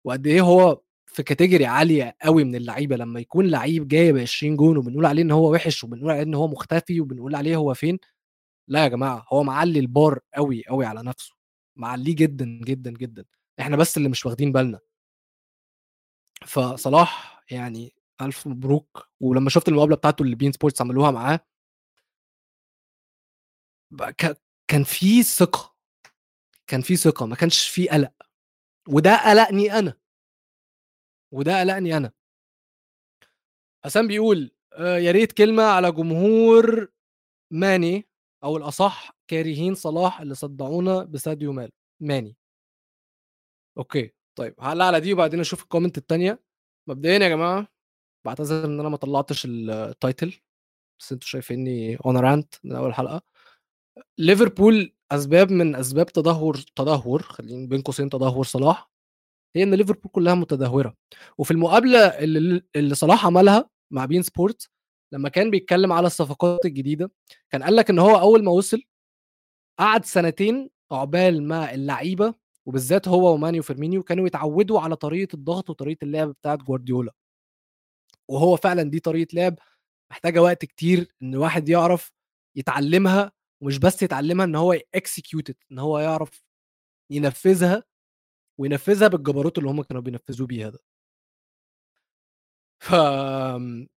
وقد 0.05 0.27
إيه 0.27 0.41
هو 0.41 0.81
في 1.07 1.23
category 1.23 1.63
عالية 1.63 2.15
أوي 2.27 2.43
من 2.43 2.55
اللعيبة، 2.55 2.95
لمّا 2.97 3.19
يكون 3.19 3.47
لعيب 3.47 3.87
جايب 3.87 4.17
20 4.17 4.57
جون 4.57 4.77
وبنقول 4.77 5.05
عليه 5.07 5.23
إن 5.23 5.31
هو 5.31 5.53
وِحِش 5.53 5.83
وبنقول 5.83 6.11
عليه 6.11 6.23
إن 6.23 6.33
هو 6.35 6.47
مختفي 6.49 7.01
وبنقول 7.01 7.35
عليه 7.35 7.55
هو 7.57 7.73
فين، 7.73 7.99
لا 8.69 8.83
يا 8.83 8.87
جماعة 8.89 9.25
هو 9.33 9.43
معلّي 9.43 9.81
الbar 9.87 10.19
أوي، 10.37 10.61
أوي 10.71 10.85
على 10.85 11.03
نَفْسه، 11.03 11.33
معلّيه 11.77 12.15
جدًا، 12.15 12.45
جدًا، 12.65 12.91
جدًا، 12.91 13.25
إحنا 13.61 13.77
بس 13.77 13.97
اللي 13.97 14.09
مش 14.09 14.25
واخدين 14.27 14.51
بالنا. 14.51 14.79
فصلاح 16.45 17.43
يعني 17.51 17.93
ألف 18.21 18.47
مبروك، 18.47 19.07
ولمّا 19.19 19.49
شُفت 19.49 19.67
المقابلة 19.69 19.95
بتاعته 19.95 20.23
اللي 20.23 20.35
beIN 20.35 20.53
Sports 20.53 20.81
عملوها 20.81 21.11
معاه 21.11 21.39
كان 24.67 24.83
في 24.83 25.23
ثقة، 25.23 25.75
كان 26.67 26.81
في 26.81 26.95
ثقة، 26.95 27.25
ما 27.25 27.35
كانش 27.35 27.67
في 27.69 27.89
قلق، 27.89 28.13
وده 28.89 29.29
قلقني 29.31 29.79
أنا. 29.79 29.95
وده 31.31 31.59
قلقني 31.59 31.97
أنا. 31.97 32.11
حسام 33.85 34.07
بيقول 34.07 34.51
آآ 34.73 34.97
يا 34.97 35.11
ريت 35.11 35.31
كلمة 35.31 35.63
على 35.63 35.91
جمهور 35.91 36.87
ماني 37.51 38.07
أو 38.43 38.57
الأصح 38.57 39.11
كارهين 39.27 39.75
صلاح 39.75 40.21
اللي 40.21 40.35
صدّعونا 40.35 41.03
بساديو 41.03 41.53
مان 41.53 41.69
ماني. 42.01 42.37
أوكي، 43.77 44.13
طيب 44.37 44.55
هاعلّق 44.59 44.85
على 44.85 44.99
دي 44.99 45.13
وبعدين 45.13 45.39
أشوف 45.39 45.63
ال 45.63 45.67
comment 45.67 45.91
التانية. 45.97 46.39
مبدئيًا 46.89 47.19
يا 47.19 47.29
جماعة 47.29 47.67
باعتذر 48.25 48.65
إن 48.65 48.79
أنا 48.79 48.89
ما 48.89 48.97
طلّعتش 48.97 49.47
ال 49.47 49.61
title 49.61 50.33
بس 51.01 51.11
أنتم 51.13 51.27
شايفينّي 51.27 51.97
a 51.97 52.01
rant 52.01 52.59
من 52.63 52.75
أول 52.75 52.93
حلقة. 52.93 53.21
ليفربول 54.19 54.93
أسباب 55.11 55.51
من 55.51 55.75
أسباب 55.75 56.05
تدهور 56.07 56.57
تدهور 56.75 57.21
خلّينا 57.23 57.67
بين 57.69 57.81
قوسين 57.81 58.09
تدهور 58.09 58.45
صلاح، 58.45 58.91
هي 59.55 59.63
إن 59.63 59.73
ليفربول 59.75 60.11
كلّها 60.11 60.35
متدهورة، 60.35 60.95
وفي 61.37 61.51
المقابلة 61.51 61.99
اللي 61.99 62.61
اللي 62.75 62.95
صلاح 62.95 63.25
عملها 63.25 63.69
مع 63.93 64.07
beIN 64.07 64.23
Sports 64.23 64.67
لمّا 65.13 65.29
كان 65.29 65.51
بيتكلّم 65.51 65.93
على 65.93 66.07
الصفقات 66.07 66.65
الجديدة، 66.65 67.11
كان 67.51 67.63
قال 67.63 67.75
لك 67.75 67.89
إن 67.89 67.99
هو 67.99 68.19
أول 68.19 68.43
ما 68.43 68.51
وصل 68.51 68.81
قعد 69.79 70.05
سنتين 70.05 70.69
عقبال 70.91 71.43
ما 71.43 71.73
اللعيبة 71.73 72.33
وبالذات 72.69 73.09
هو 73.09 73.33
وماني 73.35 73.59
وفيرمينيو 73.61 74.03
كانوا 74.03 74.27
يتعوّدوا 74.27 74.81
على 74.81 74.97
طريقة 74.97 75.35
الضغط 75.35 75.71
وطريقة 75.71 76.05
اللعب 76.05 76.29
بتاعة 76.29 76.57
جوارديولا. 76.57 77.13
وهو 78.27 78.55
فعلًا 78.57 78.83
دي 78.83 78.99
طريقة 78.99 79.35
لعب 79.35 79.55
محتاجة 80.11 80.41
وقت 80.41 80.65
كتير 80.65 81.07
إن 81.23 81.33
الواحد 81.33 81.69
يعرف 81.69 82.11
يتعلّمها، 82.57 83.31
ومش 83.63 83.79
بس 83.79 84.03
يتعلّمها 84.03 84.45
إن 84.45 84.55
هو 84.55 84.75
it 85.51 85.53
إن 85.71 85.79
هو 85.79 85.99
يعرف 85.99 86.43
ينفّذها، 87.11 87.83
وينفّذها 88.59 89.09
بالجبروت 89.09 89.59
اللي 89.59 89.71
هُم 89.71 89.83
كانوا 89.83 90.03
بينفّذوه 90.03 90.47
بيها 90.47 90.69
ده. 90.69 90.79
ف 92.79 92.93
آمم، 92.93 93.87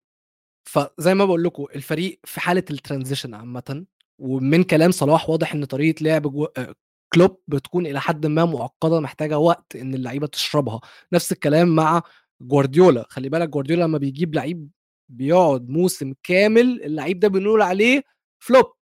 فزي 0.69 1.15
ما 1.15 1.25
باقول 1.27 1.45
لكم 1.45 1.67
الفريق 1.77 2.21
في 2.25 2.41
حالة 2.41 2.65
الtransition 2.73 3.35
عامةً، 3.35 3.87
ومن 4.21 4.65
كلام 4.65 4.91
صلاح 4.91 5.31
واضح 5.31 5.55
إن 5.55 5.65
طريقة 5.67 6.05
لعب 6.05 6.23
جو 6.33 6.45
آآ 6.45 6.75
كلوب 7.15 7.41
بتكون 7.49 7.87
إلى 7.87 8.01
حدٍ 8.01 8.27
ما 8.27 8.45
معقّدة 8.45 9.01
محتاجة 9.01 9.39
وقت 9.39 9.77
إن 9.77 9.95
اللعيبة 9.95 10.27
تشربها، 10.27 10.81
نفس 11.13 11.33
الكلام 11.33 11.69
مع 11.77 12.03
جوارديولا، 12.43 13.07
خلّي 13.09 13.29
بالك 13.29 13.49
جوارديولا 13.49 13.85
لمّا 13.85 13.99
بيجيب 13.99 14.35
لعيب 14.35 14.71
بيقعد 15.11 15.69
موسم 15.69 16.15
كامل 16.23 16.83
اللعيب 16.85 17.21
ده 17.21 17.29
بنقول 17.29 17.63
عليه 17.63 18.03
flop 18.45 18.73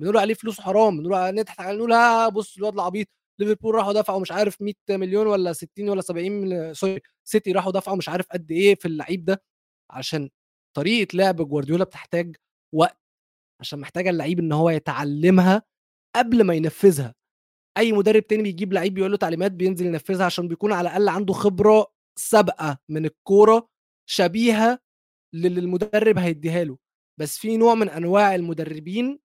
بنقول 0.00 0.16
عليه 0.18 0.34
فلوسه 0.34 0.62
حرام، 0.62 0.98
بنقول 0.98 1.14
ع 1.14 1.30
نضحك 1.30 1.60
عليه 1.60 1.78
نقول 1.78 1.92
ها 1.92 2.28
بُص 2.28 2.56
الواد 2.58 2.74
العبيط، 2.74 3.08
ليفربول 3.40 3.74
راحوا 3.74 3.92
دفعوا 3.92 4.20
مش 4.20 4.32
عارف 4.32 4.62
100.000.000 4.62 5.28
والّا 5.28 5.52
60 5.52 5.88
والّا 5.90 6.02
70 6.02 6.74
sorry 6.74 7.00
سيتي 7.24 7.52
راحوا 7.52 7.72
دفعوا 7.72 7.96
مش 7.96 8.08
عارف 8.08 8.26
قد 8.32 8.50
إيه 8.52 8.74
في 8.74 8.88
اللعيب 8.88 9.24
ده، 9.24 9.42
عشان 9.92 10.30
طريقة 10.76 11.16
لعب 11.16 11.36
جوارديولا 11.48 11.84
بتحتاج 11.84 12.36
وقت، 12.74 12.98
عشان 13.62 13.80
محتاجة 13.80 14.10
اللعيب 14.10 14.40
إن 14.40 14.52
هو 14.52 14.70
يتعلّمها 14.70 15.62
قبل 16.16 16.44
ما 16.44 16.54
ينفّذها. 16.54 17.14
أي 17.78 17.92
مدرب 17.92 18.26
تاني 18.26 18.42
بيجيب 18.42 18.72
لعيب 18.72 18.94
بيقول 18.94 19.10
له 19.10 19.16
تعليمات 19.16 19.52
بينزل 19.52 19.86
ينفّذها 19.86 20.26
عشان 20.26 20.48
بيكون 20.48 20.72
على 20.72 20.88
الأقل 20.88 21.08
عنده 21.08 21.32
خبرة 21.34 21.86
سابقة 22.18 22.78
من 22.88 23.04
الكورة 23.06 23.68
شبيهة 24.10 24.78
للي 25.34 25.60
المدرب 25.60 26.18
هيدّيها 26.18 26.64
له، 26.64 26.78
بس 27.20 27.38
في 27.38 27.56
نوع 27.56 27.74
من 27.74 27.90
أنواع 27.90 28.34
المدربين 28.34 29.20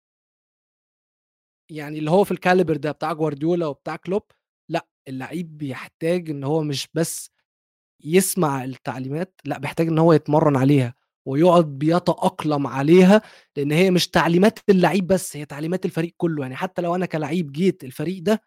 يعني 1.70 1.98
اللي 1.98 2.10
هو 2.10 2.24
في 2.24 2.34
الcaliber 2.34 2.76
ده 2.78 2.92
بتاع 2.92 3.12
جوارديولا 3.12 3.66
وبتاع 3.66 3.96
كلوب، 3.96 4.22
لأ، 4.68 4.86
اللعيب 5.08 5.58
بيحتاج 5.58 6.30
إن 6.30 6.44
هو 6.44 6.62
مش 6.62 6.88
بس 6.94 7.30
يسمع 8.04 8.64
التعليمات، 8.64 9.40
لأ، 9.46 9.58
بيحتاج 9.58 9.88
إن 9.88 9.98
هو 9.98 10.14
يتمرّن 10.14 10.56
عليها، 10.56 10.94
ويقعد 11.26 11.66
بيتأقلم 11.78 12.66
عليها، 12.66 13.22
لإن 13.56 13.72
هي 13.72 13.90
مش 13.90 14.08
تعليمات 14.08 14.58
اللعيب 14.70 15.06
بس، 15.06 15.36
هي 15.36 15.44
تعليمات 15.44 15.84
الفريق 15.86 16.14
كلّه، 16.16 16.42
يعني 16.42 16.56
حتى 16.56 16.82
لو 16.82 16.94
أنا 16.94 17.06
كلعيب 17.06 17.52
جيت 17.52 17.84
الفريق 17.84 18.22
ده 18.22 18.42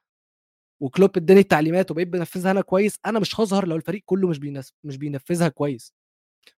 وكلوب 0.81 1.11
ادّاني 1.17 1.41
التعليمات 1.41 1.91
وبقيت 1.91 2.07
بانفّذها 2.07 2.51
أنا 2.51 2.61
كويس، 2.61 2.99
أنا 3.05 3.19
مش 3.19 3.39
هاظهر 3.41 3.67
لو 3.67 3.75
الفريق 3.77 4.03
كلّه 4.05 4.27
مش 4.29 4.39
مش 4.83 4.97
بينفّذها 4.97 5.47
كويس، 5.49 5.93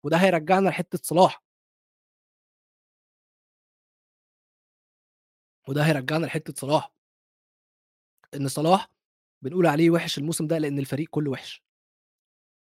وده 0.05 0.17
هيرجّعنا 0.19 0.69
لحتّة 0.69 1.01
صلاح. 1.05 1.43
وده 5.69 5.83
هيرجّعنا 5.87 6.27
لحتّة 6.27 6.55
صلاح. 6.57 6.91
إن 8.35 8.49
صلاح 8.49 8.91
بنقول 9.45 9.67
عليه 9.67 9.91
وِحِش 9.91 10.19
الموسم 10.19 10.47
ده 10.47 10.59
لإن 10.59 10.79
الفريق 10.79 11.09
كلّه 11.11 11.31
وِحِش. 11.31 11.61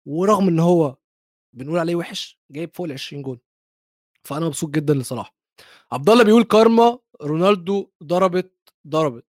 ورغم 0.06 0.48
إن 0.48 0.60
هو 0.60 0.96
بنقول 1.56 1.80
عليه 1.80 1.96
وِحِش، 1.96 2.40
جايب 2.52 2.76
فوق 2.76 2.88
ال20 2.88 3.14
جون. 3.14 3.40
فأنا 4.24 4.46
مبسوط 4.46 4.70
جدًا 4.70 4.94
لصلاح. 4.94 5.36
عبد 5.92 6.10
الله 6.10 6.24
بيقول 6.24 6.44
كارما 6.44 7.00
رونالدو 7.22 7.90
ضربت، 8.04 8.54
ضربت. 8.88 9.26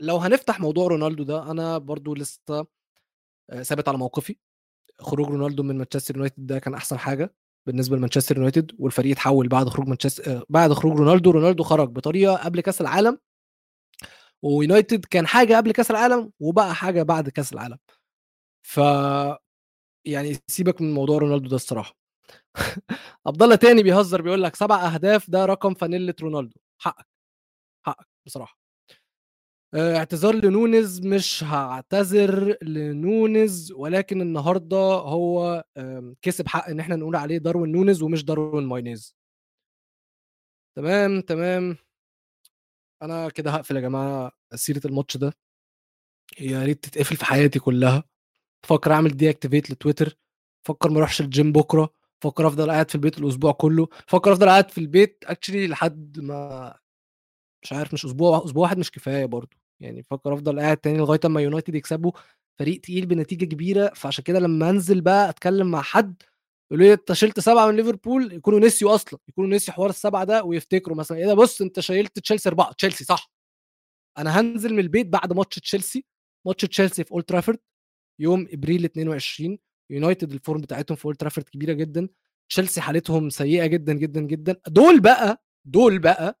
لو 0.00 0.16
هنفتح 0.16 0.60
موضوع 0.60 0.88
رونالدو 0.88 1.24
ده، 1.24 1.50
أنا 1.50 1.78
برضه 1.78 2.16
لسه 2.16 2.66
آآ 3.50 3.62
ثابت 3.62 3.88
على 3.88 3.98
موقفي، 3.98 4.36
خروج 5.00 5.28
رونالدو 5.28 5.62
من 5.62 5.78
مانشستر 5.78 6.16
يونايتد 6.16 6.46
ده 6.46 6.58
كان 6.58 6.74
أحسن 6.74 6.98
حاجة 6.98 7.34
بالنسبة 7.66 7.96
لمانشستر 7.96 8.36
يونايتد، 8.36 8.72
والفريق 8.78 9.12
اتحوّل 9.12 9.48
بعد 9.48 9.68
خروج 9.68 9.88
مانشس 9.88 10.20
آآ 10.20 10.44
بعد 10.48 10.72
خروج 10.72 10.98
رونالدو، 10.98 11.30
رونالدو 11.30 11.64
خرج 11.64 11.88
بطريقة 11.90 12.36
قبل 12.36 12.60
كأس 12.60 12.80
العالم 12.80 13.18
ويونايتد 14.42 15.04
كان 15.04 15.26
حاجة 15.26 15.56
قبل 15.56 15.72
كأس 15.72 15.90
العالم، 15.90 16.32
وبقى 16.40 16.74
حاجة 16.74 17.02
بعد 17.02 17.28
كأس 17.28 17.52
العالم. 17.52 17.78
ف 18.62 18.80
يعني 20.04 20.36
سيبك 20.48 20.80
من 20.80 20.94
موضوع 20.94 21.18
رونالدو 21.18 21.48
ده 21.48 21.56
الصراحة. 21.56 21.96
عبد 23.26 23.42
الله 23.42 23.56
تاني 23.56 23.82
بيهزر 23.82 24.22
بيقول 24.22 24.42
لك 24.42 24.56
7 24.56 24.78
أهداف 24.94 25.30
ده 25.30 25.46
رقم 25.46 25.74
فانيلة 25.74 26.14
رونالدو، 26.22 26.60
حقك، 26.78 27.06
حقك 27.86 28.06
بصراحة. 28.26 28.56
آآ 29.74 29.96
اعتذار 29.96 30.34
لنونيز، 30.34 31.00
مش 31.06 31.44
هاعتذر 31.44 32.56
لنونيز، 32.62 33.72
ولكن 33.76 34.20
النهارده 34.20 34.76
هو 34.78 35.64
كسب 36.22 36.48
حق 36.48 36.68
إن 36.68 36.80
إحنا 36.80 36.96
نقول 36.96 37.16
عليه 37.16 37.38
داروين 37.38 37.72
نونيز 37.72 38.02
ومش 38.02 38.24
داروين 38.24 38.64
مايونيز. 38.66 39.12
تمام، 40.76 41.20
تمام. 41.20 41.76
أنا 43.02 43.28
كده 43.28 43.50
هاقفل 43.50 43.76
يا 43.76 43.80
جماعة 43.80 44.32
سيرة 44.54 44.80
الماتش 44.86 45.16
ده. 45.16 45.32
يا 46.40 46.64
ريت 46.64 46.84
تتقفل 46.84 47.16
في 47.16 47.24
حياتي 47.24 47.58
كلّها. 47.58 48.04
بافكّر 48.70 48.92
أعمل 48.92 49.10
deactivate 49.12 49.70
لتويتر، 49.70 50.16
بافكّر 50.68 50.90
ما 50.90 50.98
أروحش 50.98 51.22
الgym 51.22 51.40
بكرة، 51.46 51.90
بافكّر 52.24 52.46
أفضل 52.46 52.70
قاعد 52.70 52.88
في 52.90 52.94
البيت 52.94 53.18
الأسبوع 53.18 53.52
كلّه، 53.52 53.86
بافكّر 54.12 54.32
أفضل 54.32 54.48
قاعد 54.48 54.70
في 54.70 54.78
البيت 54.78 55.24
actually 55.32 55.54
لحد 55.56 56.20
ما 56.20 56.74
مش 57.64 57.72
عارف 57.74 57.94
مش 57.94 58.04
أسبوع، 58.06 58.44
أسبوع 58.46 58.62
واحد 58.62 58.78
مش 58.78 58.90
كفاية 58.90 59.26
برضه، 59.26 59.56
يعني 59.80 60.02
بافكّر 60.02 60.34
أفضل 60.34 60.60
قاعد 60.60 60.76
تاني 60.76 60.98
لغاية 60.98 61.20
أمّا 61.26 61.40
يونايتد 61.42 61.74
يكسبوا 61.74 62.12
فريق 62.60 62.80
تقيل 62.80 63.06
بنتيجة 63.06 63.44
كبيرة، 63.44 63.92
فعشان 63.96 64.24
كده 64.24 64.40
لمّا 64.40 64.70
أنزل 64.70 65.00
بقى 65.00 65.30
أتكلّم 65.30 65.66
مع 65.70 65.82
حد 65.82 66.22
يقولوا 66.72 66.86
لي: 66.88 66.92
"أنت 66.94 67.12
شِلت 67.12 67.40
7 67.40 67.66
من 67.70 67.76
ليفربول." 67.76 68.32
يكونوا 68.32 68.60
نسيوا 68.60 68.94
أصلًا، 68.94 69.20
يكونوا 69.28 69.50
نسيوا 69.56 69.76
حوار 69.76 69.90
ال7 69.90 70.24
ده 70.24 70.44
ويفتكروا 70.44 70.96
مثلًا 70.96 71.18
إيه 71.18 71.26
ده 71.26 71.34
بُص 71.34 71.60
أنت 71.62 71.80
شيّلت 71.80 72.18
تشيلسي 72.18 72.50
4 72.50 72.72
تشيلسي 72.72 73.04
صح. 73.04 73.30
أنا 74.18 74.38
هانزل 74.40 74.72
من 74.74 74.78
البيت 74.80 75.06
بعد 75.08 75.32
ماتش 75.32 75.56
تشيلسي، 75.60 76.04
ماتش 76.46 76.66
تشيلسي 76.66 77.04
في 77.04 77.14
Old 77.14 77.36
Trafford 77.36 77.56
يوم 78.20 78.46
إبريل 78.52 78.84
22 78.84 79.58
يونايتد 79.90 80.32
الform 80.34 80.60
بتاعتهم 80.60 80.96
في 80.96 81.08
Old 81.08 81.26
Trafford 81.26 81.42
كبيرة 81.50 81.72
جدًا، 81.72 82.08
تشيلسي 82.50 82.80
حالتهم 82.80 83.30
سيئة 83.30 83.66
جدًا، 83.66 83.92
جدًا، 83.92 84.20
جدًا. 84.20 84.56
دول 84.68 85.00
بقى، 85.00 85.44
دول 85.66 85.98
بقى 85.98 86.40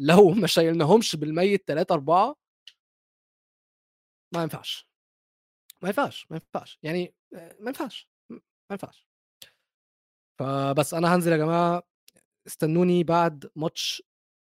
لو 0.00 0.30
ما 0.30 0.46
شيّلناهمش 0.46 1.16
بالميت 1.16 1.64
3، 1.68 1.92
4 1.92 2.36
ما 4.34 4.42
ينفعش. 4.42 4.88
ما 5.82 5.88
ينفعش، 5.88 6.26
ما 6.30 6.36
ينفعش. 6.36 6.78
يعني 6.82 7.14
ما 7.34 7.68
ينفعش، 7.68 8.10
ما 8.30 8.40
ينفعش. 8.72 9.06
فبس 10.38 10.94
أنا 10.94 11.14
هانزل 11.14 11.32
يا 11.32 11.36
جماعة، 11.36 11.82
استنوني 12.46 13.04
بعد 13.04 13.50
ماتش 13.56 14.02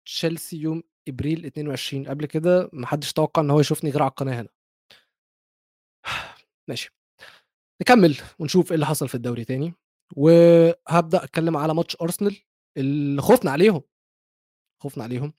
تشيلسي 0.05 0.57
يوم 0.57 0.83
إبريل 1.07 1.45
22 1.45 2.07
قبل 2.09 2.25
كده 2.25 2.69
ما 2.73 2.87
حدش 2.87 3.13
توقع 3.13 3.41
إن 3.41 3.51
هو 3.51 3.59
يشوفني 3.59 3.89
غير 3.91 4.03
على 4.03 4.09
القناة 4.11 4.41
هنا 4.41 4.49
ماشي. 6.71 6.91
نكمل 7.81 8.17
ونشوف 8.39 8.71
إيه 8.71 8.75
اللي 8.75 8.85
حصل 8.85 9.07
في 9.09 9.15
الدوري 9.15 9.45
تاني 9.45 9.73
وهبدأ 10.15 11.23
أتكلم 11.23 11.57
على 11.57 11.73
ماتش 11.73 11.97
أرسنال 12.01 12.37
اللي 12.77 13.21
خفنا 13.21 13.51
عليهم. 13.51 13.81
خفنا 14.83 15.03
عليهم. 15.03 15.33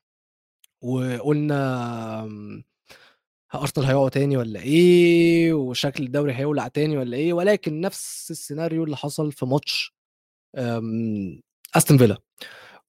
وقلنا 0.82 2.22
أرسنال 3.54 3.86
هيقعوا 3.86 4.08
تاني 4.08 4.36
ولا 4.36 4.60
إيه؟ 4.60 5.52
وشكل 5.52 6.04
الدوري 6.04 6.32
هيولع 6.34 6.68
تاني 6.68 6.96
ولا 6.96 7.16
إيه؟ 7.16 7.32
ولكن 7.32 7.80
نفس 7.80 8.30
السيناريو 8.30 8.84
اللي 8.84 8.96
حصل 8.96 9.32
في 9.32 9.46
ماتش 9.46 9.94
آمم، 10.56 11.40
أستون 11.76 11.98
فيلا. 11.98 12.18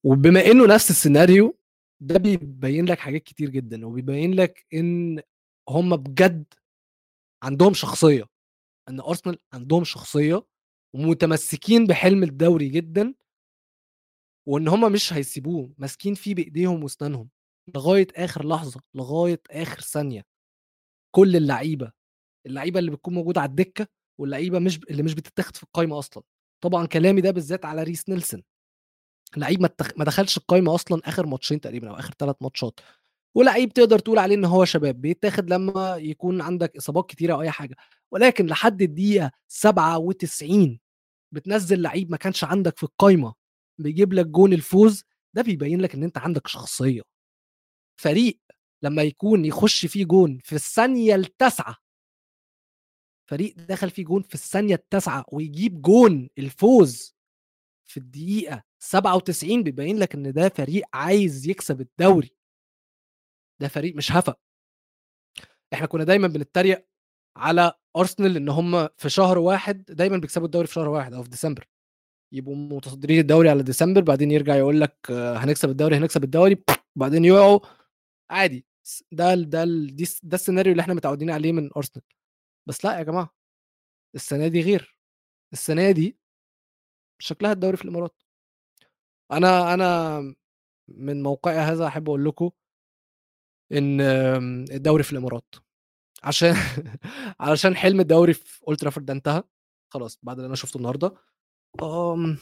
وبما 0.04 0.46
إنه 0.46 0.66
نفس 0.66 0.90
السيناريو 0.90 1.58
ده 2.00 2.18
بيبين 2.18 2.86
لك 2.86 2.98
حاجات 2.98 3.22
كتير 3.22 3.50
جدا 3.50 3.86
وبيبين 3.86 4.34
لك 4.34 4.66
إن 4.74 5.20
هم 5.68 5.96
بجد 5.96 6.44
عندهم 7.42 7.74
شخصية. 7.74 8.33
إن 8.88 9.00
ارسنال 9.00 9.38
عندهم 9.52 9.84
شخصية 9.84 10.46
ومتمسكين 10.94 11.86
بحلم 11.86 12.22
الدوري 12.22 12.68
جدا 12.68 13.14
وإن 14.48 14.68
هم 14.68 14.92
مش 14.92 15.12
هيسيبوه 15.12 15.74
ماسكين 15.78 16.14
فيه 16.14 16.34
بإيديهم 16.34 16.82
وأسنانهم 16.82 17.28
لغاية 17.74 18.06
آخر 18.16 18.48
لحظة 18.48 18.80
لغاية 18.94 19.40
آخر 19.50 19.80
ثانية. 19.80 20.24
كل 21.14 21.36
اللعيبة 21.36 21.92
اللعيبة 22.46 22.78
اللي 22.78 22.90
بتكون 22.90 23.14
موجودة 23.14 23.40
على 23.40 23.50
الدكة 23.50 23.86
واللعيبة 24.20 24.58
مش 24.58 24.78
اللي 24.90 25.02
مش 25.02 25.14
بتتاخد 25.14 25.56
في 25.56 25.62
القايمة 25.62 25.98
أصلا. 25.98 26.22
طبعا 26.60 26.86
كلامي 26.86 27.20
ده 27.20 27.30
بالذات 27.30 27.64
على 27.64 27.82
ريس 27.82 28.08
نيلسون. 28.08 28.42
لعيب 29.36 29.60
ما, 29.60 29.66
التخ... 29.66 29.90
ما 29.98 30.04
دخلش 30.04 30.36
القايمة 30.36 30.74
أصلا 30.74 31.00
آخر 31.04 31.26
ماتشين 31.26 31.60
تقريبا 31.60 31.90
أو 31.90 31.94
آخر 31.94 32.14
ثلاث 32.18 32.36
ماتشات. 32.40 32.80
ولعيب 33.36 33.72
تقدر 33.72 33.98
تقول 33.98 34.18
عليه 34.18 34.34
إن 34.34 34.44
هو 34.44 34.64
شباب 34.64 35.00
بيتاخد 35.00 35.50
لما 35.50 35.96
يكون 35.96 36.40
عندك 36.40 36.76
إصابات 36.76 37.10
كتيرة 37.10 37.34
أو 37.34 37.42
أي 37.42 37.50
حاجة. 37.50 37.76
ولكن 38.14 38.46
لحد 38.46 38.82
الدقيقة 38.82 39.30
97 39.48 40.80
بتنزل 41.32 41.82
لعيب 41.82 42.10
ما 42.10 42.16
كانش 42.16 42.44
عندك 42.44 42.76
في 42.76 42.82
القايمة 42.82 43.34
بيجيب 43.80 44.12
لك 44.12 44.26
جون 44.26 44.52
الفوز 44.52 45.04
ده 45.34 45.42
بيبين 45.42 45.80
لك 45.80 45.94
إن 45.94 46.02
أنت 46.02 46.18
عندك 46.18 46.46
شخصية. 46.46 47.02
فريق 48.00 48.40
لما 48.82 49.02
يكون 49.02 49.44
يخش 49.44 49.86
فيه 49.86 50.04
جون 50.04 50.38
في 50.44 50.52
الثانية 50.54 51.14
التاسعة 51.14 51.76
فريق 53.30 53.54
دخل 53.56 53.90
فيه 53.90 54.04
جون 54.04 54.22
في 54.22 54.34
الثانية 54.34 54.74
التاسعة 54.74 55.24
ويجيب 55.32 55.82
جون 55.82 56.28
الفوز 56.38 57.14
في 57.84 57.96
الدقيقة 57.96 58.62
97 58.78 59.62
بيبين 59.62 59.98
لك 59.98 60.14
إن 60.14 60.32
ده 60.32 60.48
فريق 60.48 60.84
عايز 60.94 61.48
يكسب 61.48 61.80
الدوري. 61.80 62.30
ده 63.60 63.68
فريق 63.68 63.96
مش 63.96 64.12
هفا. 64.12 64.34
إحنا 65.72 65.86
كنا 65.86 66.04
دايما 66.04 66.28
بنتريق 66.28 66.86
على 67.36 67.72
ارسنال 67.96 68.36
إن 68.36 68.48
هم 68.48 68.88
في 68.98 69.10
شهر 69.10 69.38
واحد 69.38 69.84
دايما 69.84 70.16
بيكسبوا 70.18 70.46
الدوري 70.46 70.66
في 70.66 70.72
شهر 70.72 70.88
واحد 70.88 71.14
أو 71.14 71.22
في 71.22 71.28
ديسمبر. 71.30 71.68
يبقوا 72.32 72.56
متصدرين 72.56 73.20
الدوري 73.20 73.48
على 73.50 73.62
ديسمبر 73.62 74.00
بعدين 74.00 74.30
يرجع 74.30 74.56
يقول 74.56 74.80
لك 74.80 74.96
هنكسب 75.10 75.70
الدوري 75.70 75.96
هنكسب 75.96 76.24
الدوري 76.24 76.64
بعدين 76.96 77.24
يقعوا 77.24 77.60
عادي. 78.30 78.66
ده 79.12 79.34
ده 79.34 79.64
ده 80.22 80.34
السيناريو 80.36 80.72
اللي 80.72 80.80
إحنا 80.82 80.94
متعودين 80.94 81.30
عليه 81.30 81.52
من 81.52 81.70
أرسنال. 81.76 82.04
بس 82.68 82.84
لأ 82.84 82.98
يا 82.98 83.02
جماعة 83.02 83.34
السنة 84.14 84.48
دي 84.48 84.62
غير. 84.62 84.96
السنة 85.52 85.90
دي 85.90 86.18
شكلها 87.18 87.52
الدوري 87.52 87.76
في 87.76 87.84
الإمارات. 87.84 88.22
أنا 89.32 89.74
أنا 89.74 90.20
من 90.88 91.22
موقعي 91.22 91.56
هذا 91.58 91.86
أحب 91.86 92.08
أقول 92.08 92.24
لكم 92.24 92.50
إن 93.72 94.00
الدوري 94.70 95.02
في 95.02 95.12
الإمارات. 95.12 95.54
عشان 96.24 96.54
علشان 97.40 97.76
حلم 97.76 98.00
الدوري 98.00 98.34
في 98.34 98.62
أولد 98.68 98.78
ترافورد 98.78 99.06
ده 99.06 99.12
انتهى. 99.12 99.42
خلاص 99.92 100.18
بعد 100.22 100.36
اللي 100.36 100.46
أنا 100.46 100.54
شفته 100.56 100.76
النهارده. 100.78 101.14
آمم 101.82 102.38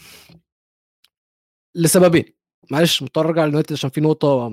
لسببين. 1.77 2.25
معلش 2.71 3.03
مضطر 3.03 3.29
أرجع 3.29 3.43
لليونايتد 3.45 3.73
عشان 3.73 3.91
في 3.91 4.01
نقطة 4.01 4.51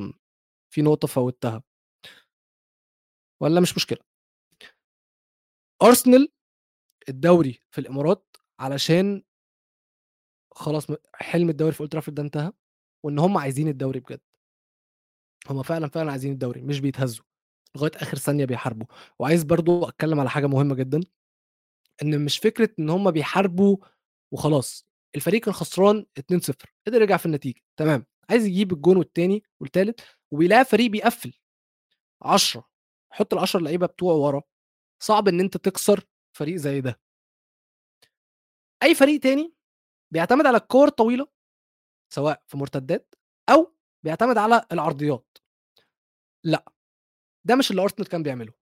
في 0.74 0.82
نقطة 0.82 1.08
فوتها. 1.08 1.64
ولا 3.42 3.60
مش 3.62 3.76
مشكلة. 3.76 4.00
أرسنال 5.84 6.30
الدوري 7.10 7.62
في 7.72 7.82
الإمارات 7.82 8.38
علشان 8.60 9.24
خلاص 10.52 10.88
حلم 11.16 11.50
الدوري 11.50 11.72
في 11.72 11.80
أولد 11.80 11.92
ترافورد 11.92 12.16
ده 12.16 12.24
انتهى. 12.24 12.52
وإن 13.06 13.20
هم 13.20 13.38
عايزين 13.38 13.68
الدوري 13.68 14.00
بجد. 14.00 14.22
هم 15.50 15.64
فعلا 15.64 15.88
فعلا 15.88 16.12
عايزين 16.12 16.32
الدوري 16.32 16.62
مش 16.62 16.80
بيتهزوا. 16.80 17.29
لغاية 17.76 17.92
آخر 17.96 18.18
ثانية 18.18 18.46
بيحاربوا. 18.46 18.88
وعايز 19.20 19.44
برضو 19.44 19.90
أتكلم 19.90 20.20
على 20.20 20.30
حاجة 20.30 20.48
مهمة 20.48 20.76
جدا 20.76 21.00
إن 22.02 22.26
مش 22.26 22.40
فكرة 22.40 22.70
إن 22.80 22.90
هم 22.90 23.12
بيحاربوا 23.12 23.78
وخلاص 24.34 24.88
الفريق 25.16 25.42
كان 25.42 25.54
خسران 25.54 26.06
2-0 26.20 26.54
قدر 26.88 27.02
يرجع 27.02 27.18
في 27.18 27.26
النتيجة 27.26 27.62
تمام. 27.80 28.06
عايز 28.30 28.46
يجيب 28.46 28.74
الجون 28.74 28.98
والتاني 28.98 29.44
والتالت 29.60 30.02
وبيلاقي 30.32 30.66
فريق 30.66 30.92
بيقفل. 30.92 31.34
10 32.22 32.70
حط 33.14 33.34
ال 33.34 33.40
10 33.40 33.60
لعيبه 33.60 33.86
بتوعه 33.88 34.16
ورا 34.16 34.42
صعب 35.04 35.28
إن 35.28 35.40
أنت 35.40 35.58
تكسر 35.58 36.06
فريق 36.38 36.56
زي 36.56 36.82
ده. 36.82 37.00
أي 38.84 38.96
فريق 38.96 39.22
تاني 39.22 39.54
بيعتمد 40.14 40.46
على 40.46 40.58
الكور 40.58 40.88
الطويله 40.88 41.28
سواء 42.14 42.44
في 42.48 42.58
مرتدات 42.58 43.16
أو 43.50 43.74
بيعتمد 44.04 44.38
على 44.38 44.66
العرضيات. 44.72 45.38
لأ 46.44 46.66
ده 47.50 47.56
مش 47.56 47.72
اللي 47.72 47.82
أرسنال 47.82 48.08
كان 48.08 48.24
بيعمله. 48.24 48.54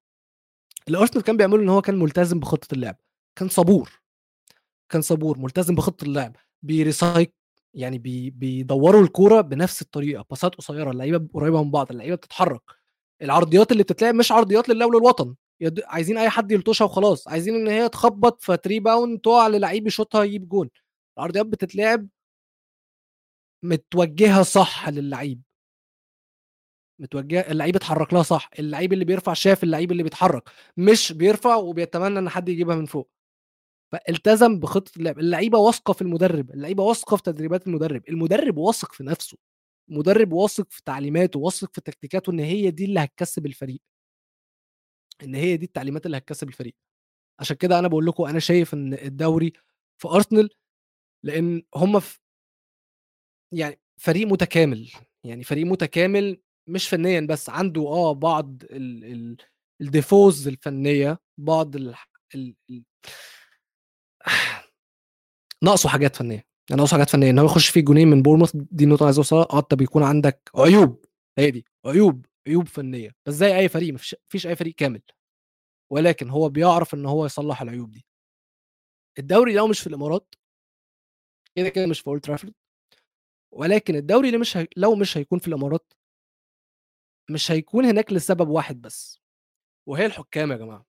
اللي 0.87 0.97
أرسنال 0.97 1.23
كان 1.23 1.37
بيعمله 1.37 1.63
إن 1.63 1.69
هو 1.69 1.81
كان 1.81 1.99
ملتزم 1.99 2.39
بخطة 2.39 2.73
اللعب. 2.73 2.97
كان 3.35 3.49
صبور. 3.49 4.01
كان 4.89 5.01
صبور 5.01 5.37
ملتزم 5.39 5.75
بخطة 5.75 6.03
اللعب. 6.03 6.35
بيريسايك 6.63 7.33
يعني 7.73 7.97
بي 7.97 8.29
بيدوروا 8.29 9.01
الكورة 9.03 9.41
بنفس 9.41 9.81
الطريقة. 9.81 10.25
باسات 10.29 10.55
قصيرة 10.55 10.91
اللعيبة 10.91 11.27
قريبة 11.33 11.63
من 11.63 11.71
بعض 11.71 11.91
اللعيبة 11.91 12.15
بتتحرك. 12.15 12.61
العرضيات 13.21 13.71
اللي 13.71 13.83
بتتلعب 13.83 14.15
مش 14.15 14.31
عرضيات 14.31 14.69
لله 14.69 14.85
وللوطن 14.87 15.35
يد... 15.61 15.81
عايزين 15.85 16.17
أي 16.17 16.29
حد 16.29 16.51
يلطشها 16.51 16.85
وخلاص. 16.85 17.27
عايزين 17.27 17.55
إن 17.55 17.67
هي 17.67 17.89
تخبط 17.89 18.41
فت 18.43 18.79
rebound 18.79 19.21
تقع 19.21 19.47
للعيب 19.47 19.87
يشوطها 19.87 20.23
يجيب 20.23 20.49
جون. 20.49 20.69
العرضيات 21.17 21.45
بتتلعب 21.45 22.07
متوجهة 23.63 24.43
صح 24.43 24.89
للعيب. 24.89 25.41
متوجهة 26.99 27.51
اللعيب 27.51 27.75
اتحرك 27.75 28.13
لها 28.13 28.23
صح 28.23 28.49
اللعيب 28.59 28.93
اللي 28.93 29.05
بيرفع 29.05 29.33
شاف 29.33 29.63
اللعيب 29.63 29.91
اللي 29.91 30.03
بيتحرك 30.03 30.49
مش 30.77 31.11
بيرفع 31.11 31.55
وبيتمنى 31.55 32.19
إن 32.19 32.29
حد 32.29 32.49
يجيبها 32.49 32.75
من 32.75 32.85
فوق. 32.85 33.09
فالتزم 33.91 34.59
بخطة 34.59 34.91
اللعب 34.97 35.19
اللعيبة 35.19 35.57
واثقة 35.59 35.93
في 35.93 36.01
المدرب 36.01 36.51
اللعيبة 36.51 36.83
واثقة 36.83 37.17
في 37.17 37.23
تدريبات 37.23 37.67
المدرب 37.67 38.03
المدرب 38.09 38.57
واثق 38.57 38.93
في 38.93 39.03
نفسه 39.03 39.37
المدرب 39.89 40.33
واثق 40.33 40.71
في 40.71 40.81
تعليماته 40.85 41.39
واثق 41.39 41.73
في 41.75 41.81
تكتيكاته 41.81 42.31
إن 42.31 42.39
هي 42.39 42.71
دي 42.71 42.85
اللي 42.85 42.99
هتكسب 42.99 43.45
الفريق. 43.45 43.81
إن 45.23 45.35
هي 45.35 45.57
دي 45.57 45.65
التعليمات 45.65 46.05
اللي 46.05 46.17
هتكسب 46.17 46.47
الفريق. 46.49 46.75
عشان 47.39 47.57
كده 47.57 47.79
أنا 47.79 47.87
بقول 47.87 48.05
لكم 48.05 48.23
أنا 48.25 48.39
شايف 48.39 48.73
إن 48.73 48.93
الدوري 48.93 49.53
في 50.01 50.07
أرسنال 50.07 50.49
لأن 51.23 51.63
هم 51.75 51.99
في 51.99 52.19
يعني 53.53 53.79
فريق 53.97 54.27
متكامل 54.27 54.91
يعني 55.23 55.43
فريق 55.43 55.65
متكامل 55.65 56.41
مش 56.67 56.89
فنيا 56.89 57.21
بس 57.29 57.49
عنده 57.49 57.81
آه 57.81 58.13
بعض 58.13 58.63
ال 58.63 59.05
ال 59.05 59.37
الديفوز 59.81 60.47
الفنية 60.47 61.19
بعض 61.37 61.75
ال 61.75 61.95
ال 62.35 62.55
ناقصه 65.63 65.89
حاجات 65.89 66.15
فنية. 66.15 66.47
يعني 66.69 66.81
ناقصه 66.81 66.93
حاجات 66.93 67.09
فنية 67.09 67.29
إن 67.29 67.39
هو 67.39 67.45
يخش 67.45 67.69
فيه 67.69 67.81
جونين 67.81 68.07
من 68.07 68.21
بورموث 68.21 68.51
دي 68.55 68.83
النقطة 68.83 68.99
اللي 68.99 69.05
عايز 69.07 69.17
أوصلها. 69.17 69.47
آه 69.53 69.59
انت 69.59 69.73
بيكون 69.73 70.03
عندك 70.03 70.51
عيوب. 70.55 71.05
هي 71.39 71.51
دي 71.51 71.65
عيوب 71.85 72.25
عيوب 72.47 72.67
فنية. 72.67 73.15
بس 73.25 73.33
زي 73.33 73.57
أي 73.57 73.69
فريق 73.69 73.93
مفيش, 73.93 74.15
مفيش 74.27 74.47
أي 74.47 74.55
فريق 74.55 74.75
كامل. 74.75 75.01
ولكن 75.91 76.29
هو 76.29 76.49
بيعرف 76.49 76.93
إن 76.93 77.05
هو 77.05 77.25
يصلح 77.25 77.61
العيوب 77.61 77.91
دي. 77.91 78.05
الدوري 79.19 79.53
لو 79.53 79.67
مش 79.67 79.79
في 79.79 79.87
الإمارات 79.87 80.35
كده 81.55 81.69
كده 81.69 81.87
مش 81.87 81.99
في 81.99 82.07
أولد 82.07 82.21
ترافورد. 82.21 82.53
ولكن 83.53 83.95
الدوري 83.95 84.27
اللي 84.27 84.37
مش 84.39 84.57
هي... 84.57 84.67
لو 84.77 84.95
مش 84.95 85.17
هيكون 85.17 85.39
في 85.39 85.47
الإمارات 85.47 85.93
مش 87.29 87.51
هيكون 87.51 87.85
هناك 87.85 88.13
لسبب 88.13 88.47
واحد 88.49 88.81
بس 88.81 89.21
وهي 89.87 90.05
الحكام 90.05 90.51
يا 90.51 90.57
جماعة. 90.57 90.85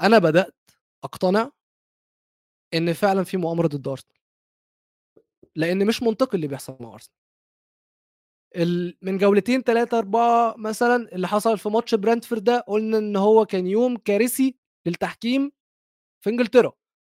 أنا 0.00 0.18
بدأت 0.18 0.56
أقتنع 1.04 1.50
إن 2.74 2.92
فعلا 2.92 3.24
في 3.24 3.36
مؤامرة 3.36 3.66
ضد 3.66 3.88
أرسنال. 3.88 4.18
لأن 5.56 5.86
مش 5.86 6.02
منطقي 6.02 6.36
اللي 6.36 6.46
بيحصل 6.48 6.76
مع 6.80 6.92
أرسنال. 6.94 7.14
من 9.02 9.18
جولتين 9.18 9.62
ثلاثة 9.62 9.98
أربعة 9.98 10.54
مثلا 10.58 10.96
اللي 11.14 11.28
حصل 11.28 11.58
في 11.58 11.68
ماتش 11.68 11.94
برانتفورد 11.94 12.44
ده 12.44 12.60
قلنا 12.60 12.98
إن 12.98 13.16
هو 13.16 13.46
كان 13.46 13.66
يوم 13.66 13.96
كارثي 13.96 14.56
للتحكيم 14.86 15.52
في 16.24 16.30
إنجلترا. 16.30 16.72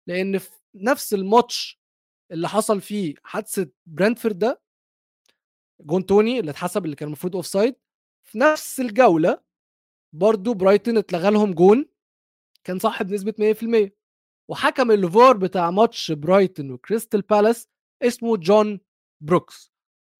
لأن 0.07 0.37
في 0.37 0.51
نفس 0.75 1.13
الماتش 1.13 1.79
اللي 2.31 2.49
حصل 2.49 2.81
فيه 2.81 3.15
حادثة 3.23 3.69
برانتفورد 3.85 4.39
ده 4.39 4.61
جون 5.81 6.05
توني 6.05 6.39
اللي 6.39 6.51
اتحسب 6.51 6.85
اللي 6.85 6.95
كان 6.95 7.07
المفروض 7.07 7.35
offside 7.35 7.75
في 8.27 8.37
نفس 8.39 8.79
الجولة 8.79 9.43
برضو 10.15 10.53
برايتون 10.53 10.97
اتلغى 10.97 11.31
لهم 11.31 11.53
جون 11.53 11.85
كان 12.63 12.79
صح 12.79 13.03
بنسبة 13.03 13.33
100% 13.39 13.91
وحكم 14.49 14.91
الفار 14.91 15.37
بتاع 15.37 15.71
ماتش 15.71 16.11
برايتون 16.11 16.71
وكريستال 16.71 17.21
بالاس 17.21 17.67
اسمه 18.03 18.37
جون 18.37 18.79
بروكس. 19.23 19.71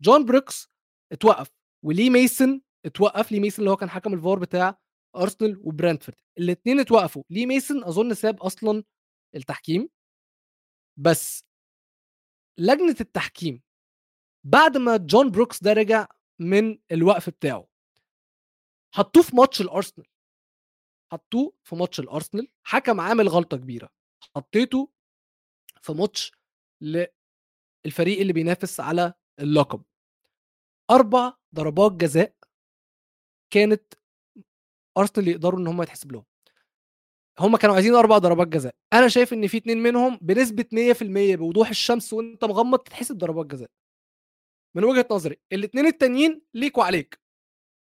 جون 0.01 0.25
بروكس 0.25 0.69
اتوقف 1.11 1.49
و 1.85 1.93
لي 1.93 2.09
ميسن 2.09 2.61
اتوقف 2.85 3.31
لي 3.31 3.39
ميسن 3.39 3.59
اللي 3.59 3.71
هو 3.71 3.75
كان 3.77 3.89
حكم 3.89 4.13
الفار 4.13 4.39
بتاع 4.39 4.79
أرسنال 5.15 5.57
وبرنتفورد 5.67 6.17
الاثنين 6.37 6.79
اتوقفوا. 6.79 7.23
لي 7.29 7.45
ميسن 7.45 7.83
أظن 7.83 8.13
ساب 8.13 8.41
أصلا 8.41 8.83
التحكيم. 9.35 9.89
بس 10.99 11.43
لجنة 12.59 12.95
التحكيم 13.01 13.61
بعد 14.45 14.77
ما 14.77 14.97
جون 14.97 15.31
بروكس 15.31 15.63
ده 15.63 15.73
رجع 15.73 16.07
من 16.39 16.79
الوقف 16.91 17.29
بتاعه 17.29 17.67
حطوه 18.97 19.23
في 19.23 19.35
ماتش 19.35 19.61
الأرسنال. 19.61 20.07
حطوه 21.11 21.53
في 21.63 21.75
ماتش 21.75 21.99
الأرسنال. 21.99 22.47
حكم 22.63 22.99
عامل 22.99 23.27
غلطة 23.27 23.57
كبيرة. 23.57 23.89
حطيته 24.35 24.91
في 25.81 25.93
ماتش 25.93 26.31
للفريق 26.81 28.19
اللي 28.19 28.33
بينافس 28.33 28.79
على 28.79 29.13
اللقب. 29.39 29.83
أربع 30.91 31.33
ضربات 31.55 31.91
جزاء 31.91 32.35
كانت 33.53 33.93
أرسنال 34.97 35.27
يقدروا 35.27 35.59
إن 35.59 35.67
هم 35.67 35.81
يتحسب 35.81 36.11
لهم. 36.11 36.25
هم 37.39 37.57
كانوا 37.57 37.75
عايزين 37.75 37.95
أربع 37.95 38.17
ضربات 38.17 38.47
جزاء. 38.47 38.75
أنا 38.93 39.07
شايف 39.07 39.33
إن 39.33 39.47
في 39.47 39.57
اتنين 39.57 39.77
منهم 39.77 40.19
بنسبة 40.21 40.65
100% 40.73 41.35
بوضوح 41.35 41.69
الشمس 41.69 42.13
وأنت 42.13 42.45
مغمض 42.45 42.79
تتحسب 42.79 43.17
ضربات 43.17 43.45
جزاء. 43.45 43.69
من 44.75 44.83
وجهة 44.83 45.07
نظري 45.11 45.37
الاثنين 45.51 45.85
التانيين 45.85 46.41
ليك 46.53 46.77
وعليك 46.77 47.26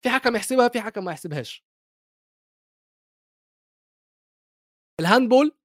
في 0.04 0.10
حكم 0.10 0.36
يحسبها 0.36 0.68
في 0.68 0.80
حكم 0.80 1.04
ما 1.04 1.10
يحسبهاش. 1.12 1.64
ال 5.00 5.07
handball 5.07 5.56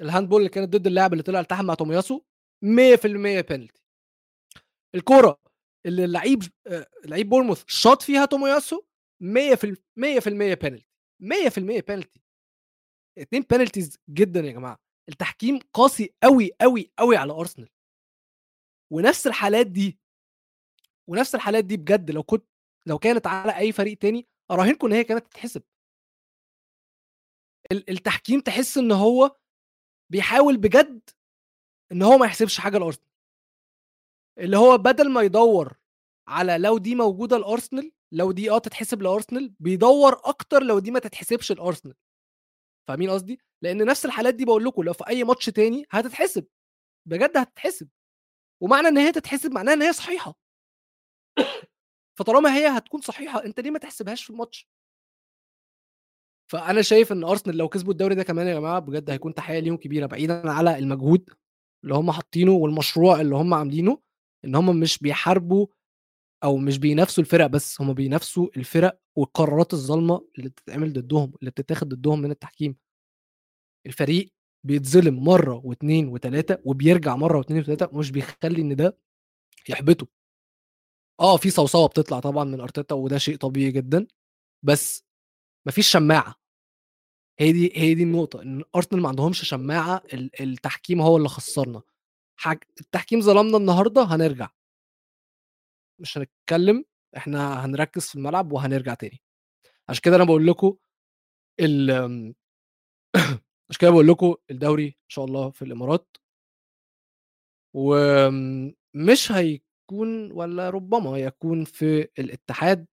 ال 0.00 0.04
handball 0.04 0.38
اللي 0.38 0.50
كانت 0.50 0.76
ضد 0.76 0.86
اللاعب 0.86 1.12
اللي 1.12 1.22
طلع 1.22 1.40
التحم 1.40 1.64
مع 1.64 1.74
تومياسو 1.74 2.22
100% 2.64 3.40
بينالتي 3.48 3.82
الكورة 4.94 5.40
اللي 5.86 6.04
اللعيب 6.04 6.42
لعيب 7.04 7.28
بورموث 7.28 7.64
شاط 7.66 8.02
فيها 8.02 8.24
تومياسو 8.24 8.82
100% 9.22 9.26
100% 9.96 10.28
بينالتي 10.28 10.86
100% 11.22 11.58
بينالتي 11.58 12.20
اتنين 13.18 13.42
penalties 13.50 13.98
جدا 14.10 14.40
يا 14.40 14.52
جماعة. 14.52 14.78
التحكيم 15.08 15.58
قاسي 15.72 16.14
قوي 16.22 16.50
قوي 16.60 16.92
قوي 16.98 17.16
على 17.16 17.32
أرسنال. 17.32 17.68
ونفس 18.92 19.26
الحالات 19.26 19.66
دي 19.66 19.98
ونفس 21.10 21.34
الحالات 21.34 21.64
دي 21.64 21.76
بجد 21.76 22.10
لو 22.10 22.22
كنت 22.22 22.47
لو 22.88 22.98
كانت 22.98 23.26
على 23.26 23.56
أي 23.58 23.72
فريق 23.72 23.98
تاني 23.98 24.26
أراهنكم 24.50 24.86
إن 24.86 24.92
هي 24.92 25.04
كانت 25.04 25.26
تتحسب. 25.26 25.62
التحكيم 27.72 28.40
تحس 28.40 28.78
إن 28.78 28.92
هو 28.92 29.36
بيحاول 30.12 30.56
بجد 30.56 31.10
إن 31.92 32.02
هو 32.02 32.18
ما 32.18 32.26
يحسبش 32.26 32.60
حاجة 32.60 32.78
لأرسنال. 32.78 33.08
اللي 34.38 34.56
هو 34.56 34.78
بدل 34.78 35.10
ما 35.10 35.22
يدور 35.22 35.78
على 36.28 36.58
لو 36.58 36.78
دي 36.78 36.94
موجودة 36.94 37.38
لأرسنال 37.38 37.92
لو 38.12 38.32
دي 38.32 38.50
آه 38.50 38.58
تتحسب 38.58 39.02
لأرسنال 39.02 39.54
بيدور 39.60 40.12
أكتر 40.24 40.62
لو 40.62 40.78
دي 40.78 40.90
ما 40.90 40.98
تتحسبش 40.98 41.52
لأرسنال. 41.52 41.94
فاهمين 42.88 43.10
قصدي؟ 43.10 43.40
لأن 43.62 43.84
نفس 43.86 44.06
الحالات 44.06 44.34
دي 44.34 44.44
بقول 44.44 44.64
لكم 44.64 44.82
لو 44.82 44.92
في 44.92 45.08
أي 45.08 45.24
ماتش 45.24 45.46
تاني 45.46 45.86
هتتحسب. 45.90 46.46
بجد 47.08 47.36
هتتحسب. 47.36 47.88
ومعنى 48.62 48.88
إن 48.88 48.98
هي 48.98 49.12
تتحسب 49.12 49.52
معناها 49.52 49.74
إن 49.74 49.82
هي 49.82 49.92
صحيحة. 49.92 50.34
فطالما 52.18 52.54
هي 52.56 52.66
هتكون 52.68 53.00
صحيحة 53.00 53.44
أنت 53.44 53.60
ليه 53.60 53.70
ما 53.70 53.78
تحسبهاش 53.78 54.24
في 54.24 54.30
الماتش؟ 54.30 54.68
فأنا 56.50 56.82
شايف 56.82 57.12
إن 57.12 57.24
أرسنال 57.24 57.56
لو 57.56 57.68
كسبوا 57.68 57.92
الدوري 57.92 58.14
ده 58.14 58.22
كمان 58.22 58.46
يا 58.46 58.54
جماعة 58.54 58.78
بجد 58.78 59.10
هيكون 59.10 59.34
تحية 59.34 59.58
ليهم 59.58 59.76
كبيرة 59.76 60.06
بعيدا 60.06 60.50
على 60.50 60.78
المجهود 60.78 61.30
اللي 61.84 61.94
هم 61.94 62.10
حاطينه 62.10 62.52
والمشروع 62.52 63.20
اللي 63.20 63.36
هم 63.36 63.54
عاملينه 63.54 63.98
إن 64.44 64.54
هم 64.54 64.80
مش 64.80 64.98
بيحاربوا 64.98 65.66
أو 66.44 66.56
مش 66.56 66.78
بينافسوا 66.78 67.24
الفرق 67.24 67.46
بس 67.46 67.80
هم 67.80 67.92
بينافسوا 67.92 68.48
الفرق 68.56 69.00
والقرارات 69.16 69.72
الظالمة 69.72 70.28
اللي 70.38 70.48
بتتعمل 70.48 70.92
ضدهم 70.92 71.32
اللي 71.40 71.50
بتتاخد 71.50 71.88
ضدهم 71.88 72.20
من 72.20 72.30
التحكيم. 72.30 72.76
الفريق 73.86 74.32
بيتظلم 74.66 75.24
مرة 75.24 75.60
واثنين 75.64 76.08
وثلاثه 76.08 76.58
وبيرجع 76.64 77.16
مرة 77.16 77.38
واثنين 77.38 77.60
وثلاثه 77.60 77.88
ومش 77.92 78.10
بيخلي 78.10 78.62
إن 78.62 78.76
ده 78.76 78.98
يحبطه. 79.68 80.17
آه 81.20 81.36
في 81.36 81.50
صوصوه 81.50 81.88
بتطلع 81.88 82.20
طبعا 82.20 82.44
من 82.44 82.60
أرتيتا 82.60 82.94
وده 82.94 83.18
شيء 83.18 83.36
طبيعي 83.36 83.70
جدا 83.72 84.06
بس 84.62 85.04
مفيش 85.66 85.88
شماعة. 85.90 86.34
هي 87.40 87.52
دي 87.52 87.72
هي 87.76 87.94
دي 87.94 88.02
النقطة 88.02 88.42
إن 88.42 88.64
أرسنال 88.76 89.02
ما 89.02 89.08
عندهمش 89.08 89.42
شماعة 89.48 90.02
التحكيم 90.40 91.00
هو 91.00 91.16
اللي 91.16 91.28
خسرنا. 91.28 91.82
حاج... 92.40 92.58
التحكيم 92.80 93.20
ظلمنا 93.20 93.56
النهارده 93.56 94.02
هنرجع. 94.02 94.48
مش 96.00 96.18
هنتكلم 96.18 96.84
إحنا 97.16 97.64
هنركز 97.66 98.08
في 98.08 98.14
الملعب 98.16 98.52
وهنرجع 98.52 98.94
تاني. 98.94 99.20
عشان 99.88 100.02
كده 100.04 100.16
أنا 100.16 100.24
بقول 100.24 100.46
لكم 100.46 100.76
ال 101.60 101.90
عشان 103.70 103.80
كده 103.80 103.90
بقول 103.90 104.08
لكم 104.08 104.34
الدوري 104.50 104.86
إن 104.86 105.08
شاء 105.08 105.24
الله 105.24 105.50
في 105.50 105.62
الإمارات. 105.62 106.16
ومش 107.74 109.32
هيكون 109.92 110.32
ولا 110.32 110.70
ربما 110.70 111.18
يكون 111.18 111.64
في 111.64 112.08
الاتحاد 112.18 112.86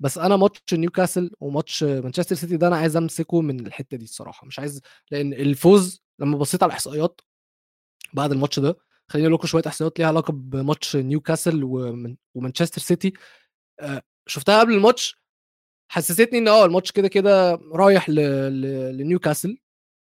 بس 0.00 0.18
أنا 0.18 0.36
ماتش 0.36 0.74
نيوكاسل 0.74 1.30
وماتش 1.40 1.82
مانشستر 1.84 2.34
سيتي 2.36 2.56
ده 2.56 2.66
أنا 2.66 2.76
عايز 2.76 2.96
أمسكه 2.96 3.40
من 3.40 3.66
الحتة 3.66 3.96
دي 3.96 4.04
الصراحة 4.04 4.46
مش 4.46 4.58
عايز 4.58 4.80
لأن 5.10 5.32
الفوز 5.32 6.02
لما 6.18 6.38
بصيت 6.38 6.62
على 6.62 6.70
الإحصائيات 6.70 7.20
بعد 8.12 8.32
الماتش 8.32 8.58
ده 8.60 8.76
خليني 9.08 9.26
أقول 9.26 9.34
لكم 9.34 9.46
شوية 9.46 9.62
إحصائيات 9.66 9.98
ليها 9.98 10.08
علاقة 10.08 10.32
بماتش 10.32 10.96
نيوكاسل 10.96 11.60
ومانشستر 12.34 12.80
سيتي 12.80 13.12
شفتها 14.26 14.60
قبل 14.60 14.72
الماتش 14.74 15.20
حسستني 15.88 16.38
إن 16.38 16.48
آه 16.48 16.64
الماتش 16.64 16.92
كده 16.92 17.08
كده 17.08 17.54
رايح 17.72 18.08
لنيوكاسل 18.10 19.58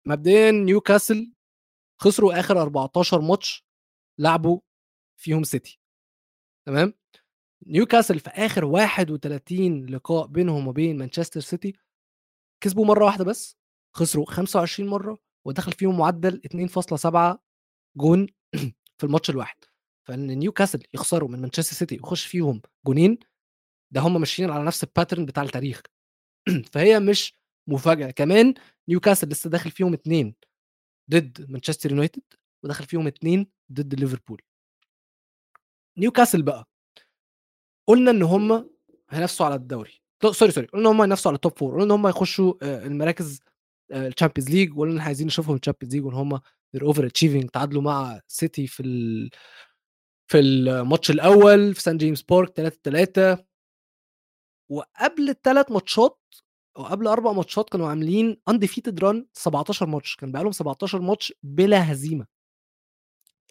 مبدئيا 0.08 0.52
نيوكاسل 0.52 1.34
خسروا 2.02 2.40
آخر 2.40 2.62
14 2.62 3.22
ماتش 3.22 3.66
لعبوا 4.20 4.60
فيهم 5.22 5.44
سيتي. 5.44 5.80
تمام؟ 6.68 6.94
نيوكاسل 7.68 8.20
في 8.20 8.30
آخر 8.30 8.66
31 8.66 9.86
لقاء 9.86 10.28
بينهم 10.28 10.68
وبين 10.68 10.98
مانشستر 10.98 11.40
سيتي 11.40 11.74
كسبوا 12.64 12.86
مرة 12.86 13.06
واحدة 13.06 13.26
بس 13.26 13.58
خسروا 13.96 14.26
25 14.26 14.90
مرة 14.90 15.18
ودخل 15.46 15.72
فيهم 15.72 15.98
معدل 15.98 16.42
2.7 16.54 17.38
جون 17.98 18.28
في 18.98 19.04
الماتش 19.04 19.30
الواحد. 19.30 19.58
فإن 20.08 20.28
نيوكاسل 20.28 20.84
يخسروا 20.94 21.30
من 21.30 21.42
مانشستر 21.42 21.76
سيتي 21.76 21.96
ويخش 21.96 22.26
فيهم 22.26 22.62
جونين 22.86 23.20
ده 23.92 24.02
هم 24.02 24.20
ماشيين 24.20 24.50
على 24.52 24.64
نفس 24.64 24.84
ال 24.84 24.89
pattern 24.89 25.26
بتاع 25.26 25.44
التاريخ. 25.44 25.82
فهي 26.74 27.00
مش 27.00 27.34
مفاجأة. 27.68 28.12
كمان 28.12 28.54
نيوكاسل 28.90 29.30
لسه 29.30 29.50
داخل 29.50 29.72
فيهم 29.72 29.94
اتنين 29.94 30.36
ضد 31.12 31.52
مانشستر 31.52 31.92
يونايتد 31.92 32.24
ودخل 32.64 32.86
فيهم 32.86 33.08
اتنين 33.08 33.48
ضد 33.72 33.96
ليفربول. 34.00 34.42
نيوكاسل 35.98 36.42
بقى. 36.42 36.68
قلنا 37.88 38.12
إن 38.12 38.24
هم 38.24 38.70
هينافسوا 39.10 39.46
على 39.46 39.56
الدوري. 39.56 40.02
sorry 40.32 40.52
sorry 40.52 40.68
قلنا 40.68 40.90
إن 40.90 40.96
هم 40.96 41.02
هينافسوا 41.02 41.32
على 41.32 41.36
ال 41.36 41.41
top 41.41 41.58
four 41.58 41.72
قلنا 41.72 41.84
إن 41.84 41.92
هم 41.92 42.06
هيخشوا 42.06 42.54
المراكز 42.86 43.40
ال 43.92 43.98
Champions 43.98 44.50
League 44.50 44.78
وقلنا 44.78 45.04
عايزين 45.04 45.28
نشوفهم 45.28 45.56
ال 45.56 45.60
Champions 45.60 45.96
League 45.96 46.06
وإن 46.06 46.14
هم 46.14 46.40
overachieving 46.82 47.50
تعادلوا 47.50 47.82
مع 47.82 48.22
سيتي 48.28 48.68
في 48.68 48.84
ال... 48.84 49.30
في 50.28 50.40
الماتش 50.40 51.12
الأول 51.12 51.76
في 51.76 51.82
سان 51.82 51.98
جيمس 51.98 52.22
بارك 52.22 52.50
3 52.50 52.80
3 52.84 53.46
وقبل 54.72 55.30
الثلاث 55.30 55.72
ماتشات 55.72 56.20
أو 56.78 56.84
قبل 56.86 57.08
أربع 57.08 57.32
ماتشات 57.32 57.70
كانوا 57.70 57.88
عاملين 57.90 58.38
undefeated 58.50 59.00
run 59.00 59.28
17 59.34 59.86
ماتش 59.86 60.16
كان 60.16 60.32
بقى 60.32 60.44
لهم 60.44 60.52
17 60.52 61.02
ماتش 61.02 61.34
بلا 61.44 61.92
هزيمة. 61.92 62.28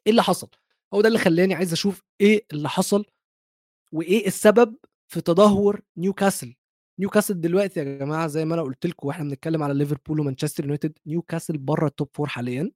إيه 0.07 0.11
اللي 0.11 0.22
حصل؟ 0.22 0.49
هو 0.95 1.01
ده 1.01 1.09
اللي 1.09 1.18
خلاني 1.18 1.55
عايز 1.55 1.72
أشوف 1.72 2.03
إيه 2.20 2.47
اللي 2.53 2.68
حصل 2.68 3.05
وإيه 3.93 4.26
السبب 4.26 4.76
في 5.09 5.20
تدهور 5.20 5.80
نيوكاسل. 5.97 6.55
نيوكاسل 7.01 7.41
دلوقتي 7.41 7.80
يا 7.80 7.84
جماعة 7.99 8.26
زي 8.26 8.45
ما 8.45 8.55
أنا 8.55 8.62
قلت 8.62 8.87
لكم 8.87 9.07
وإحنا 9.09 9.24
بنتكلم 9.24 9.62
على 9.62 9.74
ليفربول 9.74 10.20
ومانشستر 10.20 10.64
يونايتد 10.64 10.99
نيوكاسل 11.07 11.59
بره 11.59 11.87
ال 11.87 11.93
top 11.93 12.11
four 12.14 12.26
حاليا. 12.28 12.70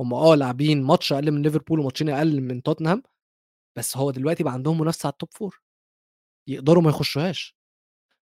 هم 0.00 0.14
آه 0.14 0.34
لاعبين 0.34 0.82
ماتش 0.82 1.12
أقل 1.12 1.30
من 1.32 1.42
ليفربول 1.42 1.80
وماتشين 1.80 2.08
أقل 2.10 2.40
من 2.40 2.62
توتنهام 2.62 3.02
بس 3.78 3.96
هو 3.96 4.10
دلوقتي 4.10 4.44
بقى 4.44 4.52
عندهم 4.52 4.80
منافسة 4.80 5.06
على 5.06 5.12
ال 5.12 5.16
top 5.16 5.28
four 5.34 5.62
يقدروا 6.48 6.82
ما 6.82 6.90
يخشوهاش. 6.90 7.56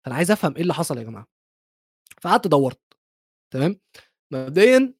فأنا 0.05 0.15
عايز 0.17 0.31
أفهم 0.31 0.55
إيه 0.57 0.63
اللي 0.63 0.75
حصل 0.75 0.99
يا 0.99 1.03
جماعة. 1.03 1.27
فقعدت 2.23 2.49
دورت 2.49 2.81
تمام؟ 3.53 3.81
مبدئيا 4.33 4.95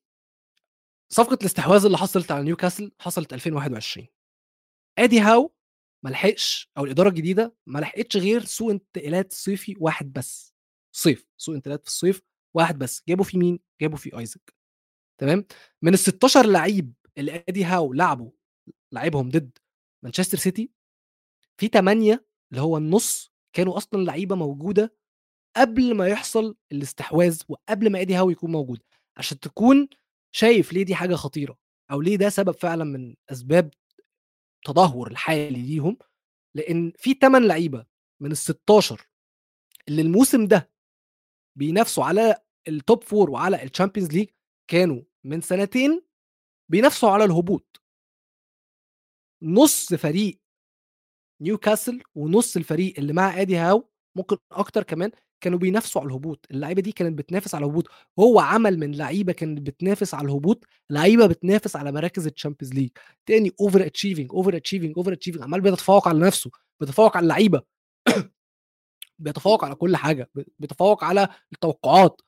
صفقة 1.13 1.35
الاستحواذ 1.41 1.85
اللي 1.85 1.99
حصلت 1.99 2.31
على 2.33 2.45
نيوكاسل 2.45 2.93
حصلت 3.01 3.33
2021 3.33 4.09
ادي 5.05 5.21
هاو 5.21 5.55
ما 6.05 6.11
لحقش 6.11 6.71
أو 6.79 6.85
الإدارة 6.85 7.09
الجديدة 7.09 7.55
ما 7.67 7.79
لحقتش 7.81 8.17
غير 8.17 8.45
سوق 8.45 8.71
انتقالات 8.71 9.33
صيفي 9.33 9.77
واحد 9.81 10.13
بس، 10.13 10.55
صيف، 10.97 11.27
سوق 11.39 11.55
انتقالات 11.55 11.83
في 11.83 11.89
الصيف 11.89 12.23
واحد 12.57 12.79
بس، 12.79 13.03
جابوا 13.09 13.25
فيه 13.25 13.39
مين؟ 13.39 13.61
جابوا 13.83 13.97
فيه 13.99 14.19
آيزاك 14.19 14.55
تمام؟ 15.21 15.45
من 15.83 15.97
ال16 15.97 16.37
لعيب 16.47 16.95
اللي 17.19 17.45
إيدي 17.49 17.65
هاو 17.65 17.93
لعبوا 17.93 18.31
لعبهم 18.93 19.31
ضد 19.31 19.59
مانشستر 20.05 20.39
سيتي 20.39 20.71
في 21.61 21.69
8 21.69 22.27
اللي 22.53 22.63
هو 22.63 22.77
النُص 22.77 23.33
كانوا 23.57 23.77
أصلًا 23.77 24.05
لعيبة 24.05 24.37
موجودة 24.37 24.95
قبل 25.57 25.95
ما 25.97 26.09
يحصل 26.09 26.57
الاستحواذ 26.73 27.43
وقبل 27.49 27.93
ما 27.93 27.99
إيدي 27.99 28.15
هاو 28.15 28.31
يكون 28.31 28.53
موجود، 28.53 28.83
عشان 29.19 29.41
تكون 29.41 29.89
شايف 30.37 30.73
ليه 30.73 30.83
دي 30.85 30.95
حاجة 30.95 31.15
خطيرة 31.15 31.59
أو 31.91 32.01
ليه 32.01 32.17
ده 32.17 32.29
سبب 32.29 32.53
فعلًا 32.53 32.85
من 32.85 33.15
أسباب 33.33 33.71
تدهور 34.65 35.11
الحالي 35.11 35.63
ليهم، 35.63 35.99
لإن 36.57 36.93
في 36.97 37.15
8 37.15 37.47
لعيبة 37.47 37.87
من 38.23 38.35
ال16 38.35 38.97
اللي 39.89 40.03
الموسم 40.03 40.47
ده 40.47 40.71
بينافسوا 41.59 42.05
على 42.05 42.35
الtop 42.71 43.13
4 43.15 43.31
وعلى 43.31 43.59
الChampions 43.59 44.09
League 44.13 44.33
كانوا 44.71 45.03
من 45.25 45.41
سنتين 45.41 46.03
بينافسوا 46.71 47.11
على 47.11 47.25
الهبوط. 47.25 47.83
نُص 49.43 49.95
فريق 49.95 50.41
نيوكاسل 51.43 52.03
ونُص 52.15 52.57
الفريق 52.57 52.95
اللي 52.99 53.13
مع 53.13 53.39
إيدي 53.39 53.57
هاو 53.57 53.91
ممكن 54.17 54.37
أكتر 54.53 54.83
كمان 54.83 55.11
كانوا 55.43 55.59
بينافسوا 55.59 56.03
على 56.03 56.09
الهبوط، 56.11 56.47
اللعيبة 56.51 56.83
دي 56.83 56.93
كانت 56.93 57.19
بتنافس 57.19 57.55
على 57.55 57.65
الهبوط، 57.67 57.89
وهو 58.19 58.41
عمل 58.41 58.79
من 58.79 58.93
لعيبة 58.97 59.35
كانت 59.35 59.61
بتنافس 59.61 60.15
على 60.15 60.27
الهبوط 60.27 60.65
لعيبة 60.91 61.27
بتنافس 61.27 61.77
على 61.77 61.93
مراكز 61.93 62.29
الChampions 62.29 62.71
League. 62.75 62.93
تاني 63.27 63.51
over 63.63 63.79
achieving 63.81 64.29
over 64.33 64.53
achieving 64.53 64.95
over 65.03 65.13
achieving 65.13 65.43
عمّال 65.43 65.61
بيتفوق 65.63 66.09
على 66.09 66.21
نفسه، 66.21 66.51
بيتفوق 66.81 67.17
على 67.17 67.25
اللعيبة. 67.25 67.63
بيتفوق 69.21 69.65
على 69.67 69.77
كل 69.77 69.97
حاجة، 69.97 70.31
ب 70.37 70.43
بيتفوق 70.61 71.05
على 71.05 71.29
التوقعات، 71.55 72.23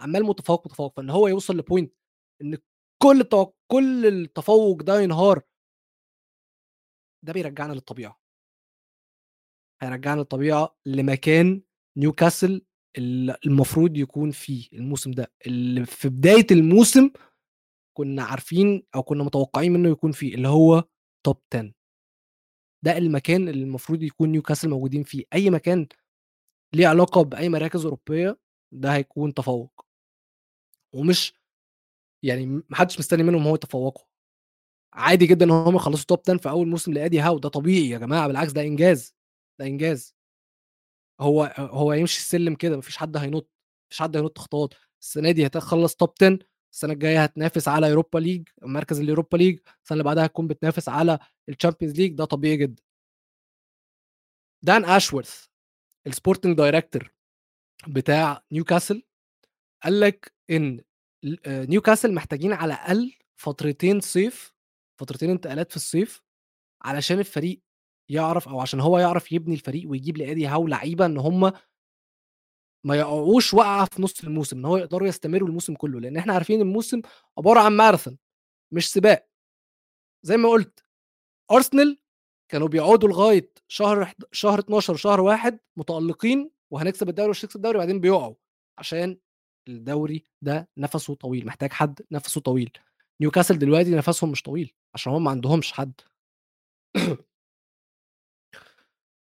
عمّال 0.00 0.24
متفوق، 0.24 0.66
متفوق، 0.66 0.94
فإن 0.96 1.10
هو 1.10 1.28
يوصل 1.28 1.60
لpoint 1.62 1.88
إن 2.42 2.58
كل 3.02 3.24
كل 3.68 4.06
التفوق 4.06 4.82
ده 4.82 5.00
ينهار. 5.00 5.42
ده 7.22 7.32
بيرجّعنا 7.32 7.72
للطبيعة. 7.72 8.16
هيرجّعنا 9.82 10.18
للطبيعة 10.20 10.76
لمكان 10.86 11.62
نيوكاسل 12.00 12.62
ال 12.98 13.46
المفروض 13.46 13.96
يكون 13.96 14.30
فيه 14.30 14.68
الموسم 14.72 15.10
ده، 15.10 15.32
اللي 15.46 15.86
في 15.86 16.08
بداية 16.08 16.46
الموسم 16.50 17.10
كنا 17.96 18.22
عارفين 18.24 18.82
أو 18.94 19.02
كنا 19.02 19.24
متوقعين 19.24 19.72
منه 19.72 19.88
يكون 19.90 20.12
فيه، 20.12 20.34
اللي 20.34 20.48
هو 20.48 20.84
top 21.28 21.36
10. 21.54 21.72
ده 22.84 22.98
المكان 22.98 23.48
اللي 23.48 23.64
المفروض 23.64 24.02
يكون 24.02 24.28
نيوكاسل 24.32 24.68
موجودين 24.70 25.02
فيه، 25.04 25.24
أي 25.34 25.50
مكان 25.50 25.88
ليه 26.74 26.88
علاقة 26.88 27.22
بأي 27.22 27.48
مراكز 27.48 27.84
أوروبية 27.84 28.38
ده 28.74 28.94
هيكون 28.94 29.34
تفوق. 29.34 29.86
ومش 30.94 31.34
يعني 32.24 32.46
ما 32.46 32.62
حدش 32.76 32.98
مستني 32.98 33.22
منهم 33.22 33.46
هو 33.46 33.54
يتفوقوا. 33.54 34.04
عادي 34.94 35.26
جدًا 35.26 35.44
إن 35.46 35.50
هم 35.50 35.76
يخلصوا 35.76 36.16
top 36.16 36.20
10 36.28 36.38
في 36.38 36.48
أول 36.50 36.68
موسم 36.68 36.92
لإيدي 36.92 37.20
هاو، 37.20 37.38
ده 37.38 37.48
طبيعي 37.48 37.88
يا 37.90 37.98
جماعة 37.98 38.28
بالعكس 38.28 38.52
ده 38.52 38.62
إنجاز، 38.62 39.14
ده 39.60 39.66
إنجاز. 39.66 40.14
هو 41.20 41.54
هو 41.58 41.90
هيمشي 41.92 42.18
السلم 42.18 42.54
كده 42.54 42.76
ما 42.76 42.82
فيش 42.82 42.96
حد 42.96 43.16
هينط، 43.16 43.42
ما 43.44 43.88
فيش 43.90 43.98
حد 44.02 44.16
هينط 44.16 44.38
خطوات، 44.38 44.74
السنة 45.02 45.30
دي 45.30 45.46
هتخلّص 45.46 45.94
top 46.04 46.12
10 46.22 46.38
السنة 46.72 46.92
الجاية 46.92 47.22
هتنافس 47.22 47.68
على 47.68 47.94
Europa 47.96 48.20
League 48.22 48.52
مركز 48.62 49.00
الEuropa 49.00 49.38
League 49.38 49.58
السنة 49.82 49.92
اللي 49.92 50.04
بعدها 50.04 50.26
هتكون 50.26 50.46
بتنافس 50.46 50.88
على 50.88 51.18
الChampions 51.50 51.94
League 51.96 52.14
ده 52.14 52.24
طبيعي 52.24 52.56
جدًا. 52.56 52.82
دان 54.62 54.84
أشورث 54.84 55.46
الsporting 56.08 56.56
director 56.56 57.08
بتاع 57.88 58.44
نيوكاسل 58.52 59.02
قال 59.82 60.00
لك 60.00 60.32
آآ 60.50 61.66
نيوكاسل 61.66 62.14
محتاجين 62.14 62.52
على 62.52 62.74
الأقل 62.74 63.12
فترتين 63.36 64.00
صيف، 64.00 64.52
فترتين 65.00 65.30
انتقالات 65.30 65.70
في 65.70 65.76
الصيف، 65.76 66.22
علشان 66.82 67.18
الفريق 67.18 67.62
يعرف 68.10 68.48
أو 68.48 68.60
عشان 68.60 68.80
هو 68.80 68.98
يعرف 68.98 69.32
يبني 69.32 69.54
الفريق 69.54 69.90
ويجيب 69.90 70.16
لإيدي 70.18 70.46
هاو 70.46 70.66
لعيبة 70.66 71.06
إن 71.06 71.18
هم 71.18 71.52
ما 72.86 72.96
يقعوش 72.96 73.54
وقعة 73.54 73.84
في 73.84 74.02
نُص 74.02 74.24
الموسم، 74.24 74.58
إن 74.58 74.64
هو 74.64 74.76
يقدروا 74.76 75.08
يستمروا 75.08 75.48
الموسم 75.48 75.74
كله، 75.74 76.00
لإن 76.00 76.16
إحنا 76.16 76.32
عارفين 76.32 76.60
الموسم 76.60 77.02
عبارة 77.38 77.60
عن 77.60 77.78
marathon 77.78 78.14
مش 78.74 78.92
سباق. 78.92 79.28
زي 80.22 80.36
ما 80.36 80.48
قُلت 80.48 80.84
أرسنال 81.50 81.98
كانوا 82.50 82.68
بيقعدوا 82.68 83.08
لغاية 83.08 83.52
شهر 83.68 84.14
شهر 84.32 84.58
12 84.58 84.96
شهر 84.96 85.20
1 85.20 85.60
متألقين 85.76 86.50
وهنكسب 86.70 87.08
الدوري 87.08 87.28
ومش 87.28 87.44
هنكسب 87.44 87.56
الدوري 87.56 87.76
وبعدين 87.76 88.00
بيقعوا، 88.00 88.34
عشان 88.78 89.18
الدوري 89.68 90.24
ده 90.42 90.68
نَفَسه 90.78 91.14
طويل، 91.14 91.46
محتاج 91.46 91.72
حد 91.72 92.00
نَفَسه 92.10 92.40
طويل. 92.40 92.72
نيوكاسل 93.20 93.58
دلوقتي 93.58 93.90
نَفَسهم 93.90 94.30
مش 94.30 94.42
طويل، 94.42 94.72
عشان 94.94 95.12
هم 95.12 95.24
ما 95.24 95.30
عندهمش 95.30 95.72
حد. 95.72 96.00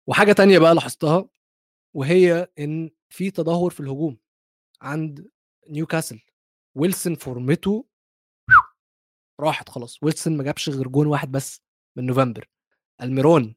وحاجة 0.08 0.32
تانية 0.32 0.58
بقى 0.58 0.74
لاحظتها، 0.74 1.28
وهي 1.94 2.48
إن 2.58 2.90
في 3.08 3.30
تدهور 3.30 3.70
في 3.70 3.80
الهجوم 3.80 4.18
عند 4.82 5.28
نيوكاسل، 5.70 6.20
ويلسون 6.74 7.14
فورمته 7.14 7.86
راحت 9.40 9.68
خلاص، 9.68 9.98
ويلسون 10.02 10.36
ما 10.36 10.44
جابش 10.44 10.68
غير 10.68 10.88
جون 10.88 11.06
واحد 11.06 11.32
بس 11.32 11.62
من 11.96 12.06
نوفمبر. 12.06 12.48
الميرون 13.02 13.54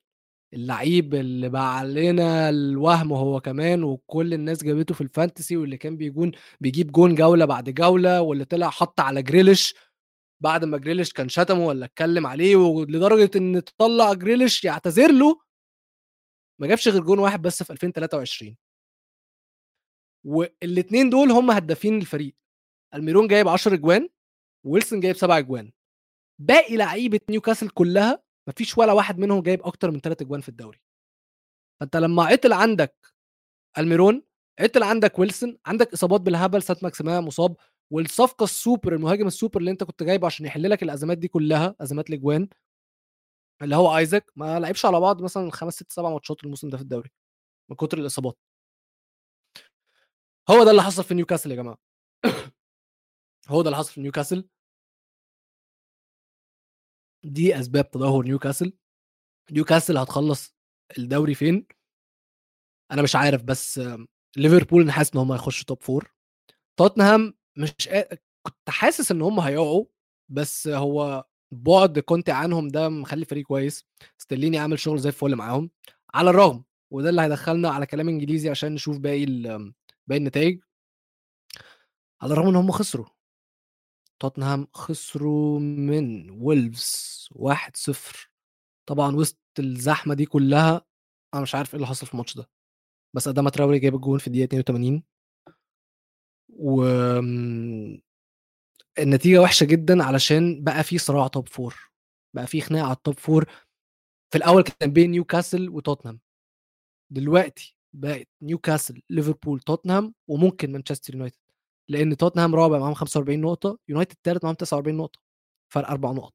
اللعيب 0.53 1.15
اللي 1.15 1.49
باع 1.49 1.63
علينا 1.63 2.49
الوهم 2.49 3.13
هو 3.13 3.41
كمان 3.41 3.83
وكل 3.83 4.33
الناس 4.33 4.63
جابته 4.63 4.93
في 4.95 5.01
ال 5.01 5.08
fantasy 5.08 5.57
واللي 5.57 5.77
كان 5.77 5.97
بيجون 5.97 6.31
بيجيب 6.61 6.91
جون 6.91 7.15
جولة 7.15 7.45
بعد 7.45 7.69
جولة 7.69 8.21
واللي 8.21 8.45
طلع 8.45 8.69
حَط 8.69 8.99
على 8.99 9.21
جريليش 9.23 9.75
بعد 10.41 10.65
ما 10.65 10.77
جريليش 10.77 11.13
كان 11.13 11.29
شتمه 11.29 11.65
والّا 11.67 11.85
اتكلم 11.85 12.27
عليه 12.27 12.55
ولدرجة 12.55 13.31
إن 13.37 13.59
طلّع 13.77 14.13
جريليش 14.13 14.63
يعتذر 14.65 15.11
له 15.11 15.39
ما 16.61 16.67
جابش 16.67 16.87
غير 16.87 17.03
جون 17.03 17.19
واحد 17.19 17.41
بس 17.41 17.63
في 17.63 17.73
2023. 17.73 18.57
والاتنين 20.25 21.09
دول 21.09 21.31
هم 21.31 21.51
هدافين 21.51 21.97
الفريق، 21.97 22.35
ألميرون 22.95 23.27
جايب 23.27 23.47
10 23.47 23.73
أجوان، 23.73 24.09
وويلسون 24.65 24.99
جايب 24.99 25.15
7 25.15 25.37
أجوان. 25.37 25.71
باقي 26.41 26.75
لعيبة 26.77 27.19
نيوكاسل 27.29 27.69
كلها 27.69 28.23
ما 28.47 28.53
فيش 28.57 28.77
ولا 28.77 28.93
واحد 28.93 29.19
منهم 29.19 29.41
جايب 29.41 29.63
أكتر 29.63 29.91
من 29.91 30.01
3 30.01 30.21
أجوان 30.23 30.41
في 30.41 30.49
الدوري. 30.49 30.79
فأنت 31.81 31.97
لمّا 31.97 32.23
عِطل 32.23 32.53
عندك 32.53 32.95
ألميرون، 33.77 34.23
عِطل 34.59 34.83
عندك 34.83 35.19
ويلسون، 35.19 35.57
عندك 35.65 35.93
إصابات 35.93 36.21
بالهبل، 36.21 36.63
سانت 36.63 36.83
ماكسيمان 36.83 37.23
مصاب، 37.23 37.55
والصفقة 37.91 38.43
السوبر 38.43 38.93
المهاجم 38.93 39.27
السوبر 39.27 39.59
اللي 39.59 39.71
أنت 39.71 39.83
كنت 39.83 40.03
جايبه 40.03 40.27
عشان 40.27 40.45
يحل 40.45 40.69
لك 40.69 40.83
الأزمات 40.83 41.17
دي 41.17 41.27
كلها، 41.27 41.75
أزمات 41.81 42.09
الأجوان 42.09 42.49
اللي 43.61 43.75
هو 43.75 43.97
آيزاك 43.97 44.31
ما 44.35 44.59
لعبش 44.59 44.85
على 44.85 44.99
بعض 44.99 45.21
مثلًا 45.21 45.51
5، 45.51 45.69
6، 45.69 45.85
7 45.89 46.09
ماتشات 46.09 46.43
الموسم 46.43 46.69
ده 46.69 46.77
في 46.77 46.83
الدوري، 46.83 47.09
من 47.69 47.75
كتر 47.75 47.97
الإصابات. 47.97 48.37
هو 50.49 50.63
ده 50.63 50.71
اللي 50.71 50.83
حصل 50.83 51.03
في 51.03 51.13
نيوكاسل 51.13 51.51
يا 51.51 51.55
جماعة. 51.55 51.77
هو 53.49 53.61
ده 53.61 53.67
اللي 53.67 53.77
حصل 53.77 53.91
في 53.91 54.01
نيوكاسل. 54.01 54.49
دي 57.23 57.59
أسباب 57.59 57.91
تدهور 57.91 58.25
نيوكاسل. 58.25 58.73
نيوكاسل 59.51 59.97
هتخلّص 59.97 60.55
الدوري 60.97 61.35
فين؟ 61.35 61.67
أنا 62.91 63.01
مش 63.01 63.15
عارف 63.15 63.43
بس 63.43 63.81
ليفربول 64.37 64.81
أنا 64.81 64.91
حاسس 64.91 65.13
إن 65.13 65.19
هم 65.19 65.31
هيخشوا 65.31 65.75
top 65.75 65.89
4 65.89 66.09
توتنهام 66.79 67.33
مش 67.57 67.89
كنت 68.45 68.69
حاسس 68.69 69.11
إن 69.11 69.21
هم 69.21 69.39
هيقعوا، 69.39 69.85
بس 70.31 70.67
هو 70.67 71.25
بُعد 71.51 71.99
كونتي 71.99 72.31
عنهم 72.31 72.67
ده 72.67 72.89
مخلّي 72.89 73.21
الفريق 73.21 73.45
كويس، 73.45 73.85
ستيليني 74.17 74.57
عامل 74.59 74.79
شغل 74.79 74.99
زي 74.99 75.09
الفل 75.09 75.35
معاهم، 75.35 75.69
على 76.13 76.29
الرغم 76.29 76.63
وده 76.91 77.09
اللي 77.09 77.21
هيدخّلنا 77.21 77.69
على 77.69 77.85
كلام 77.85 78.09
إنجليزي 78.09 78.49
عشان 78.49 78.73
نشوف 78.73 78.97
باقي 78.97 79.25
باقي 80.07 80.17
النتايج. 80.19 80.61
على 82.21 82.33
الرغم 82.33 82.47
إن 82.49 82.55
هم 82.55 82.71
خسروا. 82.71 83.05
توتنهام 84.19 84.67
خسروا 84.73 85.59
من 85.59 86.29
وولفز 86.29 87.27
1-0 87.31 88.31
طبعًا 88.89 89.15
وسط 89.15 89.39
الزحمة 89.59 90.13
دي 90.15 90.25
كلها، 90.25 90.85
أنا 91.33 91.41
مش 91.41 91.55
عارف 91.55 91.69
إيه 91.69 91.75
اللي 91.75 91.87
حصل 91.87 92.07
في 92.07 92.13
الماتش 92.13 92.35
ده، 92.37 92.49
بس 93.15 93.27
أداما 93.27 93.49
تراوري 93.49 93.79
جايب 93.79 93.95
الجون 93.95 94.19
في 94.19 94.27
الدقيقة 94.27 94.45
82. 94.45 95.03
وآمم 96.49 98.01
النتيجة 98.99 99.41
وحشة 99.41 99.65
جدًا 99.65 100.03
علشان 100.03 100.63
بقى 100.63 100.83
في 100.83 100.97
صراع 100.97 101.27
top 101.27 101.59
4 101.59 101.73
بقى 102.35 102.47
في 102.47 102.61
خناقة 102.61 102.85
على 102.85 102.95
ال 102.95 103.04
top 103.04 103.29
4 103.29 103.45
في 104.31 104.37
الأول 104.37 104.63
كان 104.63 104.93
بين 104.93 105.11
نيوكاسل 105.11 105.69
وتوتنهام. 105.69 106.19
دلوقتي 107.11 107.77
بقت 107.93 108.27
نيوكاسل، 108.41 109.01
ليفربول، 109.09 109.59
توتنهام، 109.59 110.13
وممكن 110.27 110.71
مانشستر 110.71 111.13
يونايتد، 111.15 111.39
لإن 111.89 112.17
توتنهام 112.17 112.55
رابع 112.55 112.79
معاهم 112.79 112.93
45 112.93 113.41
نقطة، 113.41 113.79
يونايتد 113.89 114.15
تالت 114.23 114.43
معاهم 114.43 114.55
49 114.55 114.97
نقطة، 114.97 115.19
فرق 115.73 115.89
4 115.89 116.13
نقط. 116.13 116.33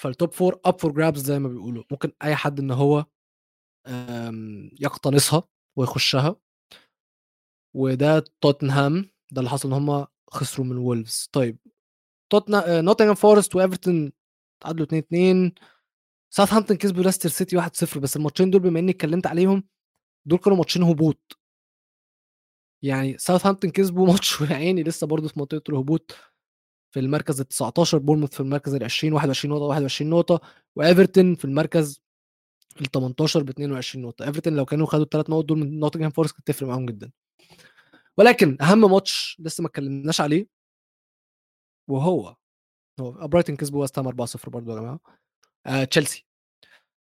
فال 0.00 0.13
top 0.13 0.32
four 0.32 0.60
up 0.64 0.80
for 0.80 0.92
grabs 0.92 1.22
زي 1.22 1.38
ما 1.38 1.48
بيقولوا. 1.48 1.84
ممكن 1.90 2.12
أي 2.22 2.36
حد 2.36 2.60
إن 2.60 2.70
هو 2.70 3.04
يقتنصها 4.80 5.42
ويخشها. 5.76 6.36
وده 7.74 8.24
توتنهام 8.40 9.10
ده 9.32 9.40
اللي 9.40 9.50
حصل 9.50 9.68
إن 9.68 9.74
هم 9.74 10.06
خسروا 10.30 10.66
من 10.66 10.76
وولفز 10.78 11.28
طيب 11.32 11.58
توتنا 12.30 12.80
نوتنغهام 12.80 13.14
فورست 13.14 13.56
وايفرتون 13.56 14.12
تعادلوا 14.60 14.86
2 14.86 15.02
2 15.02 15.52
ساوثهامبتون 16.30 16.76
كسبوا 16.76 17.02
ليستر 17.02 17.28
سيتي 17.28 17.56
1-0 17.62 17.98
بس 17.98 18.16
الماتشين 18.16 18.50
دول 18.50 18.60
بما 18.60 18.78
إني 18.80 18.90
اتكلمت 18.90 19.26
عليهم 19.26 19.64
دول 20.26 20.38
كانوا 20.38 20.58
ماتشين 20.58 20.82
هبوط. 20.82 21.38
يعني 22.82 23.18
ساوثهامبتون 23.18 23.70
كسبوا 23.70 24.06
ماتش 24.06 24.40
ويا 24.40 24.54
عيني 24.54 24.82
لسه 24.82 25.06
برضه 25.06 25.28
في 25.28 25.38
منطقة 25.40 25.62
الهبوط. 25.70 26.16
في 26.94 27.00
المركز 27.00 27.40
ال 27.40 27.48
19 27.48 27.98
بورنموث 27.98 28.34
في 28.34 28.40
المركز 28.40 28.74
ال 28.74 28.84
20 28.84 29.12
21 29.12 29.54
نقطة 29.54 29.64
21 29.66 30.10
نقطة. 30.10 30.40
وايفرتون 30.76 31.34
في 31.34 31.44
المركز 31.44 32.00
ال 32.80 32.86
18 32.90 33.42
ب 33.42 33.48
22 33.50 34.04
نقطة. 34.04 34.24
ايفرتون 34.26 34.56
لو 34.56 34.64
كانوا 34.66 34.86
خدوا 34.86 35.04
الثلاث 35.04 35.30
نقط 35.30 35.44
دول 35.44 35.58
من 35.58 35.80
نوتنجهام 35.80 36.10
فورست 36.10 36.32
كانت 36.32 36.46
تفرق 36.48 36.68
معاهم 36.68 36.86
جدا. 36.86 37.10
ولكن 38.18 38.58
أهم 38.62 38.80
ماتش 38.80 39.36
لسه 39.40 39.62
ما 39.62 39.68
اتكلمناش 39.68 40.20
عليه 40.20 40.46
وهو 41.90 42.36
هو 43.00 43.28
برايتون 43.28 43.56
كسبوا 43.56 43.80
ويست 43.80 43.98
هام 43.98 44.08
4-0 44.08 44.48
برضه 44.48 44.72
يا 44.72 44.80
جماعة. 44.80 45.00
آه 45.66 45.84
تشيلسي. 45.84 46.26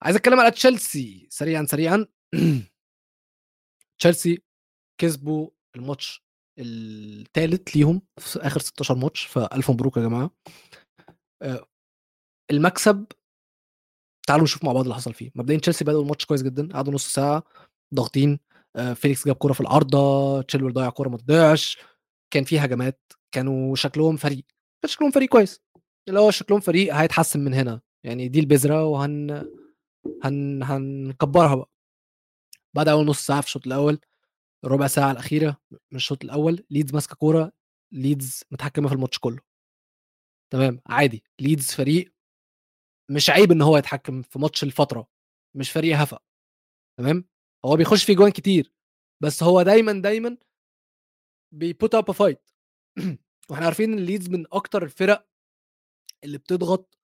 عايز 0.02 0.16
أتكلم 0.16 0.40
على 0.40 0.50
تشيلسي 0.50 1.26
سريعا 1.30 1.64
سريعا. 1.64 2.06
تشيلسي 3.98 4.42
كسبوا 5.00 5.50
الماتش 5.76 6.24
الثالث 6.58 7.76
ليهم 7.76 8.02
في 8.18 8.38
آخر 8.38 8.60
16 8.60 8.94
ماتش 8.94 9.24
فألف 9.26 9.70
مبروك 9.70 9.96
يا 9.96 10.02
جماعة. 10.02 10.30
آه 11.42 11.66
المكسب 12.50 13.06
تعالوا 14.26 14.44
نشوف 14.44 14.64
مع 14.64 14.72
بعض 14.72 14.82
اللي 14.82 14.94
حصل 14.94 15.14
فيه. 15.14 15.30
مبدئيا 15.34 15.58
تشيلسي 15.58 15.84
بدأوا 15.84 16.02
الماتش 16.02 16.24
كويس 16.24 16.42
جدا 16.42 16.72
قعدوا 16.72 16.92
نص 16.92 17.12
ساعة 17.14 17.42
ضاغطين. 17.94 18.40
فيليكس 18.94 19.26
جاب 19.26 19.36
كورة 19.36 19.52
في 19.52 19.60
العارضة 19.60 20.42
تشيلويل 20.42 20.72
ضيع 20.72 20.90
كورة 20.90 21.08
ما 21.08 21.16
تضيعش. 21.16 21.78
كان 22.32 22.44
في 22.44 22.58
هجمات 22.58 23.12
كانوا 23.34 23.76
شكلهم 23.76 24.16
فريق 24.16 24.44
كان 24.82 24.90
شكلهم 24.90 25.10
فريق 25.10 25.28
كويس. 25.28 25.60
اللي 26.08 26.20
هو 26.20 26.30
شكلهم 26.30 26.60
فريق 26.60 26.94
هيتحسن 26.94 27.40
من 27.40 27.54
هنا. 27.54 27.80
يعني 28.04 28.28
دي 28.28 28.40
البذرة 28.40 28.84
وهن 28.84 29.30
هن 30.24 30.62
هنكبرها 30.62 31.54
بقى. 31.54 31.70
بعد 32.76 32.88
أول 32.88 33.06
نص 33.06 33.26
ساعة 33.26 33.40
في 33.40 33.46
الشوط 33.46 33.66
الأول 33.66 34.00
الربع 34.64 34.86
ساعة 34.86 35.10
الأخيرة 35.12 35.56
من 35.70 35.96
الشوط 35.96 36.24
الأول 36.24 36.66
ليدز 36.70 36.94
ماسكة 36.94 37.14
كورة 37.16 37.52
ليدز 37.92 38.44
متحكمة 38.50 38.88
في 38.88 38.94
الماتش 38.94 39.18
كله. 39.18 39.40
تمام 40.52 40.80
عادي. 40.86 41.24
ليدز 41.40 41.72
فريق 41.74 42.12
مش 43.10 43.30
عيب 43.30 43.52
إن 43.52 43.62
هو 43.62 43.76
يتحكم 43.76 44.22
في 44.22 44.38
ماتش 44.38 44.62
الفترة 44.64 45.08
مش 45.56 45.70
فريق 45.70 45.96
هفأ. 45.96 46.18
تمام؟ 46.98 47.24
هو 47.64 47.76
بيخش 47.76 48.04
في 48.04 48.14
جوان 48.14 48.30
كتير 48.32 48.72
بس 49.20 49.42
هو 49.42 49.62
دايما 49.62 49.92
دايما 49.92 50.36
بي 51.52 51.69
put 51.69 51.94
up 51.94 52.10
a 52.10 52.17
fight 52.17 52.50
وإحنا 53.50 53.64
عارفين 53.66 53.92
إن 53.92 53.98
ليدز 53.98 54.28
من 54.28 54.44
أكتر 54.52 54.82
الفرق 54.82 55.28
اللي 56.24 56.38
بتضغط 56.38 56.98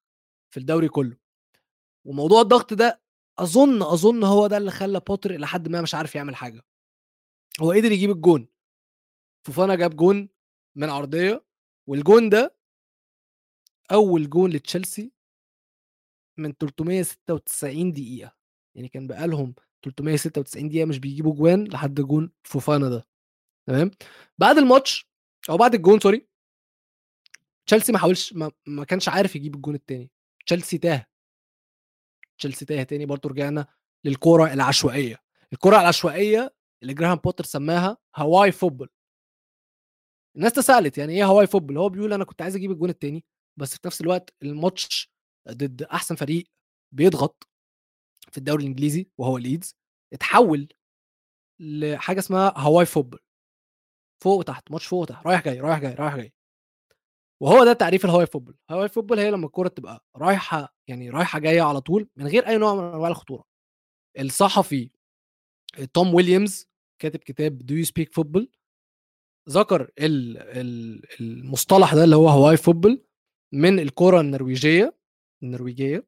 في 0.50 0.60
الدوري 0.60 0.88
كله. 0.88 1.16
وموضوع 2.06 2.40
الضغط 2.40 2.74
ده 2.74 3.02
أظن 3.38 3.82
أظن 3.82 4.24
هو 4.24 4.46
ده 4.46 4.56
اللي 4.56 4.70
خلى 4.70 5.00
بوتر 5.00 5.30
إلى 5.34 5.46
حد 5.46 5.68
ما 5.68 5.82
مش 5.82 5.94
عارف 5.94 6.14
يعمل 6.14 6.36
حاجة. 6.36 6.62
هو 7.60 7.72
قدر 7.72 7.92
يجيب 7.92 8.10
الجون. 8.10 8.48
فوفانا 9.46 9.74
جاب 9.74 9.96
جون 9.96 10.28
من 10.76 10.90
عرضية 10.90 11.44
والجون 11.88 12.28
ده 12.28 12.56
أول 13.92 14.30
جون 14.30 14.50
لتشيلسي 14.50 15.12
من 16.38 16.52
396 16.52 17.92
دقيقة. 17.92 18.36
يعني 18.74 18.88
كان 18.88 19.06
بقالهم 19.06 19.54
396 19.84 20.68
دقيقة 20.68 20.84
مش 20.86 20.98
بيجيبوا 20.98 21.34
جوان 21.34 21.64
لحد 21.64 22.00
جون 22.00 22.30
فوفانا 22.42 22.88
ده 22.88 23.06
تمام؟ 23.68 23.90
بعد 24.38 24.58
الماتش 24.58 25.08
أو 25.50 25.56
بعد 25.56 25.74
الجون 25.74 26.00
sorry 26.00 26.28
تشيلسي 27.66 27.92
ما 27.92 27.98
حاولش 27.98 28.32
ما, 28.32 28.50
ما 28.66 28.84
كانش 28.84 29.08
عارف 29.08 29.36
يجيب 29.36 29.54
الجون 29.54 29.74
الثاني 29.74 30.10
تشيلسي 30.46 30.78
تاه. 30.78 31.06
تشيلسي 32.38 32.64
تاه 32.64 32.82
تاني 32.82 33.06
برضه 33.06 33.28
رجعنا 33.30 33.66
للكوره 34.04 34.52
العشوائية 34.52 35.16
الكوره 35.52 35.80
العشوائية 35.80 36.54
اللي 36.82 36.94
جراهام 36.94 37.16
بوتر 37.16 37.44
سماها 37.44 37.96
Hawaii 38.16 38.52
football. 38.52 38.90
الناس 40.36 40.52
تسألت 40.52 40.98
يعني 40.98 41.12
إيه 41.14 41.24
Hawaii 41.24 41.46
football؟ 41.46 41.78
هو 41.78 41.88
بيقول 41.88 42.12
أنا 42.12 42.24
كنت 42.24 42.42
عايز 42.42 42.56
أجيب 42.56 42.70
الجون 42.70 42.90
الثاني 42.90 43.24
بس 43.56 43.74
في 43.74 43.80
نفس 43.86 44.00
الوقت 44.00 44.34
الماتش 44.42 45.12
ضد 45.50 45.82
أحسن 45.82 46.14
فريق 46.14 46.44
بيضغط. 46.92 47.48
في 48.38 48.40
الدوري 48.40 48.62
الإنجليزي 48.62 49.08
وهو 49.18 49.38
ليدز 49.38 49.76
اتحول 50.12 50.68
لحاجة 51.60 52.18
اسمها 52.18 52.58
Hawaii 52.58 52.86
football 52.86 53.20
فوق 54.24 54.38
وتحت 54.38 54.70
ماتش 54.70 54.86
فوق 54.86 55.00
وتحت 55.00 55.26
رايح 55.26 55.44
جاي 55.44 55.60
رايح 55.60 55.78
جاي 55.78 55.94
رايح 55.94 56.16
جاي. 56.16 56.32
وهو 57.42 57.64
ده 57.64 57.72
تعريف 57.72 58.04
ال 58.04 58.26
Hawaii 58.26 58.39
football 58.39 58.56
ال 58.70 58.88
Hawaii 58.88 59.01
football 59.01 59.18
هي 59.18 59.30
لما 59.30 59.46
الكورة 59.46 59.68
تبقى 59.68 60.04
رايحة 60.16 60.74
يعني 60.88 61.10
رايحة 61.10 61.38
جاية 61.38 61.62
على 61.62 61.80
طول 61.80 62.08
من 62.16 62.26
غير 62.26 62.46
أي 62.46 62.58
نوع 62.58 62.74
من 62.74 62.80
أنواع 62.94 63.08
الخطورة. 63.08 63.44
الصحفي 64.18 64.90
توم 65.94 66.14
ويليامز 66.14 66.68
كاتب 67.02 67.20
كتاب 67.20 67.58
Do 67.58 67.74
You 67.74 67.84
Speak 67.84 68.14
Football 68.14 68.50
ذكر 69.48 69.90
المصطلح 71.20 71.94
ده 71.94 72.04
اللي 72.04 72.16
هو 72.16 72.28
Hawaii 72.28 72.56
football 72.56 73.04
من 73.54 73.78
الكرة 73.78 74.20
النرويجية 74.20 74.96
النرويجية 75.42 76.06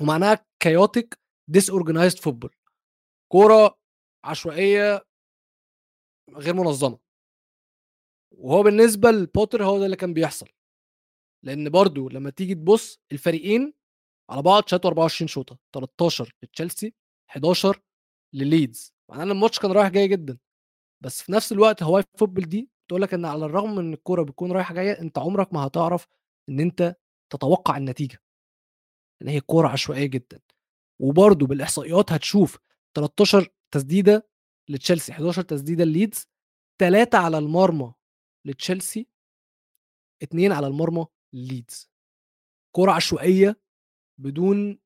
ومعناها 0.00 0.46
chaotic 0.60 1.18
disorganized 1.48 2.18
football 2.18 2.54
كورة 3.32 3.78
عشوائية 4.24 5.02
غير 6.34 6.54
منظمة. 6.54 6.98
وهو 8.32 8.62
بالنسبة 8.62 9.10
لبوتر 9.10 9.64
هو 9.64 9.78
ده 9.78 9.84
اللي 9.84 9.96
كان 9.96 10.14
بيحصل. 10.14 10.48
لأن 11.44 11.70
برضو 11.70 12.08
لما 12.08 12.30
تيجي 12.30 12.54
تبص 12.54 13.00
الفريقين 13.12 13.74
على 14.30 14.42
بعض 14.42 14.68
شاتوا 14.68 14.90
24 14.90 15.28
شوطة 15.28 15.58
13 15.74 16.32
لتشيلسي 16.42 16.94
11 17.30 17.80
لليدز. 18.34 18.94
معناه 19.10 19.24
إن 19.24 19.30
الماتش 19.30 19.58
كان 19.58 19.72
رايح 19.72 19.88
جاي 19.88 20.08
جدا. 20.08 20.38
بس 21.04 21.22
في 21.22 21.32
نفس 21.32 21.52
الوقت 21.52 21.82
Hawaii 21.82 22.02
football 22.18 22.44
دي 22.44 22.70
تقول 22.88 23.02
لك 23.02 23.14
إن 23.14 23.24
على 23.24 23.44
الرغم 23.46 23.72
من 23.76 23.78
إن 23.86 23.92
الكورة 23.92 24.22
بتكون 24.22 24.52
رايحة 24.52 24.74
جاية 24.74 25.00
أنت 25.00 25.18
عمرك 25.18 25.52
ما 25.52 25.66
هتعرف 25.66 26.06
إن 26.48 26.60
أنت 26.60 26.96
تتوقع 27.32 27.76
النتيجة. 27.76 28.18
لأن 29.20 29.30
هي 29.30 29.40
كورة 29.40 29.68
عشوائية 29.68 30.06
جدا. 30.06 30.40
وبرده 30.98 31.46
بالإحصائيات 31.46 32.12
هتشوف 32.12 32.58
13 32.94 33.48
تسديدة 33.70 34.28
لتشيلسي 34.68 35.12
11 35.12 35.42
تسديدة 35.42 35.84
لليدز 35.84 36.26
3 36.80 37.18
على 37.18 37.38
المرمى 37.38 37.94
لتشيلسي 38.44 39.06
2 40.22 40.52
على 40.52 40.66
المرمى 40.66 41.06
ليدز 41.32 41.90
كوره 42.74 42.92
عشوائية 42.92 43.60
بدون 44.18 44.78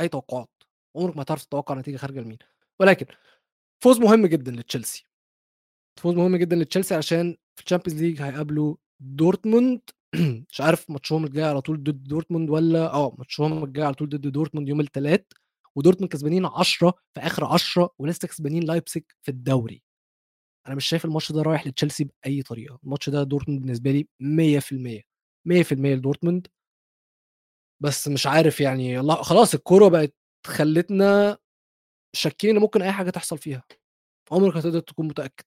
أي 0.00 0.08
توقعات. 0.08 0.50
عمرك 0.96 1.16
ما 1.16 1.22
تعرف 1.22 1.44
تتوقع 1.44 1.74
نتيجة 1.74 1.96
خارجه 1.96 2.20
لمين 2.20 2.38
ولكن 2.80 3.06
فوز 3.84 3.98
مهم 4.00 4.26
جدا 4.26 4.52
لتشيلسي. 4.52 5.04
فوز 6.00 6.14
مهم 6.14 6.36
جدا 6.36 6.56
لتشيلسي 6.56 6.94
عشان 6.94 7.36
في 7.56 7.64
ال 7.64 7.68
Champions 7.68 8.02
League 8.02 8.22
هيقابلوا 8.22 8.76
دورتموند. 9.00 9.80
مش 10.50 10.60
عارف 10.60 10.90
ماتشهم 10.90 11.24
الجاي 11.24 11.44
على 11.44 11.60
طول 11.60 11.82
ضد 11.82 12.04
دورتموند 12.04 12.50
ولا 12.50 12.92
آه 12.94 13.14
ماتشهم 13.18 13.64
الجاي 13.64 13.84
على 13.84 13.94
طول 13.94 14.08
ضد 14.08 14.26
دورتموند 14.32 14.68
يوم 14.68 14.80
الثلاث 14.80 15.20
ودورتموند 15.76 16.12
كسبانين 16.12 16.46
10 16.46 16.94
في 17.14 17.20
آخر 17.20 17.44
10 17.44 17.90
ولسه 17.98 18.28
كسبانين 18.28 18.62
لايبسك 18.64 19.16
في 19.22 19.30
الدوري. 19.30 19.82
أنا 20.68 20.74
مش 20.74 20.86
شايف 20.86 21.04
الماتش 21.04 21.32
ده 21.32 21.42
رايح 21.42 21.66
لتشيلسي 21.66 22.04
بأي 22.24 22.42
طريقة. 22.42 22.78
الماتش 22.84 23.10
ده 23.10 23.22
دورتموند 23.22 23.60
بالنسبة 23.62 23.90
لي 23.92 24.08
100% 24.20 25.02
100% 25.46 25.72
لدورتموند. 25.96 26.48
بس 27.80 28.08
مش 28.08 28.26
عارف 28.26 28.60
يعني 28.60 29.00
الله 29.00 29.22
خلاص 29.22 29.54
الكورة 29.54 29.88
بقت 29.88 30.14
خلتنا 30.46 31.38
شاكين 32.16 32.58
ممكن 32.58 32.82
أي 32.82 32.92
حاجة 32.92 33.10
تحصل 33.10 33.38
فيها. 33.38 33.62
عمرك 34.32 34.56
هتقدر 34.56 34.80
تكون 34.80 35.06
متأكد. 35.08 35.44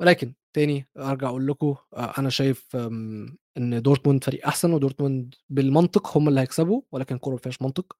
ولكن 0.00 0.34
تاني 0.56 0.88
أرجع 0.96 1.28
أقول 1.28 1.46
لكم 1.46 1.76
أنا 1.94 2.30
شايف 2.30 2.76
إن 3.56 3.82
دورتموند 3.82 4.24
فريق 4.24 4.46
أحسن 4.46 4.72
ودورتموند 4.72 5.34
بالمنطق 5.48 6.16
هم 6.16 6.28
اللي 6.28 6.40
هيكسبوا 6.40 6.82
ولكن 6.92 7.14
الكوره 7.14 7.34
ما 7.34 7.40
فيهاش 7.40 7.62
منطق. 7.62 7.98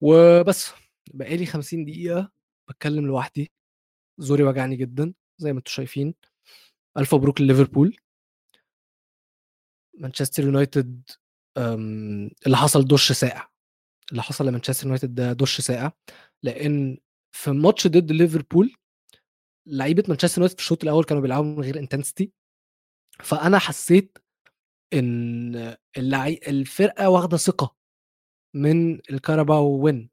وبس 0.00 0.70
بقالي 1.14 1.36
لي 1.36 1.46
50 1.46 1.84
دقيقة 1.84 2.32
بتكلم 2.68 3.06
لوحدي. 3.06 3.52
زوري 4.18 4.42
وجعني 4.42 4.76
جدا 4.76 5.14
زي 5.38 5.52
ما 5.52 5.58
أنتم 5.58 5.70
شايفين. 5.70 6.14
ألف 6.98 7.14
مبروك 7.14 7.40
لليفربول. 7.40 7.96
مانشستر 9.94 10.44
يونايتد 10.44 11.10
اللي 12.46 12.56
حصل 12.56 12.84
دش 12.84 13.12
ساقع. 13.12 13.48
اللي 14.10 14.22
حصل 14.22 14.46
لمانشستر 14.46 14.84
يونايتد 14.84 15.14
ده 15.14 15.32
دش 15.32 15.60
ساقع 15.60 15.92
لأن 16.42 16.98
في 17.32 17.50
ماتش 17.50 17.86
ضد 17.86 18.12
ليفربول 18.12 18.74
لعيبة 19.66 20.04
مانشستر 20.08 20.38
يونايتد 20.40 20.56
في 20.58 20.62
الشوط 20.62 20.82
الأول 20.82 21.04
كانوا 21.04 21.22
بيلعبوا 21.22 21.44
من 21.56 21.60
غير 21.64 21.78
intensity 21.78 22.32
فأنا 23.24 23.58
حسيت 23.58 24.18
إن 24.94 25.76
اللعي 25.98 26.40
الفرقة 26.48 27.10
واخدة 27.10 27.36
ثقة 27.36 27.76
من 28.56 28.94
الكاراباو 28.94 29.90
win. 29.92 30.08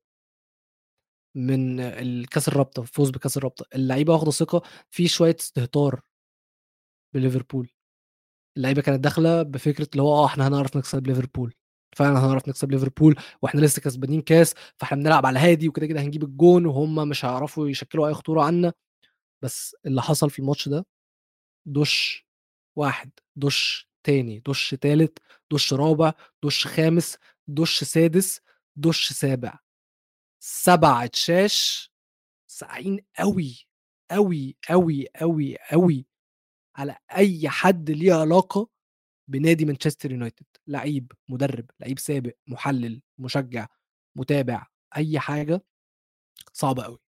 من 1.36 1.80
الكأس 1.80 2.48
الرابطة، 2.48 2.82
الفوز 2.82 3.10
بكأس 3.10 3.38
الرابطة، 3.38 3.66
اللعيبة 3.76 4.14
واخدة 4.14 4.32
ثقة، 4.32 4.62
في 4.90 5.08
شوية 5.08 5.36
استهتار 5.40 6.02
بليفربول. 7.14 7.70
اللعيبة 8.58 8.82
كانت 8.82 9.00
داخلة 9.04 9.44
بفكرة 9.44 9.88
اللي 9.92 10.04
هو 10.04 10.14
آه 10.14 10.26
إحنا 10.26 10.48
هنعرف 10.48 10.78
نكسب 10.78 11.08
ليفربول، 11.08 11.54
فعلًا 11.98 12.20
هنعرف 12.20 12.50
نكسب 12.50 12.72
ليفربول 12.72 13.16
وإحنا 13.42 13.62
لسه 13.62 13.82
كسبانين 13.82 14.22
كاس، 14.22 14.54
فإحنا 14.78 14.98
بنلعب 14.98 15.26
على 15.26 15.40
الهادي 15.40 15.70
وكده، 15.70 15.86
كده 15.88 16.02
هنجيب 16.02 16.24
الجون 16.24 16.66
وهُم 16.66 16.96
مش 17.10 17.26
هيعرفوا 17.26 17.70
يشكلوا 17.70 18.08
أي 18.08 18.14
خطورة 18.14 18.44
عنا، 18.44 18.74
بس 19.44 19.76
اللي 19.86 20.02
حصل 20.02 20.30
في 20.30 20.40
الماتش 20.40 20.70
ده 20.70 20.86
دُش 21.68 22.28
واحد، 22.78 23.12
دُش 23.38 23.90
تاني، 24.04 24.40
دُش 24.48 24.72
تالت، 24.82 25.20
دُش 25.54 25.74
رابع، 25.74 26.14
دُش 26.46 26.68
خامس، 26.68 27.18
دُش 27.48 27.84
سادس، 27.86 28.42
دُش 28.78 29.14
سابع. 29.14 29.60
7 30.40 31.06
أتشاش 31.06 31.92
ساقعين 32.52 33.00
أوي، 33.22 33.68
أوي، 34.14 34.58
أوي، 34.72 35.08
أوي، 35.24 35.56
أوي 35.74 36.08
على 36.78 36.98
أي 37.18 37.50
حد 37.50 37.92
ليه 37.92 38.14
علاقة 38.16 38.70
بنادي 39.30 39.66
مانشستر 39.66 40.12
يونايتد، 40.14 40.46
لعيب، 40.68 41.12
مدرب، 41.30 41.66
لعيب 41.82 42.00
سابق، 42.00 42.34
محلل، 42.48 43.02
مشجع، 43.20 43.68
متابع، 44.18 44.68
أي 44.98 45.20
حاجة 45.20 45.64
صعبة 46.54 46.86
أوي. 46.86 47.00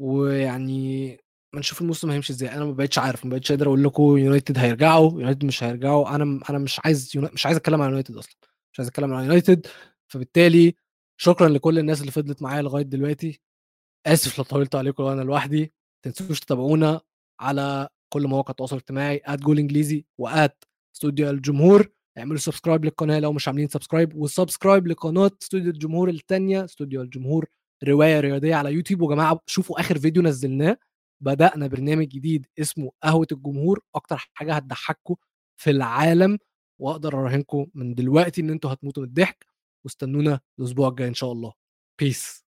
ويعني 0.00 1.08
ما 1.54 1.60
نشوف 1.60 1.80
الموسم 1.82 2.10
هيمشي 2.10 2.32
إزاي، 2.32 2.52
أنا 2.52 2.64
ما 2.64 2.72
بقيتش 2.72 2.98
عارف، 2.98 3.24
ما 3.24 3.30
بقيتش 3.30 3.52
قادر 3.52 3.66
أقول 3.66 3.84
لكم 3.84 4.02
يونايتد 4.16 4.58
هيرجعوا، 4.58 5.12
يونايتد 5.20 5.44
مش 5.44 5.64
هيرجعوا، 5.64 6.14
أنا 6.14 6.24
م 6.24 6.40
أنا 6.50 6.58
مش 6.58 6.80
عايز 6.84 7.12
مش 7.16 7.46
عايز 7.46 7.56
أتكلم 7.56 7.82
عن 7.82 7.88
يونايتد 7.88 8.16
أصلًا، 8.16 8.36
مش 8.72 8.80
عايز 8.80 8.88
أتكلم 8.88 9.14
عن 9.14 9.24
يونايتد، 9.24 9.66
فبالتالي 10.12 10.74
شكرًا 11.20 11.48
لكل 11.48 11.78
الناس 11.78 12.00
اللي 12.00 12.12
فضلت 12.12 12.42
معايا 12.42 12.62
لغاية 12.62 12.82
دلوقتي، 12.84 13.40
آسف 14.06 14.38
لو 14.38 14.44
طوّلت 14.44 14.74
عليكم 14.74 15.02
وأنا 15.02 15.22
لوحدي، 15.22 15.60
ما 16.06 16.12
تنسوش 16.12 16.40
تتابعونا 16.40 17.00
على 17.40 17.88
كل 18.12 18.26
مواقع 18.28 18.50
التواصل 18.50 18.76
الاجتماعي 18.76 19.22
@جولانجليزي 19.30 20.04
وإستوديو 20.18 21.30
الجمهور، 21.30 21.88
اعملوا 22.18 22.38
subscribe 22.38 22.84
للقناة 22.84 23.18
لو 23.18 23.32
مش 23.32 23.48
عاملين 23.48 23.68
subscribe، 23.68 24.14
و 24.16 24.23
subscribe 24.23 24.86
لقناة 24.86 25.30
استوديو 25.42 25.70
الجمهور 25.70 26.08
التانية، 26.08 26.64
استوديو 26.64 27.02
الجمهور 27.02 27.46
رواية 27.84 28.20
رياضية 28.20 28.54
على 28.54 28.72
يوتيوب، 28.72 29.02
وجماعة 29.02 29.40
شوفوا 29.46 29.80
آخر 29.80 29.98
فيديو 29.98 30.22
نزّلناه، 30.22 30.76
بدأنا 31.20 31.66
برنامج 31.66 32.08
جديد 32.08 32.46
اسمه 32.60 32.90
قهوة 33.02 33.26
الجمهور، 33.32 33.80
أكتر 33.94 34.30
حاجة 34.34 34.54
هتضحككم 34.54 35.14
في 35.56 35.70
العالم، 35.70 36.38
وأقدر 36.80 37.14
أراهنكم 37.20 37.66
من 37.74 37.94
دلوقتي 37.94 38.40
إن 38.40 38.50
أنتم 38.50 38.68
هتموتوا 38.68 39.02
من 39.02 39.08
الضحك، 39.08 39.46
واستنونا 39.84 40.40
الأسبوع 40.58 40.88
الجاي 40.88 41.08
إن 41.08 41.14
شاء 41.14 41.32
الله. 41.32 41.52
Peace. 42.02 42.45